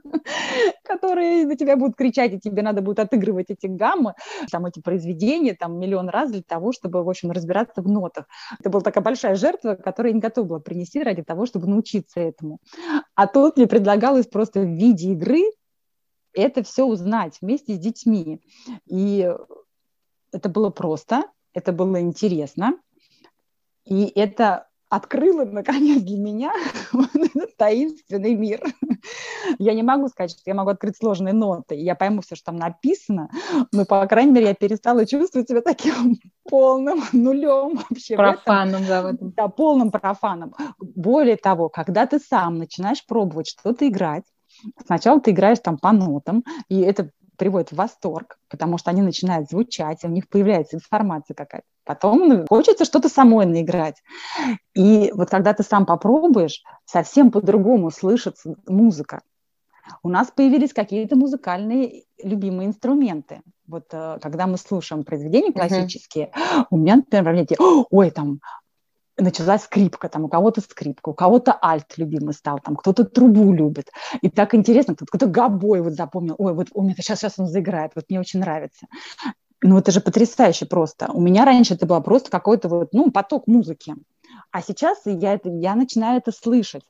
которые 0.85 1.45
на 1.45 1.57
тебя 1.57 1.75
будут 1.75 1.97
кричать, 1.97 2.31
и 2.31 2.39
тебе 2.39 2.61
надо 2.61 2.81
будет 2.81 2.99
отыгрывать 2.99 3.47
эти 3.49 3.67
гаммы, 3.67 4.13
там 4.49 4.65
эти 4.65 4.79
произведения, 4.79 5.53
там 5.53 5.77
миллион 5.77 6.07
раз 6.07 6.31
для 6.31 6.43
того, 6.43 6.71
чтобы, 6.71 7.03
в 7.03 7.09
общем, 7.09 7.31
разбираться 7.31 7.81
в 7.81 7.89
нотах. 7.89 8.27
Это 8.61 8.69
была 8.69 8.81
такая 8.81 9.03
большая 9.03 9.35
жертва, 9.35 9.75
которую 9.75 10.11
я 10.11 10.15
не 10.15 10.21
готова 10.21 10.47
была 10.47 10.59
принести 10.61 11.03
ради 11.03 11.21
того, 11.21 11.45
чтобы 11.45 11.67
научиться 11.67 12.21
этому. 12.21 12.59
А 13.13 13.27
тут 13.27 13.57
мне 13.57 13.67
предлагалось 13.67 14.27
просто 14.27 14.61
в 14.61 14.69
виде 14.69 15.11
игры 15.11 15.43
это 16.33 16.63
все 16.63 16.85
узнать 16.85 17.37
вместе 17.41 17.75
с 17.75 17.79
детьми. 17.79 18.41
И 18.87 19.33
это 20.31 20.49
было 20.49 20.69
просто, 20.69 21.25
это 21.53 21.71
было 21.71 21.99
интересно, 22.01 22.77
и 23.85 24.05
это 24.15 24.67
открыло, 24.91 25.45
наконец, 25.45 26.03
для 26.03 26.19
меня 26.19 26.51
этот 27.15 27.55
таинственный 27.55 28.35
мир. 28.35 28.61
Я 29.57 29.73
не 29.73 29.83
могу 29.83 30.09
сказать, 30.09 30.31
что 30.31 30.41
я 30.45 30.53
могу 30.53 30.69
открыть 30.69 30.97
сложные 30.97 31.33
ноты, 31.33 31.75
и 31.75 31.83
я 31.83 31.95
пойму 31.95 32.21
все, 32.21 32.35
что 32.35 32.47
там 32.47 32.57
написано, 32.57 33.29
но, 33.71 33.85
по 33.85 34.05
крайней 34.05 34.33
мере, 34.33 34.47
я 34.47 34.53
перестала 34.53 35.05
чувствовать 35.05 35.47
себя 35.47 35.61
таким 35.61 36.19
полным 36.49 37.01
нулем 37.13 37.79
вообще. 37.89 38.17
Профаном, 38.17 38.85
да, 38.85 39.11
этом. 39.11 39.31
Да, 39.31 39.47
полным 39.47 39.91
профаном. 39.91 40.53
Более 40.77 41.37
того, 41.37 41.69
когда 41.69 42.05
ты 42.05 42.19
сам 42.19 42.57
начинаешь 42.57 43.05
пробовать 43.05 43.47
что-то 43.47 43.87
играть, 43.87 44.25
Сначала 44.85 45.19
ты 45.19 45.31
играешь 45.31 45.59
там 45.59 45.77
по 45.77 45.91
нотам, 45.91 46.43
и 46.69 46.81
это 46.81 47.09
приводит 47.37 47.71
в 47.71 47.75
восторг, 47.75 48.37
потому 48.49 48.77
что 48.77 48.91
они 48.91 49.01
начинают 49.01 49.49
звучать, 49.49 50.03
у 50.03 50.09
них 50.09 50.29
появляется 50.29 50.75
информация 50.75 51.33
какая-то. 51.33 51.65
Потом 51.83 52.27
ну, 52.27 52.45
хочется 52.47 52.85
что-то 52.85 53.09
самой 53.09 53.47
наиграть. 53.47 53.95
И 54.75 55.11
вот 55.15 55.31
когда 55.31 55.53
ты 55.53 55.63
сам 55.63 55.87
попробуешь, 55.87 56.61
совсем 56.85 57.31
по-другому 57.31 57.89
слышится 57.89 58.55
музыка. 58.67 59.21
У 60.03 60.09
нас 60.09 60.29
появились 60.29 60.73
какие-то 60.73 61.15
музыкальные 61.15 62.03
любимые 62.21 62.67
инструменты. 62.67 63.41
Вот 63.67 63.85
э, 63.91 64.19
когда 64.21 64.45
мы 64.45 64.57
слушаем 64.57 65.03
произведения 65.03 65.51
классические, 65.51 66.31
uh-huh. 66.35 66.65
у 66.69 66.77
меня, 66.77 66.97
например, 66.97 67.47
ой, 67.89 68.11
там 68.11 68.39
началась 69.21 69.63
скрипка, 69.63 70.09
там 70.09 70.25
у 70.25 70.27
кого-то 70.27 70.61
скрипка, 70.61 71.09
у 71.09 71.13
кого-то 71.13 71.57
альт 71.61 71.97
любимый 71.97 72.33
стал, 72.33 72.59
там 72.59 72.75
кто-то 72.75 73.03
трубу 73.03 73.53
любит. 73.53 73.91
И 74.21 74.29
так 74.29 74.55
интересно, 74.55 74.95
кто-то 74.95 75.27
гобой 75.27 75.81
вот 75.81 75.93
запомнил, 75.93 76.35
ой, 76.37 76.53
вот 76.53 76.67
у 76.73 76.83
меня 76.83 76.95
сейчас, 76.95 77.19
сейчас 77.19 77.35
он 77.37 77.47
заиграет, 77.47 77.91
вот 77.95 78.05
мне 78.09 78.19
очень 78.19 78.39
нравится. 78.39 78.87
Ну, 79.63 79.77
это 79.77 79.91
же 79.91 80.01
потрясающе 80.01 80.65
просто. 80.65 81.11
У 81.11 81.21
меня 81.21 81.45
раньше 81.45 81.75
это 81.75 81.85
было 81.85 81.99
просто 81.99 82.31
какой-то 82.31 82.67
вот, 82.67 82.93
ну, 82.93 83.11
поток 83.11 83.47
музыки. 83.47 83.95
А 84.51 84.61
сейчас 84.61 85.01
я, 85.05 85.39
я 85.43 85.75
начинаю 85.75 86.17
это 86.17 86.31
слышать 86.31 86.83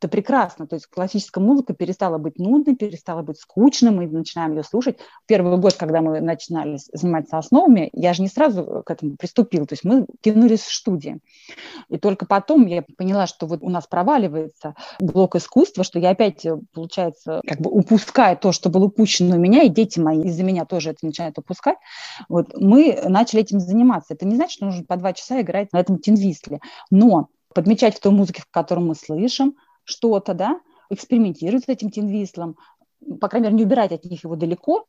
это 0.00 0.08
прекрасно. 0.08 0.66
То 0.66 0.76
есть 0.76 0.86
классическая 0.86 1.40
музыка 1.40 1.74
перестала 1.74 2.16
быть 2.16 2.38
нудной, 2.38 2.74
перестала 2.74 3.20
быть 3.20 3.38
скучной, 3.38 3.90
мы 3.90 4.06
начинаем 4.06 4.56
ее 4.56 4.64
слушать. 4.64 4.98
Первый 5.26 5.58
год, 5.58 5.74
когда 5.74 6.00
мы 6.00 6.20
начинали 6.20 6.78
заниматься 6.92 7.36
основами, 7.36 7.90
я 7.92 8.14
же 8.14 8.22
не 8.22 8.28
сразу 8.28 8.82
к 8.84 8.90
этому 8.90 9.16
приступила, 9.16 9.66
то 9.66 9.74
есть 9.74 9.84
мы 9.84 10.06
кинулись 10.22 10.62
в 10.62 10.72
студии. 10.72 11.18
И 11.90 11.98
только 11.98 12.24
потом 12.24 12.66
я 12.66 12.82
поняла, 12.96 13.26
что 13.26 13.46
вот 13.46 13.60
у 13.62 13.68
нас 13.68 13.86
проваливается 13.86 14.74
блок 15.00 15.36
искусства, 15.36 15.84
что 15.84 15.98
я 15.98 16.10
опять, 16.10 16.46
получается, 16.72 17.42
как 17.46 17.60
бы 17.60 17.70
упускаю 17.70 18.38
то, 18.38 18.52
что 18.52 18.70
было 18.70 18.86
упущено 18.86 19.36
у 19.36 19.38
меня, 19.38 19.62
и 19.64 19.68
дети 19.68 20.00
мои 20.00 20.22
из-за 20.22 20.44
меня 20.44 20.64
тоже 20.64 20.90
это 20.90 21.04
начинают 21.04 21.38
упускать. 21.38 21.76
Вот 22.30 22.54
мы 22.56 22.98
начали 23.06 23.42
этим 23.42 23.60
заниматься. 23.60 24.14
Это 24.14 24.26
не 24.26 24.36
значит, 24.36 24.52
что 24.52 24.64
нужно 24.64 24.84
по 24.84 24.96
два 24.96 25.12
часа 25.12 25.42
играть 25.42 25.72
на 25.74 25.80
этом 25.80 25.98
тинвисле, 25.98 26.60
но 26.90 27.28
подмечать 27.54 27.96
в 27.96 28.00
той 28.00 28.12
музыке, 28.12 28.42
в 28.42 28.50
которой 28.50 28.80
мы 28.80 28.94
слышим, 28.94 29.56
что-то, 29.90 30.34
да, 30.34 30.60
экспериментировать 30.88 31.64
с 31.64 31.68
этим 31.68 31.90
тинвислом, 31.90 32.56
по 33.20 33.28
крайней 33.28 33.48
мере, 33.48 33.56
не 33.58 33.64
убирать 33.64 33.92
от 33.92 34.04
них 34.04 34.24
его 34.24 34.36
далеко, 34.36 34.86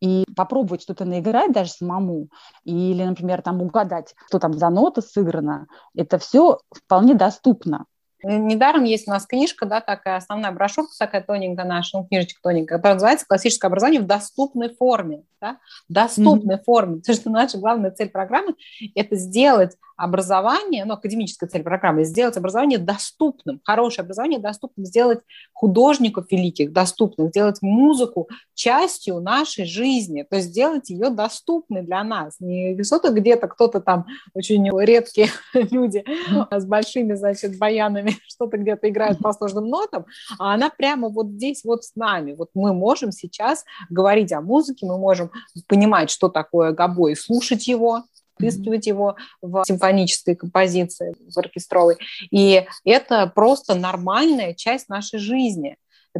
и 0.00 0.24
попробовать 0.34 0.82
что-то 0.82 1.04
наиграть 1.04 1.52
даже 1.52 1.70
самому, 1.70 2.28
или, 2.64 3.04
например, 3.04 3.40
там 3.40 3.62
угадать, 3.62 4.14
что 4.26 4.40
там 4.40 4.52
за 4.54 4.68
нота 4.68 5.00
сыграна, 5.00 5.68
это 5.94 6.18
все 6.18 6.58
вполне 6.72 7.14
доступно. 7.14 7.86
Недаром 8.22 8.84
есть 8.84 9.08
у 9.08 9.10
нас 9.10 9.26
книжка, 9.26 9.66
да, 9.66 9.80
такая 9.80 10.16
основная 10.16 10.52
брошюрка, 10.52 10.92
такая 10.98 11.22
тоненькая 11.22 11.66
наша, 11.66 11.98
ну, 11.98 12.06
книжечка 12.06 12.40
тоненькая, 12.42 12.78
которая 12.78 12.94
называется 12.94 13.26
«Классическое 13.26 13.68
образование 13.68 14.00
в 14.00 14.06
доступной 14.06 14.74
форме». 14.74 15.24
Да? 15.40 15.58
Доступной 15.88 16.56
mm-hmm. 16.56 16.64
форме. 16.64 16.96
Потому 16.96 17.16
что 17.16 17.30
наша 17.30 17.58
главная 17.58 17.90
цель 17.90 18.10
программы– 18.10 18.54
это 18.94 19.16
сделать 19.16 19.76
образование, 19.96 20.84
ну, 20.84 20.94
академическая 20.94 21.48
цель 21.48 21.62
программы, 21.62 22.04
сделать 22.04 22.36
образование 22.36 22.78
доступным, 22.78 23.60
хорошее 23.64 24.04
образование 24.04 24.38
доступным, 24.38 24.86
сделать 24.86 25.20
художников 25.52 26.26
великих 26.30 26.72
доступным, 26.72 27.28
сделать 27.28 27.60
музыку 27.62 28.28
частью 28.54 29.20
нашей 29.20 29.64
жизни, 29.64 30.26
то 30.28 30.36
есть 30.36 30.48
сделать 30.48 30.90
ее 30.90 31.10
доступной 31.10 31.82
для 31.82 32.02
нас. 32.02 32.36
Не 32.40 32.82
что-то 32.82 33.10
где-то 33.12 33.48
кто-то 33.48 33.80
там, 33.80 34.06
очень 34.34 34.68
редкие 34.80 35.28
люди 35.54 36.04
с 36.50 36.64
большими, 36.64 37.14
значит, 37.14 37.58
баянами 37.58 38.11
что-то 38.28 38.56
где-то 38.56 38.88
играют 38.88 39.18
по 39.18 39.32
сложным 39.32 39.66
нотам, 39.68 40.06
а 40.38 40.54
она 40.54 40.70
прямо 40.70 41.08
вот 41.08 41.28
здесь 41.28 41.64
вот 41.64 41.84
с 41.84 41.94
нами. 41.94 42.32
Вот 42.32 42.50
мы 42.54 42.74
можем 42.74 43.12
сейчас 43.12 43.64
говорить 43.90 44.32
о 44.32 44.40
музыке, 44.40 44.86
мы 44.86 44.98
можем 44.98 45.30
понимать, 45.66 46.10
что 46.10 46.28
такое 46.28 46.72
гобой, 46.72 47.16
слушать 47.16 47.66
его, 47.66 48.04
вписывать 48.34 48.86
его 48.86 49.16
в 49.40 49.62
симфонической 49.66 50.34
композиции, 50.34 51.14
в 51.32 51.38
оркестровой. 51.38 51.96
И 52.30 52.66
это 52.84 53.30
просто 53.34 53.74
нормальная 53.74 54.54
часть 54.54 54.88
нашей 54.88 55.18
жизни. 55.18 55.76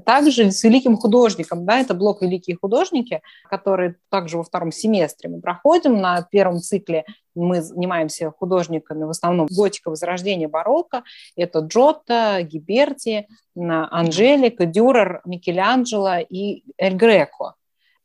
Также 0.06 0.50
с 0.50 0.64
великим 0.64 0.96
художником, 0.96 1.66
да, 1.66 1.78
это 1.78 1.92
блок 1.92 2.22
«Великие 2.22 2.56
художники», 2.56 3.20
который 3.50 3.96
также 4.08 4.38
во 4.38 4.42
втором 4.42 4.72
семестре 4.72 5.28
мы 5.28 5.40
проходим. 5.40 6.00
На 6.00 6.22
первом 6.22 6.60
цикле 6.60 7.04
мы 7.34 7.60
занимаемся 7.60 8.30
художниками 8.30 9.04
в 9.04 9.10
основном 9.10 9.48
готика, 9.50 9.90
возрождения, 9.90 10.48
барокко. 10.48 11.04
Это 11.36 11.58
Джотто, 11.58 12.38
Гиберти, 12.42 13.28
Анжелика, 13.54 14.64
Дюрер, 14.64 15.20
Микеланджело 15.26 16.18
и 16.20 16.64
Эль 16.78 16.94
Греко. 16.94 17.54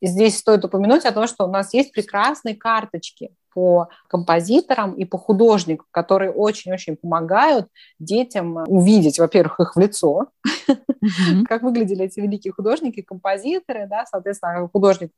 И 0.01 0.07
здесь 0.07 0.37
стоит 0.37 0.65
упомянуть 0.65 1.05
о 1.05 1.11
том, 1.11 1.25
что 1.25 1.45
у 1.45 1.51
нас 1.51 1.73
есть 1.73 1.91
прекрасные 1.93 2.55
карточки 2.55 3.31
по 3.57 3.89
композиторам 4.07 4.93
и 4.93 5.03
по 5.03 5.17
художникам, 5.17 5.87
которые 5.89 6.29
очень-очень 6.29 6.95
помогают 6.95 7.67
детям 7.97 8.57
увидеть, 8.67 9.17
во-первых, 9.17 9.59
их 9.59 9.75
в 9.75 9.79
лицо, 9.79 10.27
mm-hmm. 10.69 11.45
как 11.49 11.63
выглядели 11.63 12.05
эти 12.05 12.19
великие 12.19 12.53
художники, 12.53 13.01
композиторы, 13.01 13.87
да, 13.89 14.05
соответственно, 14.05 14.69
художник 14.71 15.11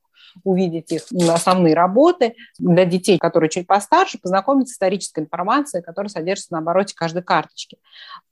увидеть 0.45 0.89
их 0.89 1.03
основные 1.29 1.73
работы, 1.73 2.35
для 2.57 2.85
детей, 2.85 3.17
которые 3.17 3.49
чуть 3.49 3.67
постарше, 3.67 4.19
познакомиться 4.21 4.71
с 4.71 4.75
исторической 4.75 5.19
информацией, 5.19 5.83
которая 5.83 6.09
содержится 6.09 6.53
на 6.53 6.59
обороте 6.59 6.95
каждой 6.95 7.23
карточки. 7.23 7.77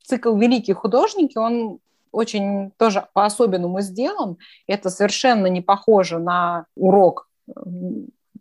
Цикл 0.05 0.37
«Великие 0.37 0.75
художники», 0.75 1.37
он 1.37 1.79
очень 2.13 2.71
тоже 2.77 3.09
по-особенному 3.11 3.81
сделан. 3.81 4.37
Это 4.67 4.89
совершенно 4.89 5.47
не 5.47 5.59
похоже 5.59 6.19
на 6.19 6.65
урок 6.77 7.27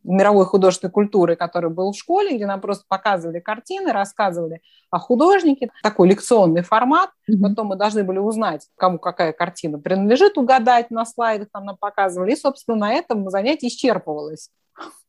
мировой 0.06 0.46
художественной 0.46 0.90
культуры, 0.90 1.36
который 1.36 1.70
был 1.70 1.92
в 1.92 1.96
школе, 1.96 2.36
где 2.36 2.46
нам 2.46 2.60
просто 2.60 2.84
показывали 2.88 3.40
картины, 3.40 3.92
рассказывали 3.92 4.60
о 4.90 4.98
художнике. 4.98 5.70
Такой 5.82 6.08
лекционный 6.08 6.62
формат. 6.62 7.10
Mm-hmm. 7.30 7.42
Потом 7.42 7.66
мы 7.68 7.76
должны 7.76 8.04
были 8.04 8.18
узнать, 8.18 8.66
кому 8.76 8.98
какая 8.98 9.32
картина 9.32 9.78
принадлежит, 9.78 10.38
угадать 10.38 10.90
на 10.90 11.04
слайдах, 11.04 11.48
там 11.52 11.64
нам 11.64 11.76
показывали. 11.76 12.32
И, 12.32 12.36
собственно, 12.36 12.76
на 12.76 12.92
этом 12.92 13.28
занятие 13.30 13.68
исчерпывалось. 13.68 14.50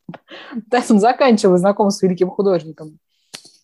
Тайсон 0.70 1.00
заканчивал 1.00 1.56
знакомство 1.56 2.00
с 2.00 2.02
великим 2.02 2.30
художником. 2.30 2.98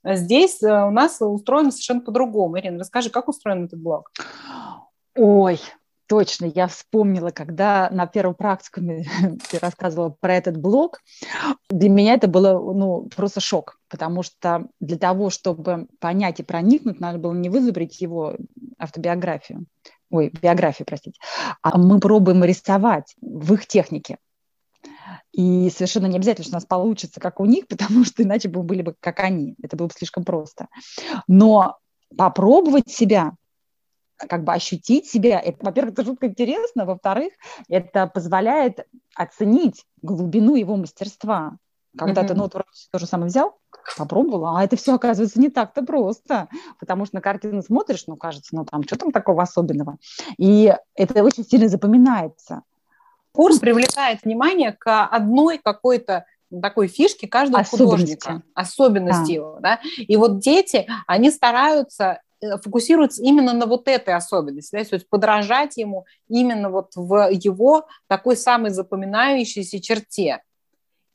Здесь 0.04 0.62
э, 0.62 0.86
у 0.86 0.90
нас 0.90 1.16
устроено 1.20 1.70
совершенно 1.70 2.00
по-другому. 2.00 2.58
Ирина, 2.58 2.78
расскажи, 2.78 3.08
как 3.08 3.28
устроен 3.28 3.64
этот 3.64 3.80
блок? 3.80 4.10
Ой, 5.16 5.60
Точно, 6.06 6.44
я 6.44 6.66
вспомнила, 6.66 7.30
когда 7.30 7.88
на 7.90 8.06
первом 8.06 8.34
практикуме 8.34 9.04
ты 9.50 9.58
рассказывала 9.58 10.10
про 10.10 10.34
этот 10.34 10.56
блог, 10.58 11.00
для 11.70 11.88
меня 11.88 12.14
это 12.14 12.28
было 12.28 12.52
ну, 12.52 13.08
просто 13.14 13.40
шок, 13.40 13.78
потому 13.88 14.22
что 14.22 14.66
для 14.80 14.98
того, 14.98 15.30
чтобы 15.30 15.86
понять 16.00 16.40
и 16.40 16.42
проникнуть, 16.42 17.00
надо 17.00 17.18
было 17.18 17.32
не 17.32 17.48
вызубрить 17.48 18.00
его 18.00 18.36
автобиографию, 18.78 19.64
ой, 20.10 20.30
биографию, 20.42 20.86
простите, 20.86 21.18
а 21.62 21.78
мы 21.78 22.00
пробуем 22.00 22.44
рисовать 22.44 23.14
в 23.22 23.54
их 23.54 23.66
технике. 23.66 24.18
И 25.32 25.68
совершенно 25.70 26.06
не 26.06 26.16
обязательно, 26.16 26.44
что 26.44 26.52
у 26.52 26.58
нас 26.58 26.66
получится, 26.66 27.18
как 27.18 27.40
у 27.40 27.46
них, 27.46 27.66
потому 27.68 28.04
что 28.04 28.22
иначе 28.22 28.48
бы 28.48 28.62
были 28.62 28.82
бы 28.82 28.94
как 29.00 29.20
они. 29.20 29.56
Это 29.62 29.76
было 29.76 29.86
бы 29.86 29.92
слишком 29.96 30.24
просто. 30.24 30.68
Но 31.26 31.78
попробовать 32.16 32.90
себя 32.90 33.32
как 34.28 34.44
бы 34.44 34.52
ощутить 34.52 35.06
себя. 35.06 35.40
Это, 35.40 35.64
во-первых, 35.64 35.94
это 35.94 36.04
жутко 36.04 36.26
интересно, 36.26 36.84
во-вторых, 36.84 37.32
это 37.68 38.06
позволяет 38.06 38.86
оценить 39.14 39.84
глубину 40.02 40.54
его 40.54 40.76
мастерства. 40.76 41.56
Когда 41.96 42.22
mm-hmm. 42.22 42.28
ты, 42.28 42.34
ну, 42.34 42.42
вот 42.42 42.54
вроде 42.54 42.68
то 42.90 42.98
же 42.98 43.06
самое 43.06 43.28
взял, 43.28 43.56
попробовала, 43.96 44.58
а 44.58 44.64
это 44.64 44.76
все 44.76 44.94
оказывается 44.94 45.40
не 45.40 45.48
так-то 45.48 45.82
просто, 45.84 46.48
потому 46.80 47.06
что 47.06 47.16
на 47.16 47.20
картину 47.20 47.62
смотришь, 47.62 48.04
ну, 48.06 48.16
кажется, 48.16 48.54
ну, 48.56 48.64
там, 48.64 48.82
что 48.82 48.96
там 48.96 49.12
такого 49.12 49.42
особенного? 49.42 49.98
И 50.38 50.74
это 50.94 51.22
очень 51.22 51.44
сильно 51.44 51.68
запоминается. 51.68 52.62
Курс 53.32 53.58
привлекает 53.58 54.24
внимание 54.24 54.72
к 54.72 55.06
одной 55.06 55.58
какой-то 55.58 56.24
такой 56.62 56.88
фишке 56.88 57.26
каждого 57.26 57.64
художника, 57.64 58.42
особенности 58.54 59.26
да. 59.28 59.32
его, 59.32 59.58
да. 59.60 59.80
И 59.96 60.16
вот 60.16 60.38
дети, 60.38 60.86
они 61.06 61.30
стараются 61.30 62.20
фокусируется 62.62 63.22
именно 63.22 63.52
на 63.52 63.66
вот 63.66 63.88
этой 63.88 64.14
особенности, 64.14 64.76
да, 64.76 64.84
то 64.84 64.94
есть 64.94 65.08
подражать 65.08 65.76
ему 65.76 66.06
именно 66.28 66.70
вот 66.70 66.92
в 66.94 67.30
его 67.30 67.86
такой 68.06 68.36
самой 68.36 68.70
запоминающейся 68.70 69.80
черте. 69.80 70.42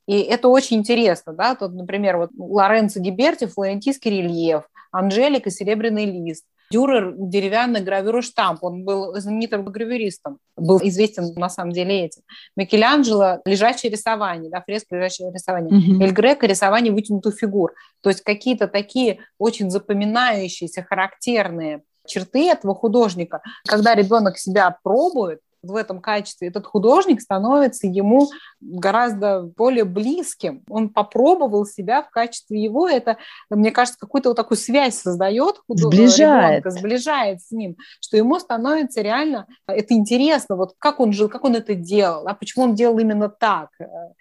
И 0.07 0.19
это 0.21 0.47
очень 0.47 0.77
интересно, 0.77 1.34
да, 1.34 1.55
тут, 1.55 1.73
например, 1.73 2.17
вот 2.17 2.32
Лоренцо 2.38 2.99
Гиберти, 2.99 3.45
флорентийский 3.45 4.11
рельеф, 4.11 4.63
Анжелика, 4.91 5.49
серебряный 5.49 6.05
лист– 6.05 6.45
Дюрер 6.72 7.15
деревянный 7.17 7.82
гравюру 7.82 8.22
штамп, 8.22 8.63
он 8.63 8.84
был 8.84 9.15
знаменитым 9.20 9.65
гравюристом, 9.65 10.38
был 10.55 10.80
известен 10.84 11.34
на 11.36 11.49
самом 11.49 11.72
деле 11.72 12.05
этим. 12.05 12.22
Микеланджело– 12.55 13.39
лежачее 13.45 13.91
рисование, 13.91 14.51
да, 14.51 14.61
фреска 14.61 14.95
лежачее 14.95 15.32
рисование. 15.34 15.72
Mm-hmm. 15.72 16.03
Эль 16.03 16.11
Греко– 16.11 16.45
рисование 16.47 16.93
вытянутых 16.93 17.36
фигур. 17.39 17.74
То 18.01 18.09
есть 18.09 18.22
какие-то 18.22 18.67
такие 18.67 19.20
очень 19.39 19.72
запоминающиеся, 19.72 20.84
характерные 20.84 21.82
черты 22.05 22.49
этого 22.49 22.76
художника. 22.76 23.41
Когда 23.67 23.95
ребенок 23.95 24.38
себя 24.38 24.78
пробует, 24.84 25.39
в 25.62 25.76
этом 25.76 26.01
качестве 26.01 26.47
этот 26.47 26.66
художник 26.66 27.22
становится 27.22 27.88
ему 27.88 28.28
гораздо 28.62 29.41
более 29.41 29.84
близким. 29.84 30.64
Он 30.70 30.89
попробовал 30.89 31.66
себя 31.66 32.01
в 32.01 32.10
качестве 32.10 32.62
его. 32.62 32.88
Это, 32.88 33.18
мне 33.49 33.72
кажется, 33.72 33.99
какую-то 33.99 34.30
вот 34.30 34.36
такую 34.36 34.57
связь 34.57 34.95
создает 34.95 35.62
сближает. 35.68 36.66
ребенка, 36.66 36.72
сближает 36.72 37.41
с 37.41 37.51
ним, 37.51 37.78
что 37.99 38.18
ему 38.18 38.39
становится 38.39 39.01
реально 39.01 39.47
это 39.68 39.93
интересно, 39.93 40.55
вот 40.55 40.74
как 40.80 40.99
он 40.99 41.14
жил, 41.14 41.30
как 41.30 41.43
он 41.43 41.55
это 41.55 41.76
делал, 41.76 42.28
а 42.28 42.34
почему 42.34 42.66
он 42.66 42.76
делал 42.76 42.97
именно 42.99 43.30
так, 43.30 43.70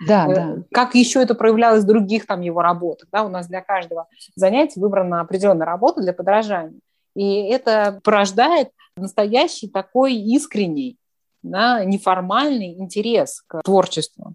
да, 0.06 0.26
э, 0.28 0.34
да. 0.34 0.56
как 0.72 0.94
еще 0.94 1.22
это 1.22 1.34
проявлялось 1.34 1.84
в 1.84 1.86
других 1.86 2.26
там 2.26 2.40
его 2.40 2.62
работах. 2.62 3.08
Да? 3.12 3.24
У 3.24 3.28
нас 3.28 3.46
для 3.46 3.60
каждого 3.60 4.06
занятия 4.34 4.80
выбрана 4.80 5.20
определенная 5.20 5.66
работа 5.66 6.00
для 6.00 6.12
подражания. 6.12 6.80
И 7.14 7.48
это 7.48 8.00
порождает 8.04 8.70
настоящий 8.96 9.68
такой 9.68 10.14
искренний 10.14 10.97
да, 11.42 11.84
неформальный 11.84 12.78
интерес 12.78 13.42
к 13.46 13.62
творчеству. 13.62 14.34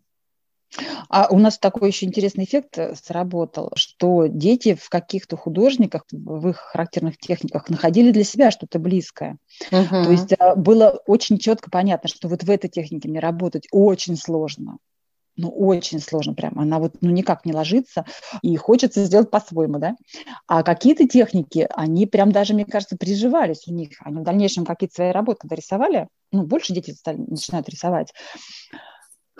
А 1.10 1.28
у 1.30 1.38
нас 1.38 1.60
такой 1.60 1.90
еще 1.90 2.08
интересный 2.08 2.46
эффект 2.46 2.78
э, 2.80 2.96
сработал, 2.96 3.72
что 3.76 4.26
дети 4.26 4.74
в 4.74 4.90
каких-то 4.90 5.38
художниках, 5.38 6.04
в 6.12 6.50
их 6.50 6.58
характерных 6.58 7.18
техниках 7.18 7.70
находили 7.70 8.12
для 8.12 8.24
себя 8.24 8.50
что-то 8.50 8.80
близкое. 8.80 9.38
Угу. 9.72 10.04
То 10.04 10.12
есть 10.12 10.32
э, 10.32 10.56
было 10.56 11.00
очень 11.06 11.38
четко 11.38 11.70
понятно, 11.70 12.10
что 12.10 12.28
вот 12.28 12.44
в 12.44 12.50
этой 12.50 12.70
технике 12.70 13.08
мне 13.08 13.20
работать 13.20 13.68
очень 13.72 14.18
сложно 14.18 14.78
ну, 15.36 15.50
очень 15.50 16.00
сложно 16.00 16.34
прям, 16.34 16.60
она 16.60 16.80
вот, 16.80 16.96
ну, 17.02 17.10
никак 17.10 17.46
не 17.46 17.54
ложится, 17.54 18.06
и 18.42 18.56
хочется 18.56 19.04
сделать 19.04 19.32
по-своему, 19.32 19.80
да. 19.80 19.96
А 20.48 20.64
какие-то 20.64 21.08
техники, 21.08 21.68
они 21.74 22.06
прям 22.06 22.32
даже, 22.32 22.54
мне 22.54 22.66
кажется, 22.66 22.98
приживались 22.98 23.68
у 23.68 23.74
них, 23.74 23.98
они 24.02 24.20
в 24.20 24.24
дальнейшем 24.24 24.66
какие-то 24.66 24.96
свои 24.96 25.12
работы, 25.12 25.40
когда 25.42 25.56
рисовали, 25.56 26.08
ну, 26.34 26.44
больше 26.44 26.74
дети 26.74 26.92
стали, 26.92 27.18
начинают 27.18 27.70
рисовать, 27.70 28.14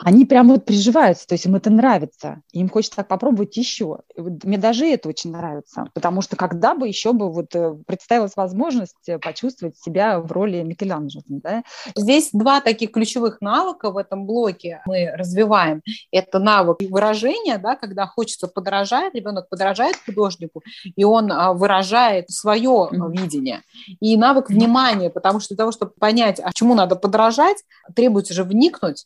они 0.02 0.26
прям 0.26 0.50
вот 0.50 0.66
приживаются, 0.66 1.28
то 1.28 1.34
есть 1.34 1.46
им 1.46 1.56
это 1.56 1.70
нравится, 1.70 2.42
им 2.52 2.70
хочется 2.70 2.98
так 2.98 3.08
попробовать 3.08 3.56
еще. 3.58 4.00
Мне 4.18 4.58
даже 4.58 4.88
это 4.88 5.10
очень 5.10 5.32
нравится, 5.32 5.86
потому 5.94 6.22
что 6.22 6.36
когда 6.36 6.74
бы 6.74 6.88
еще 6.88 7.14
бы 7.14 7.32
вот 7.32 7.56
э, 7.56 7.76
представилась 7.86 8.36
возможность 8.36 9.08
э, 9.08 9.20
почувствовать 9.20 9.78
себя 9.78 10.20
в 10.20 10.32
роли 10.32 10.64
Микеланджело. 10.64 11.24
Да? 11.28 11.64
Здесь 11.96 12.30
два 12.34 12.60
таких 12.60 12.92
ключевых 12.92 13.40
навыка 13.40 13.92
в 13.92 13.98
этом 13.98 14.26
блоке 14.26 14.82
мы 14.86 15.12
развиваем. 15.16 15.82
Это 16.12 16.40
навык 16.40 16.80
выражения, 16.90 17.58
да, 17.58 17.76
когда 17.76 18.08
хочется 18.08 18.48
подражать, 18.48 19.14
ребенок 19.14 19.48
подражает 19.50 19.96
художнику, 20.06 20.64
и 20.84 21.04
он 21.04 21.32
а, 21.32 21.54
выражает 21.54 22.30
свое 22.30 22.90
mm-hmm. 22.92 23.12
видение. 23.12 23.62
И 24.00 24.18
навык 24.18 24.50
внимания, 24.50 25.10
потому 25.10 25.40
что 25.40 25.50
для 25.50 25.58
того, 25.58 25.72
чтобы 25.72 25.92
понять, 26.00 26.40
а 26.44 26.52
чему 26.52 26.74
надо 26.74 26.96
подражать, 26.96 27.58
требуется 27.96 28.34
же 28.34 28.44
вникнуть 28.44 29.06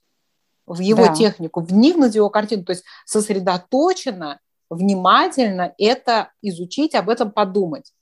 в 0.68 0.80
его 0.80 1.08
да. 1.08 1.14
технику, 1.14 1.62
вникнуть 1.62 2.12
в 2.12 2.16
его 2.16 2.30
картину, 2.30 2.66
то 2.66 2.74
есть 2.74 2.84
сосредоточенно, 3.06 4.40
внимательно 4.70 5.74
это 5.78 6.32
изучить, 6.42 6.94
об 6.94 7.10
этом 7.10 7.32
подумать. 7.32 7.94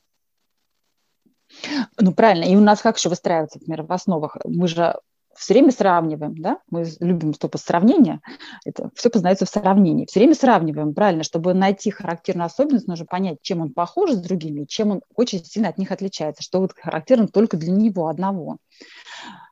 Ну, 1.99 2.11
правильно. 2.13 2.45
И 2.45 2.55
у 2.55 2.59
нас 2.59 2.82
как 2.82 2.97
еще 2.97 3.09
выстраивается, 3.09 3.59
например, 3.59 3.84
в 3.84 3.93
основах? 3.93 4.38
Мы 4.43 4.68
же 4.68 4.95
все 5.36 5.53
время 5.53 5.72
сравниваем, 5.72 6.38
да, 6.38 6.59
мы 6.72 6.86
любим 6.99 7.34
стопы 7.34 7.57
сравнения, 7.57 8.22
это 8.63 8.89
все 8.95 9.09
познается 9.09 9.45
в 9.45 9.49
сравнении. 9.49 10.05
Все 10.05 10.22
время 10.22 10.34
сравниваем, 10.34 10.93
правильно, 10.93 11.24
чтобы 11.24 11.53
найти 11.53 11.91
характерную 11.91 12.45
особенность, 12.45 12.88
нужно 12.88 13.05
понять, 13.05 13.39
чем 13.41 13.61
он 13.61 13.74
похож 13.74 14.11
с 14.11 14.18
другими, 14.18 14.63
чем 14.63 14.91
он 14.91 15.01
очень 15.13 15.43
сильно 15.43 15.70
от 15.70 15.78
них 15.78 15.91
отличается, 15.91 16.41
что 16.41 16.61
вот 16.61 16.74
характерно 16.74 17.28
только 17.28 17.57
для 17.57 17.72
него 17.72 18.07
одного. 18.07 18.57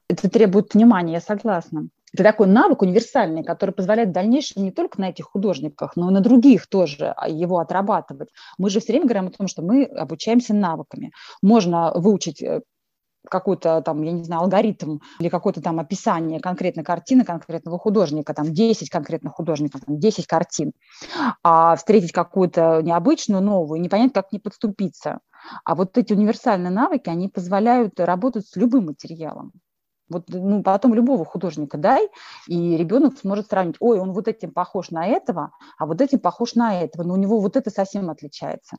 Это 0.08 0.30
требует 0.30 0.74
внимания, 0.74 1.14
я 1.14 1.22
согласна. 1.22 1.90
Это 2.14 2.24
такой 2.24 2.48
навык 2.48 2.84
универсальный, 2.84 3.44
который 3.44 3.72
позволяет 3.72 4.10
в 4.10 4.14
дальнейшем 4.14 4.64
не 4.64 4.72
только 4.72 5.02
на 5.02 5.10
этих 5.10 5.26
художниках, 5.26 5.96
но 5.96 6.12
и 6.12 6.14
на 6.14 6.22
других 6.22 6.68
тоже 6.68 7.14
а, 7.18 7.28
его 7.28 7.58
отрабатывать. 7.58 8.30
Мы 8.60 8.70
же 8.70 8.80
все 8.80 8.94
время 8.94 9.08
говорим 9.08 9.28
о 9.28 9.32
том, 9.32 9.48
что 9.48 9.64
мы 9.64 9.86
обучаемся 9.86 10.54
навыками. 10.54 11.12
Можно 11.42 11.92
выучить 11.96 12.44
э, 12.44 12.62
какой-то 13.28 13.82
там, 13.82 14.04
я 14.04 14.12
не 14.12 14.24
знаю, 14.24 14.44
алгоритм 14.44 15.00
или 15.20 15.30
какое-то 15.30 15.62
там 15.62 15.80
описание 15.80 16.40
конкретной 16.40 16.84
картины 16.84 17.26
конкретного 17.26 17.80
художника, 17.80 18.36
там 18.36 18.54
10 18.54 18.90
конкретных 18.92 19.34
художников, 19.34 19.82
там 19.86 19.98
10 20.00 20.28
картин, 20.28 20.74
а 21.42 21.76
встретить 21.76 22.12
какую-то 22.12 22.82
необычную, 22.84 23.42
новую, 23.42 23.82
не 23.82 23.90
понять, 23.90 24.14
как 24.14 24.32
не 24.32 24.38
подступиться. 24.40 25.20
А 25.66 25.74
вот 25.74 25.98
эти 25.98 26.14
универсальные 26.14 26.72
навыки, 26.72 27.10
они 27.10 27.28
позволяют 27.28 28.00
работать 28.00 28.48
с 28.48 28.56
любым 28.56 28.86
материалом. 28.86 29.52
Вот 30.10 30.26
ну, 30.28 30.62
потом 30.64 30.94
любого 30.94 31.26
художника 31.26 31.78
дай, 31.78 32.10
и 32.48 32.78
ребенок 32.78 33.18
сможет 33.18 33.48
сравнить, 33.48 33.78
ой, 33.80 34.00
он 34.00 34.12
вот 34.12 34.28
этим 34.28 34.52
похож 34.52 34.92
на 34.92 35.08
этого, 35.08 35.52
а 35.78 35.86
вот 35.86 36.02
этим 36.02 36.20
похож 36.20 36.56
на 36.56 36.82
этого, 36.82 37.04
но 37.04 37.14
у 37.14 37.18
него 37.18 37.40
вот 37.40 37.56
это 37.56 37.70
совсем 37.70 38.10
отличается. 38.10 38.78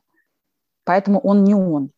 Поэтому 0.83 1.19
он 1.19 1.43
не 1.43 1.55
он. 1.55 1.91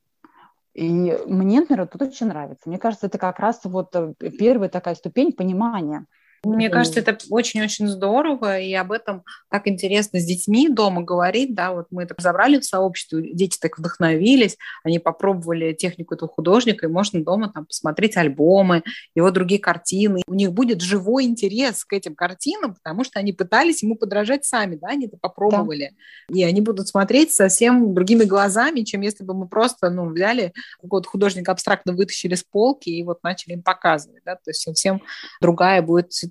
И 0.74 1.18
мне, 1.26 1.62
например, 1.62 1.88
тут 1.88 2.04
очень 2.04 2.28
нравится. 2.28 2.70
Мне 2.70 2.78
кажется, 2.78 3.08
это 3.08 3.18
как 3.18 3.40
раз 3.40 3.62
вот 3.64 3.96
э, 3.96 4.14
первая 4.14 4.70
такая 4.70 4.96
ступень 4.96 5.34
понимания, 5.34 6.06
Мне 6.44 6.70
кажется, 6.70 7.00
это 7.00 7.18
очень-очень 7.30 7.88
здорово, 7.88 8.60
и 8.60 8.74
об 8.74 8.92
этом 8.92 9.24
так 9.50 9.68
интересно 9.68 10.20
с 10.20 10.26
детьми 10.26 10.70
дома 10.70 11.02
говорить, 11.02 11.56
да, 11.56 11.72
вот 11.72 11.88
мы 11.92 12.04
это 12.04 12.16
разобрали 12.18 12.60
в 12.60 12.66
сообществе, 12.66 13.34
дети 13.34 13.58
так 13.60 13.78
вдохновились, 13.78 14.58
они 14.84 15.00
попробовали 15.00 15.74
технику 15.74 16.16
этого 16.16 16.32
художника, 16.32 16.86
и 16.86 16.90
можно 16.90 17.24
дома 17.24 17.52
там 17.54 17.66
посмотреть 17.66 18.18
альбомы, 18.18 18.84
его 19.16 19.32
другие 19.32 19.60
картины, 19.60 20.22
у 20.28 20.34
них 20.34 20.54
будет 20.54 20.82
живой 20.82 21.26
интерес 21.26 21.84
к 21.86 21.94
этим 21.94 22.16
картинам, 22.16 22.76
потому 22.76 23.04
что 23.04 23.20
они 23.20 23.34
пытались 23.34 23.84
ему 23.84 23.96
подражать 23.96 24.46
сами, 24.46 24.76
да, 24.76 24.90
они 24.90 25.08
это 25.08 25.18
попробовали, 25.20 25.92
да. 26.30 26.40
и 26.40 26.44
они 26.44 26.62
будут 26.62 26.88
смотреть 26.88 27.32
совсем 27.32 27.94
другими 27.94 28.24
глазами, 28.24 28.82
чем 28.82 29.02
если 29.02 29.24
бы 29.24 29.34
мы 29.34 29.48
просто, 29.48 29.90
ну, 29.90 30.10
взяли 30.10 30.54
какого-то 30.82 31.10
художника 31.10 31.52
абстрактно 31.52 31.94
вытащили 31.94 32.36
с 32.36 32.44
полки 32.44 32.90
и 32.90 33.04
вот 33.04 33.24
начали 33.24 33.54
им 33.54 33.64
показывать, 33.64 34.22
да, 34.26 34.36
то 34.36 34.50
есть 34.50 34.62
совсем 34.62 35.02
другая 35.42 35.82
будет 35.82 36.14
ситуация. 36.14 36.27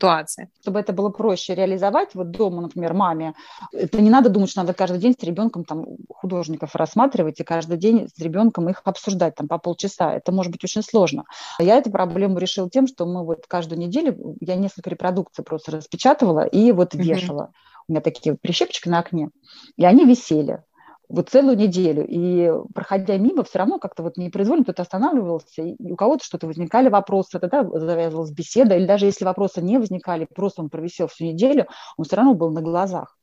Чтобы 0.60 0.80
это 0.80 0.92
было 0.92 1.10
проще 1.10 1.54
реализовать, 1.54 2.14
вот 2.14 2.30
дома, 2.30 2.62
например, 2.62 2.94
маме, 2.94 3.34
это 3.72 4.00
не 4.00 4.10
надо 4.10 4.28
думать, 4.28 4.50
что 4.50 4.60
надо 4.60 4.74
каждый 4.74 4.98
день 4.98 5.14
с 5.18 5.22
ребенком 5.22 5.64
там 5.64 5.86
художников 6.08 6.74
рассматривать 6.74 7.40
и 7.40 7.44
каждый 7.44 7.76
день 7.76 8.08
с 8.08 8.18
ребенком 8.20 8.68
их 8.68 8.82
обсуждать 8.84 9.34
там 9.34 9.48
по 9.48 9.58
полчаса. 9.58 10.14
Это 10.14 10.32
может 10.32 10.52
быть 10.52 10.64
очень 10.64 10.82
сложно. 10.82 11.24
Я 11.58 11.76
эту 11.76 11.90
проблему 11.90 12.38
решила 12.38 12.68
тем, 12.70 12.86
что 12.86 13.06
мы 13.06 13.24
вот 13.24 13.46
каждую 13.46 13.78
неделю, 13.78 14.36
я 14.40 14.56
несколько 14.56 14.90
репродукций 14.90 15.44
просто 15.44 15.72
распечатывала 15.72 16.44
и 16.44 16.72
вот 16.72 16.94
вешала. 16.94 17.42
Mm-hmm. 17.42 17.82
У 17.88 17.92
меня 17.92 18.00
такие 18.00 18.34
прищепочки 18.34 18.88
на 18.88 18.98
окне, 18.98 19.30
и 19.76 19.84
они 19.84 20.04
висели 20.04 20.62
вот 21.08 21.28
целую 21.28 21.56
неделю. 21.56 22.04
И 22.06 22.50
проходя 22.74 23.16
мимо, 23.16 23.44
все 23.44 23.58
равно 23.58 23.78
как-то 23.78 24.02
вот 24.02 24.16
непроизвольно 24.16 24.64
кто-то 24.64 24.82
останавливался, 24.82 25.62
и 25.62 25.92
у 25.92 25.96
кого-то 25.96 26.24
что-то 26.24 26.46
возникали 26.46 26.88
вопросы, 26.88 27.38
тогда 27.38 27.64
завязывалась 27.64 28.30
беседа, 28.30 28.76
или 28.76 28.86
даже 28.86 29.06
если 29.06 29.24
вопросы 29.24 29.62
не 29.62 29.78
возникали, 29.78 30.26
просто 30.34 30.62
он 30.62 30.70
провисел 30.70 31.06
всю 31.08 31.24
неделю, 31.24 31.66
он 31.96 32.04
все 32.04 32.16
равно 32.16 32.34
был 32.34 32.50
на 32.50 32.62
глазах 32.62 33.16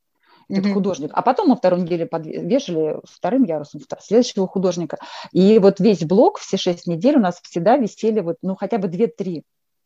этот 0.50 0.66
mm-hmm. 0.66 0.74
художник. 0.74 1.12
А 1.14 1.22
потом 1.22 1.50
мы 1.50 1.56
второй 1.56 1.82
неделе 1.82 2.06
подвешали 2.06 2.98
вторым 3.06 3.44
ярусом 3.44 3.82
следующего 4.00 4.48
художника. 4.48 4.98
И 5.32 5.58
вот 5.60 5.80
весь 5.80 6.04
блок, 6.04 6.38
все 6.40 6.58
шесть 6.58 6.88
недель 6.88 7.18
у 7.18 7.22
нас 7.22 7.40
всегда 7.42 7.78
висели 7.78 8.20
вот, 8.20 8.38
ну, 8.42 8.56
хотя 8.56 8.78
бы 8.78 8.88
две-три 8.88 9.44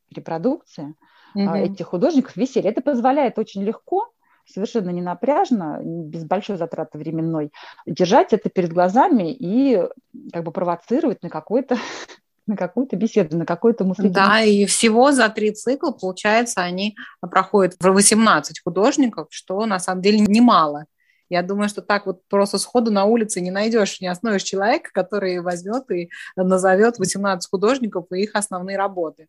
репродукции 0.10 0.96
mm-hmm. 1.36 1.74
этих 1.74 1.88
художников 1.88 2.36
висели. 2.36 2.68
Это 2.70 2.82
позволяет 2.82 3.38
очень 3.38 3.64
легко 3.64 4.10
совершенно 4.48 4.90
не 4.90 5.02
напряжно, 5.02 5.80
без 5.84 6.24
большой 6.24 6.58
затраты 6.58 6.98
временной, 6.98 7.52
держать 7.86 8.34
это 8.34 8.50
перед 8.50 8.72
глазами 8.74 9.32
и 9.32 9.84
как 10.32 10.44
бы 10.44 10.52
провоцировать 10.52 11.22
на 11.24 11.30
какой-то 11.30 11.78
на 12.48 12.56
какую-то 12.56 12.96
беседу, 12.96 13.38
на 13.38 13.46
какую-то 13.46 13.84
мысль. 13.84 14.10
Да, 14.10 14.42
и 14.42 14.66
всего 14.66 15.12
за 15.12 15.28
три 15.30 15.52
цикла, 15.52 15.92
получается, 15.92 16.62
они 16.62 16.96
проходят 17.20 17.76
в 17.80 17.92
18 17.92 18.62
художников, 18.62 19.28
что 19.32 19.66
на 19.66 19.80
самом 19.80 20.02
деле 20.02 20.20
немало. 20.20 20.86
Я 21.30 21.44
думаю, 21.44 21.68
что 21.68 21.82
так 21.82 22.06
вот 22.06 22.22
просто 22.30 22.58
сходу 22.58 22.90
на 22.90 23.04
улице 23.04 23.42
не 23.42 23.52
найдешь, 23.52 24.00
не 24.00 24.08
остановишь 24.08 24.44
человека, 24.44 24.92
который 24.94 25.42
возьмет 25.42 25.92
и 25.92 26.10
назовет 26.38 27.00
18 27.00 27.50
художников 27.50 28.06
и 28.12 28.22
их 28.22 28.32
основные 28.34 28.78
работы. 28.78 29.28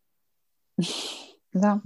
Да. 1.53 1.81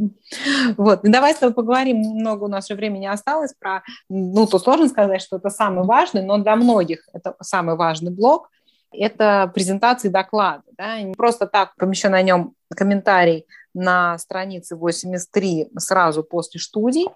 Вот. 0.76 1.04
Ну, 1.04 1.12
давай 1.12 1.34
с 1.34 1.38
тобой 1.38 1.54
поговорим, 1.54 1.98
много 1.98 2.44
у 2.44 2.48
нас 2.48 2.68
же 2.68 2.74
времени 2.74 3.06
осталось 3.06 3.54
про, 3.58 3.82
ну, 4.08 4.46
то 4.46 4.58
сложно 4.58 4.88
сказать, 4.88 5.22
что 5.22 5.36
это 5.36 5.50
самый 5.50 5.84
важный, 5.84 6.22
но 6.22 6.38
для 6.38 6.56
многих 6.56 7.08
это 7.12 7.36
самый 7.40 7.76
важный 7.76 8.10
блок. 8.10 8.50
Это 8.92 9.50
презентации 9.54 10.08
доклада. 10.08 10.64
Да? 10.76 11.00
Не 11.00 11.14
просто 11.14 11.46
так 11.46 11.74
помещен 11.76 12.10
на 12.10 12.22
нем 12.22 12.54
комментарий 12.74 13.46
на 13.74 14.18
странице 14.18 14.76
83 14.76 15.70
сразу 15.78 16.22
после 16.22 16.60
студий. 16.60 17.08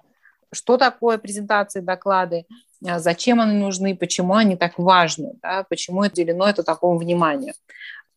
Что 0.53 0.79
такое 0.79 1.19
презентации 1.19 1.81
доклады, 1.81 2.47
а 2.87 2.99
зачем 2.99 3.41
они 3.41 3.59
нужны, 3.59 3.97
почему 3.97 4.35
они 4.35 4.57
так 4.57 4.79
важны, 4.79 5.33
да? 5.43 5.65
почему 5.69 6.05
это 6.05 6.15
делено 6.15 6.45
это 6.45 6.63
такому 6.63 6.99
вниманию. 6.99 7.53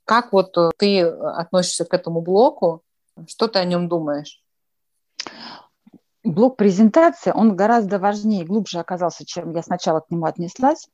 Как 0.05 0.31
вот 0.31 0.55
ты 0.77 1.01
относишься 1.01 1.85
к 1.85 1.93
этому 1.93 2.21
блоку, 2.21 2.83
что 3.27 3.47
ты 3.47 3.59
о 3.59 3.65
нем 3.65 3.87
думаешь? 3.87 4.43
Блок 6.23 6.57
презентации, 6.57 7.31
он 7.33 7.55
гораздо 7.55 7.97
важнее 7.97 8.43
и 8.43 8.45
глубже 8.45 8.79
оказался, 8.79 9.25
чем 9.25 9.55
я 9.55 9.63
сначала 9.63 10.01
к 10.01 10.11
нему 10.11 10.25
отнеслась. 10.25 10.89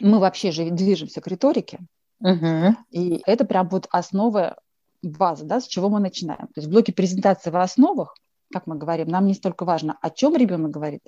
Мы 0.00 0.18
вообще 0.18 0.50
же 0.52 0.70
движемся 0.70 1.20
к 1.20 1.26
риторике. 1.26 1.80
Угу. 2.20 2.76
И 2.90 3.22
это 3.26 3.44
прям 3.44 3.68
вот 3.68 3.86
основа 3.90 4.56
базы, 5.02 5.44
да, 5.44 5.60
с 5.60 5.66
чего 5.66 5.88
мы 5.88 6.00
начинаем. 6.00 6.46
То 6.48 6.52
есть 6.56 6.68
в 6.68 6.70
блоке 6.70 6.92
презентации 6.92 7.50
в 7.50 7.56
основах, 7.56 8.14
как 8.52 8.66
мы 8.66 8.76
говорим, 8.76 9.08
нам 9.08 9.26
не 9.26 9.34
столько 9.34 9.64
важно, 9.64 9.96
о 10.00 10.10
чем 10.10 10.34
ребенок 10.36 10.70
говорит, 10.70 11.02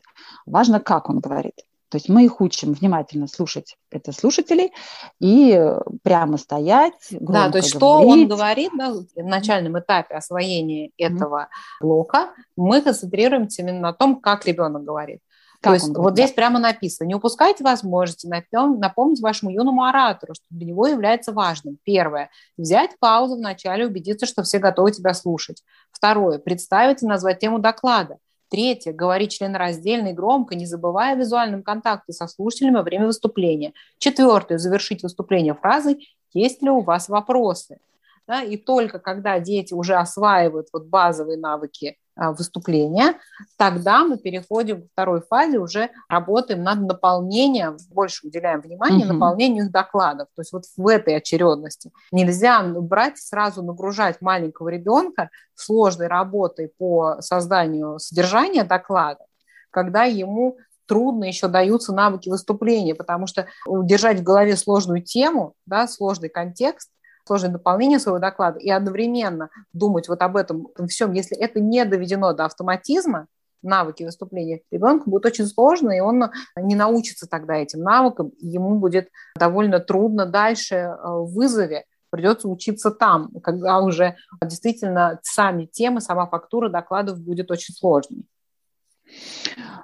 важно, 0.46 0.80
как 0.80 1.08
он 1.08 1.20
говорит. 1.20 1.64
То 1.92 1.96
есть 1.96 2.08
мы 2.08 2.24
их 2.24 2.40
учим 2.40 2.72
внимательно 2.72 3.26
слушать 3.26 3.76
это 3.90 4.12
слушателей 4.12 4.72
и 5.20 5.62
прямо 6.02 6.38
стоять. 6.38 6.94
Да, 7.10 7.50
то 7.50 7.58
есть 7.58 7.68
что 7.68 8.00
он 8.00 8.26
говорит 8.28 8.70
да, 8.78 8.94
в 8.94 9.06
начальном 9.22 9.78
этапе 9.78 10.14
освоения 10.14 10.90
этого 10.96 11.40
mm-hmm. 11.40 11.82
блока, 11.82 12.30
мы 12.56 12.80
концентрируемся 12.80 13.60
именно 13.60 13.80
на 13.80 13.92
том, 13.92 14.22
как 14.22 14.46
ребенок 14.46 14.84
говорит. 14.84 15.20
Как 15.60 15.72
То 15.72 15.74
есть 15.74 15.88
вот 15.94 16.14
здесь 16.14 16.32
прямо 16.32 16.58
написано, 16.58 17.06
не 17.06 17.14
упускайте 17.14 17.62
возможности 17.62 18.26
напомнить 18.26 19.20
вашему 19.20 19.50
юному 19.50 19.84
оратору, 19.84 20.32
что 20.32 20.46
для 20.48 20.68
него 20.68 20.86
является 20.86 21.30
важным. 21.32 21.76
Первое, 21.84 22.30
взять 22.56 22.98
паузу 23.00 23.36
в 23.36 23.40
начале, 23.40 23.86
убедиться, 23.86 24.24
что 24.24 24.44
все 24.44 24.60
готовы 24.60 24.92
тебя 24.92 25.12
слушать. 25.12 25.62
Второе, 25.90 26.38
представить 26.38 27.02
и 27.02 27.06
назвать 27.06 27.38
тему 27.38 27.58
доклада. 27.58 28.16
Третье, 28.52 28.92
говорить 28.92 29.32
членораздельно 29.32 30.08
и 30.08 30.12
громко, 30.12 30.54
не 30.54 30.66
забывая 30.66 31.14
о 31.14 31.16
визуальном 31.16 31.62
контакте 31.62 32.12
со 32.12 32.26
слушателями 32.28 32.74
во 32.74 32.82
время 32.82 33.06
выступления. 33.06 33.72
Четвертое, 33.96 34.58
завершить 34.58 35.02
выступление 35.02 35.54
фразой 35.54 36.06
«Есть 36.34 36.60
ли 36.60 36.68
у 36.68 36.82
вас 36.82 37.08
вопросы?». 37.08 37.78
Да, 38.26 38.42
и 38.42 38.58
только 38.58 38.98
когда 38.98 39.40
дети 39.40 39.72
уже 39.72 39.94
осваивают 39.94 40.68
вот 40.70 40.84
базовые 40.84 41.38
навыки 41.38 41.96
выступления, 42.16 43.14
тогда 43.56 44.04
мы 44.04 44.18
переходим 44.18 44.82
к 44.82 44.92
второй 44.92 45.22
фазе, 45.22 45.58
уже 45.58 45.90
работаем 46.08 46.62
над 46.62 46.80
наполнением, 46.80 47.76
больше 47.90 48.26
уделяем 48.26 48.60
внимание 48.60 49.06
угу. 49.06 49.14
наполнению 49.14 49.64
их 49.64 49.72
докладов. 49.72 50.28
То 50.34 50.42
есть 50.42 50.52
вот 50.52 50.64
в 50.76 50.86
этой 50.86 51.16
очередности. 51.16 51.90
Нельзя 52.10 52.62
брать 52.62 53.18
сразу 53.18 53.62
нагружать 53.62 54.20
маленького 54.20 54.68
ребенка 54.68 55.30
сложной 55.54 56.08
работой 56.08 56.70
по 56.78 57.16
созданию 57.20 57.98
содержания 57.98 58.64
доклада, 58.64 59.24
когда 59.70 60.04
ему 60.04 60.58
трудно 60.86 61.24
еще 61.24 61.48
даются 61.48 61.94
навыки 61.94 62.28
выступления, 62.28 62.94
потому 62.94 63.26
что 63.26 63.46
удержать 63.66 64.20
в 64.20 64.22
голове 64.22 64.56
сложную 64.56 65.02
тему, 65.02 65.54
да, 65.64 65.88
сложный 65.88 66.28
контекст, 66.28 66.90
сложное 67.24 67.50
дополнение 67.50 67.98
своего 67.98 68.18
доклада 68.18 68.58
и 68.58 68.70
одновременно 68.70 69.50
думать 69.72 70.08
вот 70.08 70.22
об 70.22 70.36
этом 70.36 70.68
всем, 70.88 71.12
если 71.12 71.36
это 71.36 71.60
не 71.60 71.84
доведено 71.84 72.32
до 72.32 72.44
автоматизма, 72.44 73.26
навыки 73.62 74.02
выступления, 74.02 74.62
ребенку 74.70 75.10
будет 75.10 75.26
очень 75.26 75.46
сложно, 75.46 75.92
и 75.92 76.00
он 76.00 76.30
не 76.56 76.74
научится 76.74 77.28
тогда 77.28 77.54
этим 77.54 77.80
навыкам, 77.80 78.30
и 78.30 78.48
ему 78.48 78.78
будет 78.78 79.08
довольно 79.36 79.78
трудно 79.78 80.26
дальше 80.26 80.74
э, 80.74 80.96
в 81.04 81.32
вызове, 81.32 81.84
придется 82.10 82.48
учиться 82.48 82.90
там, 82.90 83.30
когда 83.42 83.80
уже 83.80 84.16
действительно 84.44 85.18
сами 85.22 85.66
темы, 85.66 86.00
сама 86.00 86.26
фактура 86.26 86.68
докладов 86.68 87.20
будет 87.20 87.50
очень 87.50 87.74
сложной. 87.74 88.26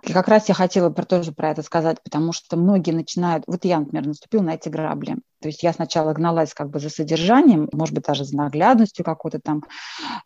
И 0.03 0.13
как 0.13 0.29
раз 0.29 0.49
я 0.49 0.55
хотела 0.55 0.91
про, 0.91 1.05
тоже 1.05 1.33
про 1.33 1.51
это 1.51 1.63
сказать, 1.63 2.03
потому 2.03 2.33
что 2.33 2.57
многие 2.57 2.93
начинают, 2.93 3.45
вот 3.47 3.65
я, 3.65 3.81
например, 3.81 4.07
наступил 4.07 4.43
на 4.43 4.55
эти 4.55 4.69
грабли. 4.69 5.17
То 5.41 5.49
есть 5.49 5.63
я 5.63 5.73
сначала 5.73 6.13
гналась 6.13 6.55
как 6.55 6.71
бы 6.71 6.81
за 6.81 6.89
содержанием, 6.89 7.69
может 7.73 7.95
быть, 7.95 8.05
даже 8.05 8.25
за 8.25 8.37
наглядностью 8.37 9.05
какой-то 9.05 9.41
там, 9.41 9.65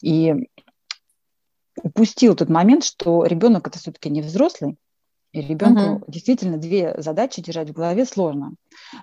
и 0.03 0.35
упустил 1.83 2.37
тот 2.37 2.49
момент, 2.49 2.85
что 2.85 3.25
ребенок 3.25 3.67
это 3.67 3.79
все-таки 3.79 4.11
не 4.11 4.21
взрослый, 4.21 4.77
и 5.33 5.41
ребенку 5.41 5.83
угу. 5.83 6.05
действительно 6.09 6.59
две 6.59 6.95
задачи 6.99 7.41
держать 7.41 7.71
в 7.71 7.73
голове 7.73 8.05
сложно. 8.05 8.53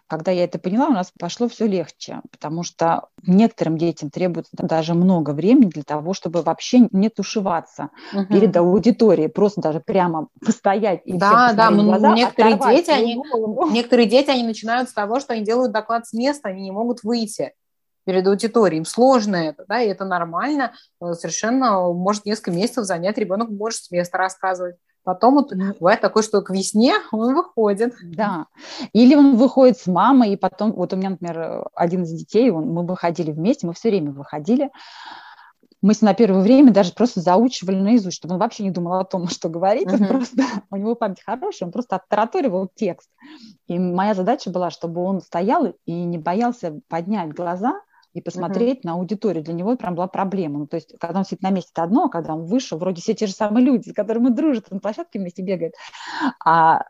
Когда 0.07 0.31
я 0.31 0.43
это 0.43 0.59
поняла, 0.59 0.87
у 0.87 0.91
нас 0.91 1.11
пошло 1.17 1.47
все 1.47 1.65
легче, 1.65 2.21
потому 2.31 2.63
что 2.63 3.07
некоторым 3.25 3.77
детям 3.77 4.11
требуется 4.11 4.51
даже 4.53 4.93
много 4.93 5.31
времени 5.31 5.69
для 5.69 5.83
того, 5.83 6.13
чтобы 6.13 6.43
вообще 6.43 6.87
не 6.91 7.09
тушеваться 7.09 7.89
угу. 8.13 8.25
перед 8.27 8.55
аудиторией, 8.55 9.29
просто 9.29 9.61
даже 9.61 9.79
прямо 9.79 10.27
постоять 10.45 11.01
и 11.05 11.13
да, 11.13 11.53
да, 11.53 11.71
глаза, 11.71 12.13
некоторые 12.13 12.59
дети, 12.59 12.91
они, 12.91 13.19
некоторые 13.71 14.07
дети, 14.07 14.29
они 14.29 14.43
начинают 14.43 14.89
с 14.89 14.93
того, 14.93 15.19
что 15.19 15.33
они 15.33 15.43
делают 15.43 15.71
доклад 15.71 16.05
с 16.05 16.13
места, 16.13 16.49
они 16.49 16.61
не 16.61 16.71
могут 16.71 17.03
выйти 17.03 17.53
перед 18.05 18.25
аудиторией. 18.27 18.79
Им 18.79 18.85
сложно 18.85 19.35
это, 19.35 19.65
да, 19.67 19.81
и 19.81 19.87
это 19.87 20.05
нормально. 20.05 20.73
Э, 21.01 21.13
совершенно 21.13 21.91
может 21.93 22.25
несколько 22.25 22.51
месяцев 22.51 22.85
занять, 22.85 23.17
ребенок 23.17 23.49
может 23.49 23.83
с 23.83 23.91
места 23.91 24.17
рассказывать. 24.17 24.75
Потом 25.03 25.35
вот 25.35 25.53
бывает 25.79 26.01
такое, 26.01 26.23
что 26.23 26.41
к 26.41 26.49
весне 26.51 26.93
он 27.11 27.33
выходит. 27.33 27.93
Да. 28.03 28.47
Или 28.93 29.15
он 29.15 29.37
выходит 29.37 29.77
с 29.77 29.87
мамой, 29.87 30.33
и 30.33 30.37
потом, 30.37 30.73
вот 30.73 30.93
у 30.93 30.95
меня, 30.95 31.11
например, 31.11 31.67
один 31.73 32.03
из 32.03 32.11
детей, 32.11 32.51
он, 32.51 32.67
мы 32.67 32.85
выходили 32.85 33.31
вместе, 33.31 33.65
мы 33.65 33.73
все 33.73 33.89
время 33.89 34.11
выходили. 34.11 34.69
мы 35.81 35.93
с 35.93 36.01
ним 36.01 36.09
на 36.09 36.13
первое 36.13 36.41
время 36.41 36.73
даже 36.73 36.93
просто 36.93 37.21
заучивали 37.21 37.77
наизусть, 37.77 38.17
чтобы 38.17 38.35
он 38.35 38.39
вообще 38.39 38.63
не 38.63 38.71
думал 38.71 38.99
о 38.99 39.05
том, 39.05 39.27
что 39.29 39.49
говорить. 39.49 39.87
Uh-huh. 39.87 40.01
Он 40.01 40.07
просто, 40.07 40.43
у 40.69 40.75
него 40.75 40.95
память 40.95 41.23
хорошая, 41.25 41.67
он 41.67 41.73
просто 41.73 41.95
оттараторивал 41.95 42.69
текст. 42.75 43.09
И 43.67 43.79
моя 43.79 44.13
задача 44.13 44.49
была, 44.49 44.69
чтобы 44.69 45.01
он 45.01 45.21
стоял 45.21 45.73
и 45.85 45.91
не 45.91 46.17
боялся 46.17 46.79
поднять 46.87 47.33
глаза 47.33 47.81
и 48.13 48.21
посмотреть 48.21 48.79
uh-huh. 48.79 48.87
на 48.87 48.93
аудиторию. 48.93 49.43
Для 49.43 49.53
него 49.53 49.75
прям 49.75 49.95
была 49.95 50.07
проблема. 50.07 50.59
Ну, 50.59 50.67
то 50.67 50.75
есть, 50.75 50.97
когда 50.99 51.19
он 51.19 51.25
сидит 51.25 51.41
на 51.41 51.51
месте, 51.51 51.71
это 51.73 51.83
одно, 51.83 52.05
а 52.05 52.09
когда 52.09 52.33
он 52.33 52.45
вышел, 52.45 52.77
вроде 52.77 53.01
все 53.01 53.13
те 53.13 53.27
же 53.27 53.33
самые 53.33 53.65
люди, 53.65 53.89
с 53.89 53.93
которыми 53.93 54.27
он 54.27 54.35
дружит, 54.35 54.71
на 54.71 54.79
площадке 54.79 55.19
вместе 55.19 55.41
бегает. 55.41 55.73
А 56.43 56.85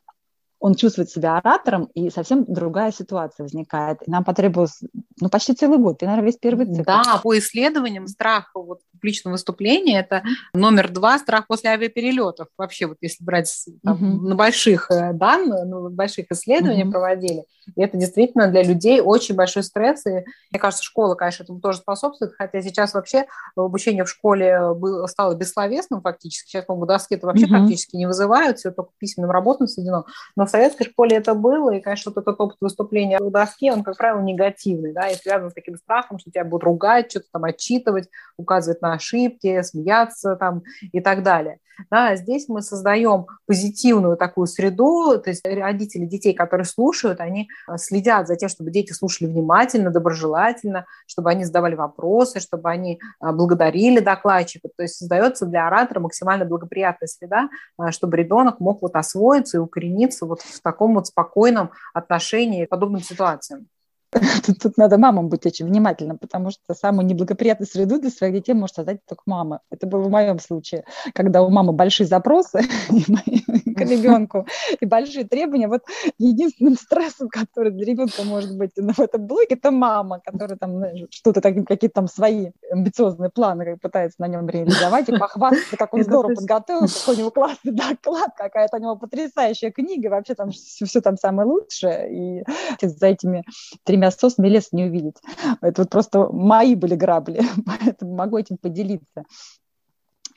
он 0.59 0.75
чувствует 0.75 1.09
себя 1.09 1.37
оратором, 1.37 1.85
и 1.93 2.09
совсем 2.09 2.45
другая 2.45 2.91
ситуация 2.91 3.43
возникает. 3.43 3.99
И 4.05 4.11
нам 4.11 4.23
потребовалось 4.23 4.81
ну, 5.21 5.29
почти 5.29 5.53
целый 5.53 5.77
год, 5.77 6.01
и, 6.01 6.05
наверное, 6.05 6.27
весь 6.27 6.37
первый 6.37 6.65
цикл. 6.65 6.83
Да, 6.83 7.19
по 7.23 7.37
исследованиям 7.37 8.07
страх 8.07 8.51
вот, 8.53 8.79
публичного 8.91 9.33
выступления– 9.33 9.99
это 10.01 10.23
номер 10.53 10.89
два 10.89 11.17
страх 11.17 11.47
после 11.47 11.69
авиаперелетов. 11.71 12.47
Вообще, 12.57 12.87
вот 12.87 12.97
если 13.01 13.23
брать 13.23 13.65
там, 13.83 13.95
угу. 13.95 14.27
на 14.27 14.35
больших 14.35 14.91
э, 14.91 15.13
данных, 15.13 15.65
ну, 15.65 15.89
больших 15.89 16.31
исследований 16.31 16.83
угу. 16.83 16.91
проводили, 16.91 17.45
и 17.75 17.81
это 17.81 17.97
действительно 17.97 18.47
для 18.47 18.63
людей 18.63 19.01
очень 19.01 19.35
большой 19.35 19.63
стресс. 19.63 20.05
И 20.05 20.09
мне 20.51 20.59
кажется, 20.59 20.83
школа, 20.83 21.15
конечно, 21.15 21.43
этому 21.43 21.59
тоже 21.59 21.79
способствует, 21.79 22.33
хотя 22.37 22.61
сейчас 22.61 22.93
вообще 22.93 23.25
обучение 23.55 24.03
в 24.03 24.09
школе 24.09 24.73
было, 24.73 25.07
стало 25.07 25.35
бессловесным 25.35 26.01
фактически. 26.01 26.49
Сейчас, 26.49 26.65
по-моему, 26.65 26.87
доски 26.87 27.15
это 27.15 27.27
вообще 27.27 27.45
угу. 27.45 27.53
практически 27.53 27.95
не 27.95 28.07
вызывают, 28.07 28.57
все 28.57 28.71
только 28.71 28.91
письменным 28.97 29.31
работам 29.31 29.67
сведено. 29.67 30.05
Но 30.35 30.45
в 30.49 30.51
советской 30.51 30.85
школе 30.85 31.17
это 31.17 31.35
было, 31.35 31.71
и, 31.71 31.79
конечно, 31.79 32.11
вот 32.13 32.21
этот 32.21 32.39
опыт 32.39 32.57
выступления 32.59 33.19
у 33.19 33.29
доски, 33.29 33.71
он, 33.71 33.83
как 33.83 33.97
правило, 33.97 34.19
негативный, 34.21 34.93
да, 34.93 35.07
и 35.07 35.15
связан 35.15 35.51
с 35.51 35.53
таким 35.53 35.77
страхом, 35.77 36.19
что 36.19 36.31
тебя 36.31 36.43
будут 36.43 36.63
ругать, 36.63 37.11
что-то 37.11 37.27
там 37.31 37.43
отчитывать, 37.43 38.09
указывать 38.37 38.81
на 38.81 38.93
ошибки, 38.93 39.61
смеяться 39.61 40.35
там 40.35 40.63
и 40.91 40.99
так 41.01 41.23
далее. 41.23 41.59
Да, 41.89 42.15
здесь 42.15 42.47
мы 42.47 42.61
создаем 42.61 43.27
позитивную 43.45 44.17
такую 44.17 44.47
среду, 44.47 45.19
то 45.19 45.29
есть 45.29 45.45
родители 45.45 46.05
детей, 46.05 46.33
которые 46.33 46.65
слушают, 46.65 47.19
они 47.19 47.47
э, 47.67 47.77
следят 47.77 48.27
за 48.27 48.35
тем, 48.35 48.49
чтобы 48.49 48.71
дети 48.71 48.91
слушали 48.91 49.29
внимательно, 49.29 49.91
доброжелательно, 49.91 50.85
чтобы 51.07 51.29
они 51.29 51.45
задавали 51.45 51.75
вопросы, 51.75 52.39
чтобы 52.39 52.69
они 52.69 52.99
э, 52.99 53.31
благодарили 53.31 53.99
докладчика. 53.99 54.69
То 54.75 54.83
есть 54.83 54.95
создается 54.95 55.45
для 55.45 55.67
оратора 55.67 55.99
максимально 55.99 56.45
благоприятная 56.45 57.07
среда, 57.07 57.49
э, 57.79 57.91
чтобы 57.91 58.17
ребенок 58.17 58.59
мог 58.59 58.81
вот 58.81 58.95
освоиться 58.95 59.57
и 59.57 59.61
укорениться 59.61 60.25
вот 60.25 60.38
в 60.41 60.61
таком 60.61 60.95
вот 60.95 61.07
спокойном 61.07 61.71
отношении 61.93 62.65
к 62.65 62.69
подобным 62.69 63.01
ситуациям. 63.01 63.67
Тут, 64.11 64.59
тут 64.59 64.77
надо 64.77 64.97
мамам 64.97 65.29
быть 65.29 65.45
очень 65.45 65.67
внимательным, 65.67 66.17
потому 66.17 66.49
что 66.49 66.73
самую 66.73 67.05
неблагоприятную 67.05 67.67
среду 67.67 67.99
для 67.99 68.09
своих 68.09 68.33
детей 68.33 68.53
может 68.53 68.75
создать 68.75 69.05
только 69.05 69.21
мама. 69.27 69.61
Это 69.69 69.85
было 69.85 70.01
в 70.01 70.09
моем 70.09 70.39
случае, 70.39 70.83
когда 71.13 71.43
у 71.43 71.49
мамы 71.49 71.73
большие 71.73 72.07
запросы 72.07 72.61
к 72.89 73.81
ребенку 73.81 74.47
и 74.79 74.85
большие 74.85 75.25
требования. 75.25 75.67
Вот 75.67 75.83
единственным 76.17 76.75
стрессом, 76.75 77.29
который 77.29 77.71
для 77.71 77.85
ребенка 77.85 78.23
может 78.23 78.57
быть 78.57 78.71
в 78.75 78.99
этом 78.99 79.27
блоге, 79.27 79.47
это 79.49 79.69
мама, 79.69 80.19
которая 80.25 80.57
там 80.57 80.83
что-то 81.11 81.41
какие-то 81.41 81.89
там 81.89 82.07
свои 82.07 82.51
амбициозные 82.71 83.29
планы 83.29 83.77
пытается 83.77 84.21
на 84.21 84.27
нем 84.27 84.49
реализовать 84.49 85.09
и 85.09 85.17
похвастаться, 85.17 85.77
как 85.77 85.93
он 85.93 86.03
здорово 86.03 86.33
подготовил, 86.33 86.87
какой 86.87 87.15
у 87.15 87.17
него 87.19 87.31
классный 87.31 87.73
доклад, 87.73 88.31
какая-то 88.35 88.77
у 88.77 88.79
него 88.79 88.95
потрясающая 88.95 89.71
книга, 89.71 90.09
вообще 90.09 90.33
там 90.33 90.49
все, 90.49 90.85
все 90.85 91.01
там 91.01 91.15
самое 91.17 91.47
лучшее. 91.47 92.41
И 92.41 92.43
за 92.81 93.07
этими 93.07 93.43
тремя 93.83 93.98
тремя 93.99 94.11
соснами 94.11 94.47
лес 94.47 94.69
не 94.71 94.85
увидеть. 94.85 95.17
Это 95.61 95.81
вот 95.81 95.89
просто 95.89 96.29
мои 96.31 96.75
были 96.75 96.95
грабли, 96.95 97.41
поэтому 97.65 98.15
могу 98.15 98.37
этим 98.37 98.57
поделиться. 98.57 99.23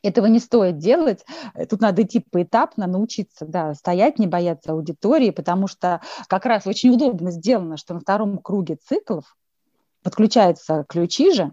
Этого 0.02 0.26
не 0.26 0.40
стоит 0.40 0.78
делать. 0.78 1.24
Тут 1.70 1.80
надо 1.80 2.02
идти 2.02 2.24
поэтапно, 2.28 2.88
научиться, 2.88 3.46
да, 3.46 3.72
стоять, 3.74 4.18
не 4.18 4.26
бояться 4.26 4.72
аудитории, 4.72 5.30
потому 5.30 5.68
что 5.68 6.00
как 6.26 6.44
раз 6.44 6.66
очень 6.66 6.90
удобно 6.90 7.30
сделано, 7.30 7.76
что 7.76 7.94
на 7.94 8.00
втором 8.00 8.38
круге 8.38 8.76
циклов 8.84 9.36
подключаются 10.02 10.84
ключи 10.88 11.32
же, 11.32 11.52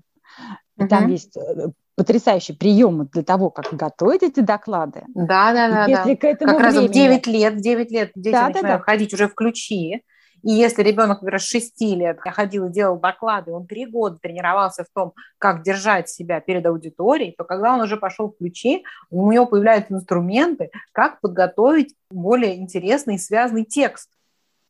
и 0.77 0.83
uh-huh. 0.83 0.87
там 0.87 1.09
есть 1.09 1.37
э, 1.37 1.67
потрясающие 1.95 2.57
приемы 2.57 3.05
для 3.05 3.21
того, 3.21 3.51
как 3.51 3.71
готовить 3.71 4.23
эти 4.23 4.39
доклады. 4.39 5.03
Да, 5.13 5.53
да, 5.53 5.69
да. 5.69 5.85
Если 5.85 6.13
да. 6.13 6.15
К 6.15 6.23
этому 6.23 6.53
как 6.53 6.61
времени... 6.61 6.81
раз 6.81 6.89
в 6.89 6.93
9 6.93 7.27
лет, 7.27 7.53
в 7.53 7.61
9 7.61 7.91
лет 7.91 8.11
дети 8.15 8.33
да, 8.33 8.47
начинают 8.47 8.67
да, 8.67 8.77
да. 8.77 8.83
ходить 8.83 9.13
уже 9.13 9.27
в 9.27 9.35
ключи, 9.35 10.01
и 10.43 10.51
если 10.51 10.83
ребенок, 10.83 11.21
например, 11.21 11.41
с 11.41 11.45
6 11.45 11.81
лет 11.95 12.19
ходил 12.19 12.67
и 12.67 12.71
делал 12.71 12.99
доклады, 12.99 13.51
он 13.51 13.67
три 13.67 13.85
года 13.85 14.17
тренировался 14.21 14.83
в 14.83 14.87
том, 14.93 15.13
как 15.37 15.63
держать 15.63 16.09
себя 16.09 16.39
перед 16.39 16.65
аудиторией, 16.65 17.33
то 17.37 17.43
когда 17.43 17.73
он 17.73 17.81
уже 17.81 17.97
пошел 17.97 18.29
в 18.29 18.37
ключи, 18.37 18.83
у 19.09 19.31
него 19.31 19.45
появляются 19.45 19.93
инструменты, 19.93 20.71
как 20.91 21.21
подготовить 21.21 21.95
более 22.09 22.57
интересный 22.57 23.15
и 23.15 23.19
связанный 23.19 23.65
текст 23.65 24.09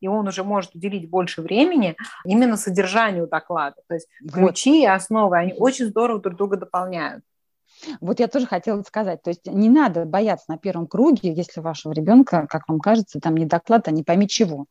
и 0.00 0.08
он 0.08 0.26
уже 0.26 0.44
может 0.44 0.74
уделить 0.74 1.10
больше 1.10 1.42
времени 1.42 1.94
именно 2.24 2.56
содержанию 2.56 3.28
доклада. 3.28 3.76
То 3.86 3.94
есть 3.94 4.08
ключи 4.32 4.82
и 4.82 4.86
основы, 4.86 5.36
они 5.36 5.52
очень 5.52 5.86
здорово 5.86 6.20
друг 6.20 6.36
друга 6.36 6.56
дополняют. 6.56 7.22
Вот 8.00 8.20
я 8.20 8.28
тоже 8.28 8.46
хотела 8.46 8.82
сказать, 8.82 9.22
то 9.22 9.30
есть 9.30 9.46
не 9.46 9.68
надо 9.68 10.04
бояться 10.04 10.46
на 10.48 10.58
первом 10.58 10.86
круге, 10.86 11.32
если 11.32 11.60
вашего 11.60 11.92
ребенка, 11.92 12.46
как 12.48 12.68
вам 12.68 12.80
кажется, 12.80 13.20
там 13.20 13.36
не 13.36 13.46
доклад, 13.46 13.88
а 13.88 13.90
не 13.90 14.02
пойми 14.02 14.26
чего 14.26 14.66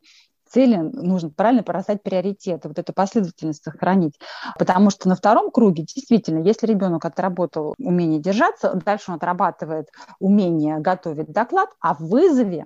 цели 0.50 0.78
нужно 0.78 1.30
правильно 1.30 1.64
порастать 1.64 2.04
приоритеты, 2.04 2.68
вот 2.68 2.80
эту 2.80 2.94
последовательность 2.94 3.64
сохранить. 3.64 4.20
Потому 4.58 4.90
что 4.90 5.08
на 5.08 5.16
втором 5.16 5.52
круге 5.52 5.84
действительно, 5.84 6.44
если 6.44 6.68
ребенок 6.68 7.06
отработал 7.06 7.76
умение 7.78 8.20
держаться, 8.20 8.74
дальше 8.86 9.12
он 9.12 9.18
отрабатывает 9.18 9.90
умение 10.20 10.80
готовить 10.80 11.32
доклад, 11.32 11.70
а 11.80 11.94
в 11.94 12.02
вызове 12.02 12.66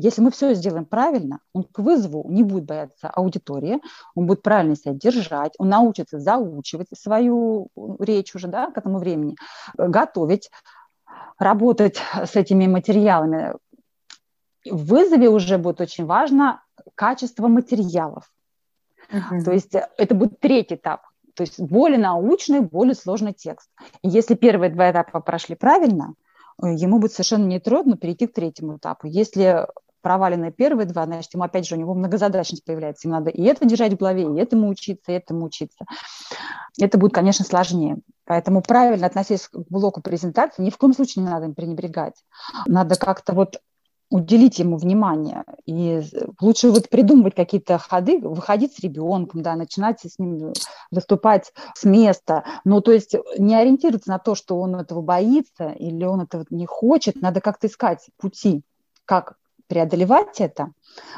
если 0.00 0.22
мы 0.22 0.30
все 0.30 0.54
сделаем 0.54 0.84
правильно, 0.84 1.40
он 1.52 1.64
к 1.64 1.80
вызову 1.80 2.24
не 2.30 2.44
будет 2.44 2.66
бояться 2.66 3.10
аудитории, 3.10 3.80
он 4.14 4.26
будет 4.26 4.42
правильно 4.42 4.76
себя 4.76 4.94
держать, 4.94 5.54
он 5.58 5.70
научится 5.70 6.20
заучивать 6.20 6.86
свою 6.96 7.66
речь 7.98 8.32
уже 8.36 8.46
да, 8.46 8.70
к 8.70 8.78
этому 8.78 9.00
времени, 9.00 9.34
готовить, 9.76 10.50
работать 11.36 12.00
с 12.14 12.36
этими 12.36 12.68
материалами. 12.68 13.54
В 14.64 14.86
вызове 14.86 15.28
уже 15.30 15.58
будет 15.58 15.80
очень 15.80 16.06
важно 16.06 16.62
качество 16.98 17.46
материалов. 17.46 18.28
Uh-huh. 19.12 19.44
То 19.44 19.52
есть 19.52 19.74
э, 19.76 19.88
это 19.96 20.16
будет 20.16 20.40
третий 20.40 20.74
этап. 20.74 21.02
То 21.34 21.42
есть 21.44 21.60
более 21.60 21.98
научный, 21.98 22.60
более 22.60 22.96
сложный 22.96 23.32
текст. 23.32 23.70
И 24.02 24.08
если 24.08 24.34
первые 24.34 24.70
два 24.70 24.90
этапа 24.90 25.20
прошли 25.20 25.54
правильно, 25.54 26.14
э, 26.60 26.74
ему 26.74 26.98
будет 26.98 27.12
совершенно 27.12 27.46
нетрудно 27.46 27.96
перейти 27.96 28.26
к 28.26 28.34
третьему 28.34 28.78
этапу. 28.78 29.06
Если 29.06 29.68
провалены 30.02 30.50
первые 30.50 30.86
два, 30.86 31.04
значит, 31.04 31.32
ему 31.34 31.44
опять 31.44 31.68
же 31.68 31.76
у 31.76 31.78
него 31.78 31.94
многозадачность 31.94 32.64
появляется. 32.64 33.06
Ему 33.06 33.18
надо 33.18 33.30
и 33.30 33.42
это 33.44 33.64
держать 33.64 33.92
в 33.92 33.96
голове, 33.96 34.24
и 34.24 34.40
этому 34.40 34.68
учиться, 34.68 35.12
и 35.12 35.14
этому 35.14 35.44
учиться. 35.44 35.84
Это 36.80 36.98
будет, 36.98 37.14
конечно, 37.14 37.44
сложнее. 37.44 37.98
Поэтому 38.24 38.60
правильно 38.60 39.06
относиться 39.06 39.48
к 39.50 39.68
блоку 39.70 40.02
презентации 40.02 40.62
ни 40.62 40.70
в 40.70 40.78
коем 40.78 40.94
случае 40.94 41.24
не 41.24 41.30
надо 41.30 41.46
им 41.46 41.54
пренебрегать. 41.54 42.14
Надо 42.66 42.96
как-то 42.96 43.32
вот 43.34 43.60
уделить 44.10 44.58
ему 44.58 44.76
внимание. 44.76 45.44
И 45.66 46.02
лучше 46.40 46.70
вот 46.70 46.88
придумывать 46.88 47.34
какие-то 47.34 47.78
ходы, 47.78 48.20
выходить 48.20 48.74
с 48.74 48.80
ребенком, 48.80 49.42
да, 49.42 49.54
начинать 49.54 50.00
с 50.00 50.18
ним 50.18 50.52
выступать 50.90 51.52
с 51.74 51.84
места. 51.84 52.44
Ну, 52.64 52.80
то 52.80 52.92
есть 52.92 53.14
не 53.38 53.54
ориентироваться 53.54 54.10
на 54.10 54.18
то, 54.18 54.34
что 54.34 54.58
он 54.58 54.76
этого 54.76 55.02
боится 55.02 55.70
или 55.70 56.04
он 56.04 56.22
этого 56.22 56.44
не 56.50 56.66
хочет. 56.66 57.20
Надо 57.20 57.40
как-то 57.40 57.66
искать 57.66 58.08
пути, 58.16 58.62
как 59.04 59.36
преодолевать 59.68 60.40
это, 60.40 60.72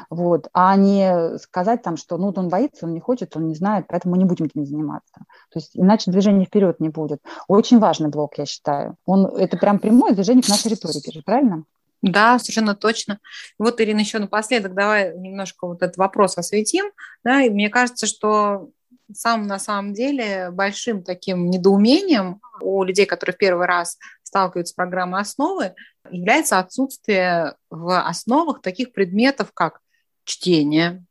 вот, 0.09 0.49
а 0.53 0.75
не 0.75 1.37
сказать 1.37 1.81
там, 1.81 1.97
что 1.97 2.17
ну, 2.17 2.33
он 2.35 2.49
боится, 2.49 2.85
он 2.85 2.93
не 2.93 2.99
хочет, 2.99 3.35
он 3.35 3.47
не 3.47 3.55
знает, 3.55 3.85
поэтому 3.87 4.13
мы 4.13 4.17
не 4.17 4.25
будем 4.25 4.45
этим 4.45 4.65
заниматься. 4.65 5.13
То 5.51 5.59
есть 5.59 5.71
иначе 5.73 6.11
движения 6.11 6.45
вперед 6.45 6.79
не 6.81 6.89
будет. 6.89 7.21
Очень 7.47 7.79
важный 7.79 8.09
блок, 8.09 8.37
я 8.37 8.45
считаю. 8.45 8.97
Он, 9.05 9.25
это 9.25 9.57
прям 9.57 9.79
прямое 9.79 10.13
движение 10.13 10.43
к 10.43 10.49
нашей 10.49 10.71
риторике 10.71 11.11
же, 11.11 11.21
правильно? 11.23 11.63
Да, 12.01 12.39
совершенно 12.39 12.75
точно. 12.75 13.19
Вот, 13.59 13.79
Ирина, 13.79 13.99
еще 13.99 14.19
напоследок 14.19 14.73
давай 14.73 15.15
немножко 15.17 15.67
вот 15.67 15.83
этот 15.83 15.97
вопрос 15.97 16.37
осветим. 16.37 16.85
Да, 17.23 17.43
и 17.43 17.49
мне 17.49 17.69
кажется, 17.69 18.07
что 18.07 18.69
самым 19.13 19.47
на 19.47 19.59
самом 19.59 19.93
деле 19.93 20.49
большим 20.51 21.03
таким 21.03 21.49
недоумением 21.49 22.41
у 22.61 22.83
людей, 22.83 23.05
которые 23.05 23.35
в 23.35 23.37
первый 23.37 23.67
раз 23.67 23.97
сталкиваются 24.23 24.71
с 24.71 24.75
программой 24.75 25.21
основы, 25.21 25.75
является 26.09 26.57
отсутствие 26.57 27.55
в 27.69 27.99
основах 27.99 28.61
таких 28.61 28.93
предметов, 28.93 29.51
как 29.53 29.81
чтение, 30.23 31.03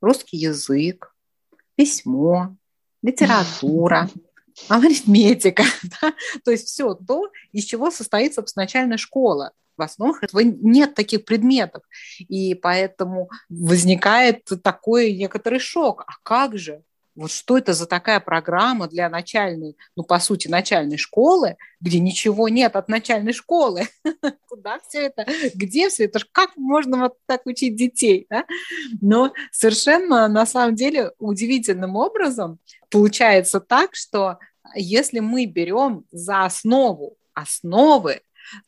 русский 0.00 0.36
язык, 0.36 1.14
письмо, 1.74 2.56
литература, 3.02 4.08
арифметика, 4.68 5.64
да? 6.00 6.12
то 6.44 6.50
есть 6.50 6.68
все 6.68 6.94
то, 6.94 7.30
из 7.52 7.64
чего 7.64 7.90
состоит, 7.90 8.34
собственно, 8.34 8.64
начальная 8.64 8.98
школа 8.98 9.52
в 9.78 9.82
основах 9.82 10.22
этого 10.22 10.40
нет 10.40 10.94
таких 10.94 11.24
предметов. 11.24 11.82
И 12.18 12.54
поэтому 12.54 13.30
возникает 13.48 14.44
такой 14.62 15.12
некоторый 15.12 15.60
шок. 15.60 16.04
А 16.06 16.12
как 16.22 16.58
же? 16.58 16.82
вот 17.18 17.32
что 17.32 17.58
это 17.58 17.74
за 17.74 17.86
такая 17.86 18.20
программа 18.20 18.86
для 18.86 19.08
начальной, 19.08 19.76
ну, 19.96 20.04
по 20.04 20.20
сути, 20.20 20.46
начальной 20.46 20.96
школы, 20.96 21.56
где 21.80 21.98
ничего 21.98 22.48
нет 22.48 22.76
от 22.76 22.88
начальной 22.88 23.32
школы. 23.32 23.88
Куда 24.48 24.78
все 24.88 25.06
это? 25.06 25.26
Где 25.52 25.88
все 25.88 26.04
это? 26.04 26.20
Как 26.30 26.56
можно 26.56 26.98
вот 26.98 27.14
так 27.26 27.44
учить 27.46 27.74
детей? 27.74 28.26
Да? 28.30 28.44
Но 29.00 29.32
совершенно, 29.50 30.28
на 30.28 30.46
самом 30.46 30.76
деле, 30.76 31.10
удивительным 31.18 31.96
образом 31.96 32.60
получается 32.88 33.58
так, 33.58 33.96
что 33.96 34.38
если 34.76 35.18
мы 35.18 35.46
берем 35.46 36.04
за 36.12 36.44
основу 36.44 37.16
основы, 37.34 38.20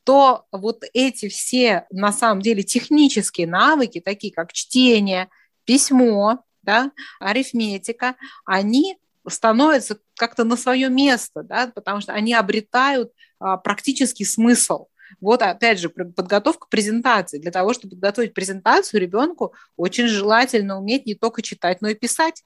то 0.04 0.46
вот 0.52 0.82
эти 0.92 1.28
все, 1.28 1.86
на 1.90 2.12
самом 2.12 2.42
деле, 2.42 2.62
технические 2.62 3.46
навыки, 3.46 4.00
такие 4.00 4.32
как 4.32 4.52
чтение, 4.52 5.28
письмо, 5.64 6.44
да, 6.62 6.92
арифметика, 7.20 8.16
они 8.44 8.98
становятся 9.28 9.98
как-то 10.16 10.44
на 10.44 10.56
свое 10.56 10.88
место, 10.88 11.42
да, 11.42 11.70
потому 11.74 12.00
что 12.00 12.12
они 12.12 12.34
обретают 12.34 13.12
а, 13.38 13.56
практический 13.56 14.24
смысл. 14.24 14.86
Вот 15.20 15.42
опять 15.42 15.80
же 15.80 15.88
подготовка 15.88 16.68
презентации. 16.68 17.38
Для 17.38 17.50
того, 17.50 17.72
чтобы 17.74 17.90
подготовить 17.92 18.34
презентацию 18.34 19.00
ребенку, 19.00 19.54
очень 19.76 20.06
желательно 20.06 20.78
уметь 20.78 21.06
не 21.06 21.14
только 21.14 21.42
читать, 21.42 21.80
но 21.80 21.88
и 21.88 21.94
писать. 21.94 22.44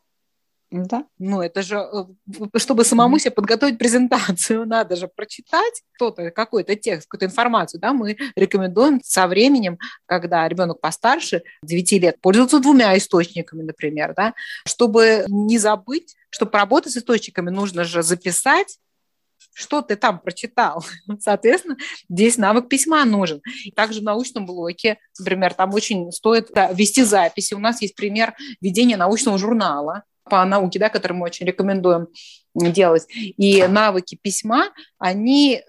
Да. 0.71 1.05
Ну, 1.19 1.41
это 1.41 1.63
же, 1.63 1.77
э, 1.77 2.59
чтобы 2.59 2.85
самому 2.85 3.19
себе 3.19 3.31
подготовить 3.31 3.79
презентацию, 3.79 4.67
надо 4.67 4.97
же 4.97 5.09
прочитать 5.09 5.83
кто-то, 5.95 6.31
какой-то 6.31 6.75
текст, 6.75 7.07
какую-то 7.07 7.27
информацию, 7.27 7.81
да, 7.81 7.93
мы 7.93 8.17
рекомендуем 8.35 9.01
со 9.05 9.29
временем, 9.29 9.79
когда 10.07 10.49
ребенок 10.49 10.81
постарше, 10.81 11.43
9 11.63 11.93
лет, 11.93 12.21
пользоваться 12.21 12.59
двумя 12.59 12.97
источниками, 12.99 13.63
например, 13.63 14.15
да, 14.17 14.35
чтобы 14.67 15.25
не 15.29 15.59
забыть, 15.59 16.17
чтобы 16.31 16.51
поработать 16.51 16.93
с 16.93 16.97
источниками, 16.97 17.51
нужно 17.51 17.85
же 17.85 18.03
записать, 18.03 18.79
что 19.53 19.83
ты 19.83 19.95
там 19.95 20.19
прочитал. 20.19 20.85
Соответственно, 21.21 21.77
здесь 22.09 22.37
навык 22.37 22.69
письма 22.69 23.05
нужен. 23.05 23.41
Также 23.77 24.01
в 24.01 24.05
научном 24.05 24.47
блоке, 24.47 24.99
например, 25.19 25.55
там 25.55 25.73
очень 25.73 26.11
стоит 26.11 26.51
вести 26.73 27.05
записи. 27.05 27.55
У 27.55 27.61
нас 27.61 27.81
есть 27.81 27.95
пример 27.95 28.35
ведения 28.61 28.97
научного 28.97 29.39
журнала, 29.39 30.03
по 30.25 30.45
науке, 30.45 30.79
да, 30.79 30.89
который 30.89 31.15
мы 31.15 31.25
очень 31.25 31.47
рекомендуем 31.47 32.09
делать. 32.55 33.07
И 33.11 33.67
навыки 33.67 34.19
письма, 34.21 34.71
они 34.99 35.63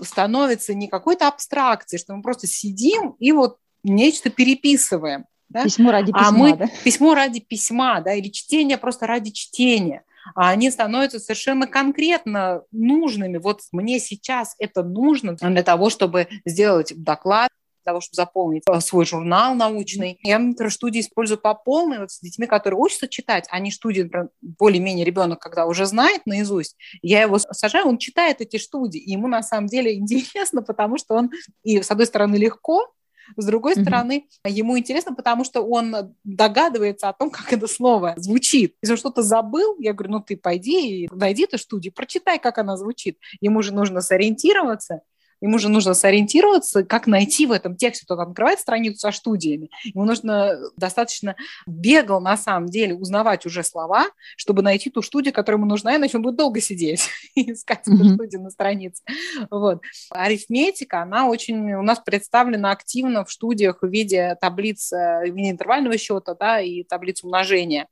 становятся 0.00 0.74
не 0.74 0.88
какой-то 0.88 1.28
абстракцией, 1.28 2.00
что 2.00 2.14
мы 2.14 2.22
просто 2.22 2.46
сидим 2.46 3.16
и 3.18 3.32
вот 3.32 3.58
нечто 3.82 4.30
переписываем. 4.30 5.24
Да? 5.48 5.64
Письмо 5.64 5.90
ради 5.90 6.10
а 6.12 6.18
письма, 6.18 6.28
а 6.28 6.32
мы, 6.32 6.56
да? 6.56 6.66
Письмо 6.84 7.14
ради 7.14 7.40
письма, 7.40 8.00
да, 8.00 8.12
или 8.12 8.28
чтение 8.28 8.76
просто 8.76 9.06
ради 9.06 9.30
чтения. 9.30 10.04
А 10.34 10.50
они 10.50 10.70
становятся 10.70 11.20
совершенно 11.20 11.66
конкретно 11.66 12.62
нужными. 12.70 13.38
Вот 13.38 13.62
мне 13.72 13.98
сейчас 13.98 14.54
это 14.58 14.82
нужно 14.82 15.34
для 15.36 15.62
того, 15.62 15.88
чтобы 15.88 16.28
сделать 16.44 16.92
доклад, 16.96 17.50
того, 17.84 18.00
чтобы 18.00 18.16
заполнить 18.16 18.62
э, 18.68 18.80
свой 18.80 19.04
журнал 19.04 19.54
научный. 19.54 20.18
Я, 20.22 20.38
например, 20.38 20.72
студии 20.72 21.00
использую 21.00 21.38
по 21.38 21.54
полной, 21.54 22.00
вот 22.00 22.10
с 22.10 22.20
детьми, 22.20 22.46
которые 22.46 22.78
учатся 22.78 23.08
читать, 23.08 23.46
они 23.50 23.70
студии, 23.70 24.10
более-менее 24.40 25.04
ребенок, 25.04 25.40
когда 25.40 25.66
уже 25.66 25.86
знает 25.86 26.22
наизусть, 26.26 26.76
я 27.02 27.22
его 27.22 27.38
сажаю, 27.38 27.86
он 27.86 27.98
читает 27.98 28.40
эти 28.40 28.56
студии, 28.56 29.00
и 29.00 29.12
ему 29.12 29.28
на 29.28 29.42
самом 29.42 29.66
деле 29.66 29.94
интересно, 29.98 30.62
потому 30.62 30.98
что 30.98 31.14
он 31.14 31.30
и, 31.62 31.82
с 31.82 31.90
одной 31.90 32.06
стороны, 32.06 32.36
легко, 32.36 32.92
с 33.36 33.44
другой 33.44 33.74
mm-hmm. 33.74 33.82
стороны, 33.82 34.28
ему 34.46 34.78
интересно, 34.78 35.14
потому 35.14 35.44
что 35.44 35.62
он 35.62 36.14
догадывается 36.24 37.08
о 37.08 37.12
том, 37.12 37.30
как 37.30 37.52
это 37.52 37.66
слово 37.66 38.14
звучит. 38.16 38.76
Если 38.82 38.92
он 38.92 38.98
что-то 38.98 39.22
забыл, 39.22 39.76
я 39.78 39.92
говорю, 39.92 40.14
ну 40.14 40.20
ты 40.20 40.36
пойди 40.36 41.04
и 41.04 41.08
найди 41.12 41.44
эту 41.44 41.58
студию, 41.58 41.92
прочитай, 41.92 42.38
как 42.38 42.58
она 42.58 42.76
звучит. 42.76 43.18
Ему 43.40 43.62
же 43.62 43.74
нужно 43.74 44.00
сориентироваться 44.00 45.02
ему 45.40 45.58
же 45.58 45.68
нужно 45.68 45.94
сориентироваться, 45.94 46.84
как 46.84 47.06
найти 47.06 47.46
в 47.46 47.52
этом 47.52 47.76
тексте, 47.76 48.04
кто 48.04 48.16
там 48.16 48.30
открывает 48.30 48.60
страницу 48.60 48.98
со 48.98 49.12
студиями. 49.12 49.70
Ему 49.84 50.04
нужно 50.04 50.58
достаточно 50.76 51.36
бегал, 51.66 52.20
на 52.20 52.36
самом 52.36 52.68
деле, 52.68 52.94
узнавать 52.94 53.46
уже 53.46 53.62
слова, 53.62 54.06
чтобы 54.36 54.62
найти 54.62 54.90
ту 54.90 55.02
студию, 55.02 55.32
которая 55.32 55.58
ему 55.58 55.68
нужна, 55.68 55.96
иначе 55.96 56.16
он 56.16 56.22
будет 56.22 56.36
долго 56.36 56.60
сидеть 56.60 57.08
и 57.34 57.52
искать 57.52 57.86
mm-hmm. 57.86 57.94
эту 57.94 58.14
студию 58.14 58.42
на 58.42 58.50
странице. 58.50 59.02
Вот. 59.50 59.80
Арифметика, 60.10 61.02
она 61.02 61.28
очень 61.28 61.74
у 61.74 61.82
нас 61.82 62.00
представлена 62.00 62.70
активно 62.70 63.24
в 63.24 63.32
студиях 63.32 63.78
в 63.82 63.86
виде 63.86 64.36
таблиц, 64.40 64.92
э, 64.92 65.30
в 65.30 65.34
виде 65.34 65.50
интервального 65.50 65.98
счета 65.98 66.34
да, 66.34 66.60
и 66.60 66.82
таблиц 66.82 67.22
умножения. 67.24 67.88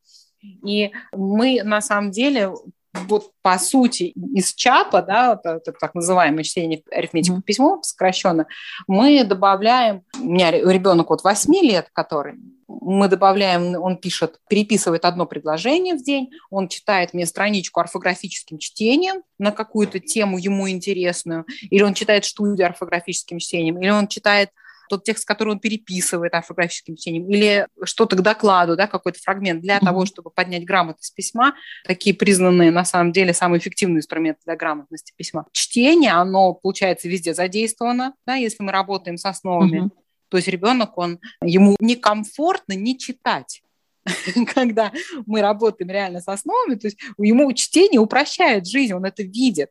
И 0.65 0.93
мы 1.13 1.63
на 1.65 1.81
самом 1.81 2.11
деле 2.11 2.53
вот 3.09 3.31
по 3.43 3.59
сути 3.59 4.13
из 4.35 4.55
ЧАПа, 4.55 5.03
да, 5.03 5.41
это, 5.45 5.73
так 5.73 5.95
называемое 5.95 6.45
чтение 6.45 6.83
арифметику 6.91 7.39
mm-hmm. 7.39 7.43
письмо 7.43 7.81
сокращенно, 7.83 8.47
мы 8.87 9.25
добавляем, 9.25 10.03
у 10.21 10.25
меня 10.27 10.51
ребенок 10.51 11.11
вот 11.11 11.23
8 11.23 11.55
лет, 11.63 11.89
который, 11.93 12.35
мы 12.69 13.09
добавляем, 13.09 13.81
он 13.81 13.97
пишет, 13.97 14.41
переписывает 14.49 15.05
одно 15.05 15.27
предложение 15.27 15.95
в 15.95 16.03
день, 16.03 16.31
он 16.51 16.69
читает 16.69 17.15
мне 17.15 17.27
страничку 17.27 17.81
орфографическим 17.81 18.59
чтением 18.59 19.23
на 19.39 19.53
какую-то 19.53 20.01
тему 20.01 20.39
ему 20.39 20.69
интересную, 20.69 21.47
или 21.71 21.83
он 21.83 21.95
читает 21.95 22.25
студию 22.25 22.67
орфографическим 22.67 23.39
чтением, 23.39 23.81
или 23.81 23.91
он 23.91 24.09
читает 24.09 24.51
тот 24.89 25.05
текст, 25.05 25.27
который 25.27 25.51
он 25.51 25.59
переписывает 25.59 26.35
орфографическим 26.35 26.97
чтением, 26.97 27.29
или 27.31 27.67
что-то 27.85 28.17
к 28.17 28.23
докладу, 28.23 28.77
да, 28.77 28.87
какой-то 28.87 29.19
фрагмент 29.21 29.63
для 29.63 29.79
mm-hmm. 29.79 29.85
того, 29.85 30.07
чтобы 30.07 30.31
поднять 30.31 30.65
грамотность 30.65 31.15
письма, 31.15 31.55
такие 31.85 32.15
признанные 32.15 32.71
на 32.71 32.85
самом 32.85 33.13
деле 33.13 33.33
самые 33.33 33.61
эффективные 33.61 33.99
инструменты 33.99 34.41
для 34.45 34.57
грамотности 34.57 35.13
письма. 35.17 35.47
Чтение, 35.53 36.13
оно 36.13 36.55
получается 36.55 37.09
везде 37.09 37.35
задействовано, 37.35 38.15
да, 38.27 38.35
если 38.35 38.63
мы 38.63 38.73
работаем 38.73 39.17
с 39.17 39.25
основами. 39.25 39.85
Mm-hmm. 39.85 39.91
То 40.29 40.37
есть 40.39 40.49
ребенок, 40.49 40.99
он, 40.99 41.21
ему 41.43 41.77
некомфортно 41.79 42.73
не 42.73 42.99
читать 42.99 43.63
когда 44.55 44.93
мы 45.27 45.41
работаем 45.41 45.91
реально 45.91 46.21
с 46.21 46.29
основами, 46.29 46.77
то 46.77 46.87
есть 46.87 46.99
ему 47.19 47.53
чтение 47.53 48.01
упрощает 48.01 48.67
жизнь, 48.67 48.93
он 48.93 49.05
это 49.05 49.23
видит 49.23 49.71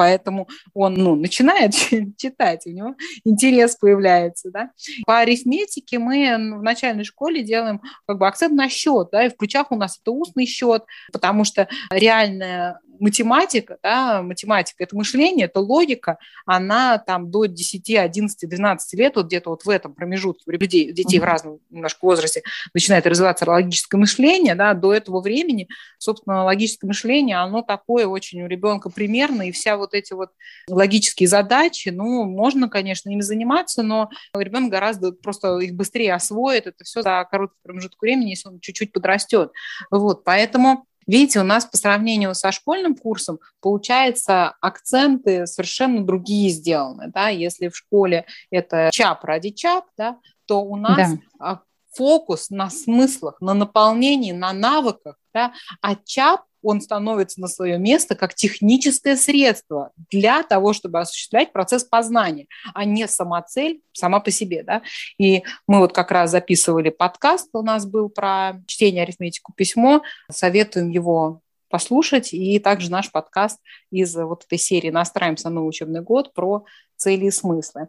поэтому 0.00 0.48
он 0.72 0.94
ну, 0.94 1.14
начинает 1.14 1.74
читать, 2.16 2.62
у 2.64 2.70
него 2.70 2.94
интерес 3.22 3.76
появляется. 3.76 4.50
Да? 4.50 4.70
По 5.04 5.18
арифметике 5.18 5.98
мы 5.98 6.36
в 6.58 6.62
начальной 6.62 7.04
школе 7.04 7.42
делаем 7.42 7.82
как 8.06 8.16
бы 8.16 8.26
акцент 8.26 8.54
на 8.54 8.70
счет, 8.70 9.08
да, 9.12 9.26
и 9.26 9.28
в 9.28 9.36
ключах 9.36 9.70
у 9.70 9.76
нас 9.76 10.00
это 10.00 10.12
устный 10.12 10.46
счет, 10.46 10.84
потому 11.12 11.44
что 11.44 11.68
реальная 11.90 12.80
математика, 13.00 13.78
да, 13.82 14.22
математика– 14.22 14.76
это 14.84 14.96
мышление, 14.96 15.46
это 15.46 15.60
логика, 15.60 16.18
она 16.46 16.98
там 16.98 17.30
до 17.30 17.46
10, 17.46 17.90
11, 17.90 18.48
12 18.48 18.94
лет, 18.94 19.16
вот 19.16 19.26
где-то 19.26 19.50
вот 19.50 19.64
в 19.64 19.68
этом 19.68 19.94
промежутке 19.94 20.44
у 20.46 20.50
людей, 20.50 20.92
детей 20.92 21.18
mm-hmm. 21.18 21.20
в 21.20 21.24
разном 21.24 21.58
немножко 21.70 21.98
возрасте 22.02 22.42
начинает 22.74 23.06
развиваться 23.06 23.48
логическое 23.48 23.96
мышление, 23.96 24.54
да, 24.54 24.74
до 24.74 24.94
этого 24.94 25.20
времени, 25.20 25.68
собственно, 25.98 26.44
логическое 26.44 26.86
мышление, 26.86 27.36
оно 27.36 27.62
такое 27.62 28.06
очень 28.06 28.42
у 28.42 28.46
ребенка 28.46 28.90
примерно, 28.90 29.48
и 29.48 29.52
вся 29.52 29.76
вот 29.76 29.94
эти 29.94 30.12
вот 30.12 30.30
логические 30.68 31.28
задачи, 31.28 31.88
ну, 31.88 32.24
можно, 32.24 32.68
конечно, 32.68 33.10
ими 33.10 33.22
заниматься, 33.22 33.82
но 33.82 34.10
ребенок 34.34 34.70
гораздо 34.70 35.12
просто 35.12 35.58
их 35.58 35.74
быстрее 35.74 36.14
освоит, 36.14 36.66
это 36.66 36.84
все 36.84 37.02
за 37.02 37.26
короткий 37.30 37.58
промежуток 37.62 38.00
времени, 38.02 38.30
если 38.30 38.48
он 38.48 38.60
чуть-чуть 38.60 38.92
подрастет. 38.92 39.52
Вот, 39.90 40.24
поэтому 40.24 40.86
Видите, 41.10 41.40
у 41.40 41.42
нас 41.42 41.64
по 41.64 41.76
сравнению 41.76 42.36
со 42.36 42.52
школьным 42.52 42.94
курсом 42.94 43.40
получается 43.60 44.54
акценты 44.60 45.44
совершенно 45.48 46.06
другие 46.06 46.50
сделаны. 46.50 47.10
Да? 47.12 47.30
Если 47.30 47.66
в 47.66 47.76
школе 47.76 48.26
это 48.52 48.90
чап 48.92 49.24
ради 49.24 49.50
чап, 49.50 49.86
да, 49.98 50.18
то 50.46 50.62
у 50.62 50.76
нас 50.76 51.14
да. 51.40 51.62
фокус 51.92 52.50
на 52.50 52.70
смыслах, 52.70 53.40
на 53.40 53.54
наполнении, 53.54 54.30
на 54.30 54.52
навыках, 54.52 55.16
да? 55.34 55.52
а 55.82 55.96
чап 55.96 56.42
он 56.62 56.80
становится 56.80 57.40
на 57.40 57.48
свое 57.48 57.78
место 57.78 58.14
как 58.14 58.34
техническое 58.34 59.16
средство 59.16 59.90
для 60.10 60.42
того, 60.42 60.72
чтобы 60.72 61.00
осуществлять 61.00 61.52
процесс 61.52 61.84
познания, 61.84 62.46
а 62.74 62.84
не 62.84 63.06
самоцель 63.08 63.80
сама 63.92 64.20
по 64.20 64.30
себе. 64.30 64.62
Да? 64.62 64.82
И 65.18 65.42
мы 65.66 65.78
вот 65.78 65.92
как 65.92 66.10
раз 66.10 66.30
записывали 66.30 66.90
подкаст, 66.90 67.48
у 67.52 67.62
нас 67.62 67.86
был 67.86 68.08
про 68.08 68.60
чтение 68.66 69.02
арифметику 69.02 69.52
письмо, 69.54 70.02
советуем 70.30 70.90
его 70.90 71.40
послушать, 71.68 72.34
и 72.34 72.58
также 72.58 72.90
наш 72.90 73.10
подкаст 73.10 73.60
из 73.90 74.14
вот 74.16 74.44
этой 74.44 74.58
серии 74.58 74.90
«Настраиваемся 74.90 75.48
на 75.48 75.56
новый 75.56 75.68
учебный 75.68 76.02
год» 76.02 76.34
про 76.34 76.64
цели 76.96 77.26
и 77.26 77.30
смыслы. 77.30 77.88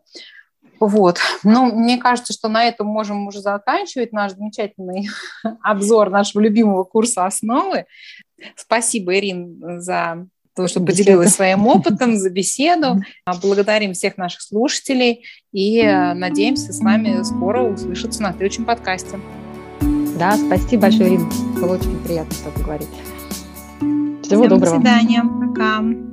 Вот. 0.80 1.19
Ну, 1.43 1.67
мне 1.76 1.97
кажется, 1.97 2.34
что 2.34 2.47
на 2.47 2.65
этом 2.65 2.88
можем 2.88 3.28
уже 3.28 3.39
заканчивать 3.39 4.13
наш 4.13 4.34
замечательный 4.34 5.09
обзор 5.61 6.09
нашего 6.09 6.41
любимого 6.41 6.84
курса 6.84 7.26
«Основы». 7.26 7.86
Спасибо, 8.55 9.17
Ирин, 9.17 9.81
за 9.81 10.27
то, 10.55 10.67
что 10.67 10.81
поделилась 10.81 11.33
своим 11.33 11.67
опытом, 11.67 12.17
за 12.17 12.29
беседу. 12.29 13.01
Благодарим 13.41 13.93
всех 13.93 14.17
наших 14.17 14.41
слушателей 14.41 15.23
и 15.51 15.79
э, 15.79 16.13
надеемся 16.13 16.73
с 16.73 16.79
вами 16.79 17.23
скоро 17.23 17.63
услышаться 17.63 18.21
на 18.21 18.31
следующем 18.33 18.65
подкасте. 18.65 19.19
Да, 20.19 20.37
спасибо 20.37 20.83
большое, 20.83 21.09
Ирина. 21.09 21.29
Было 21.55 21.75
очень 21.75 21.97
приятно 22.03 22.33
с 22.33 22.39
тобой 22.39 22.63
говорить. 22.63 22.89
Всего 24.21 24.43
Всем 24.43 24.49
доброго. 24.49 24.59
До 24.59 24.75
свидания. 24.75 25.23
Пока. 25.23 26.11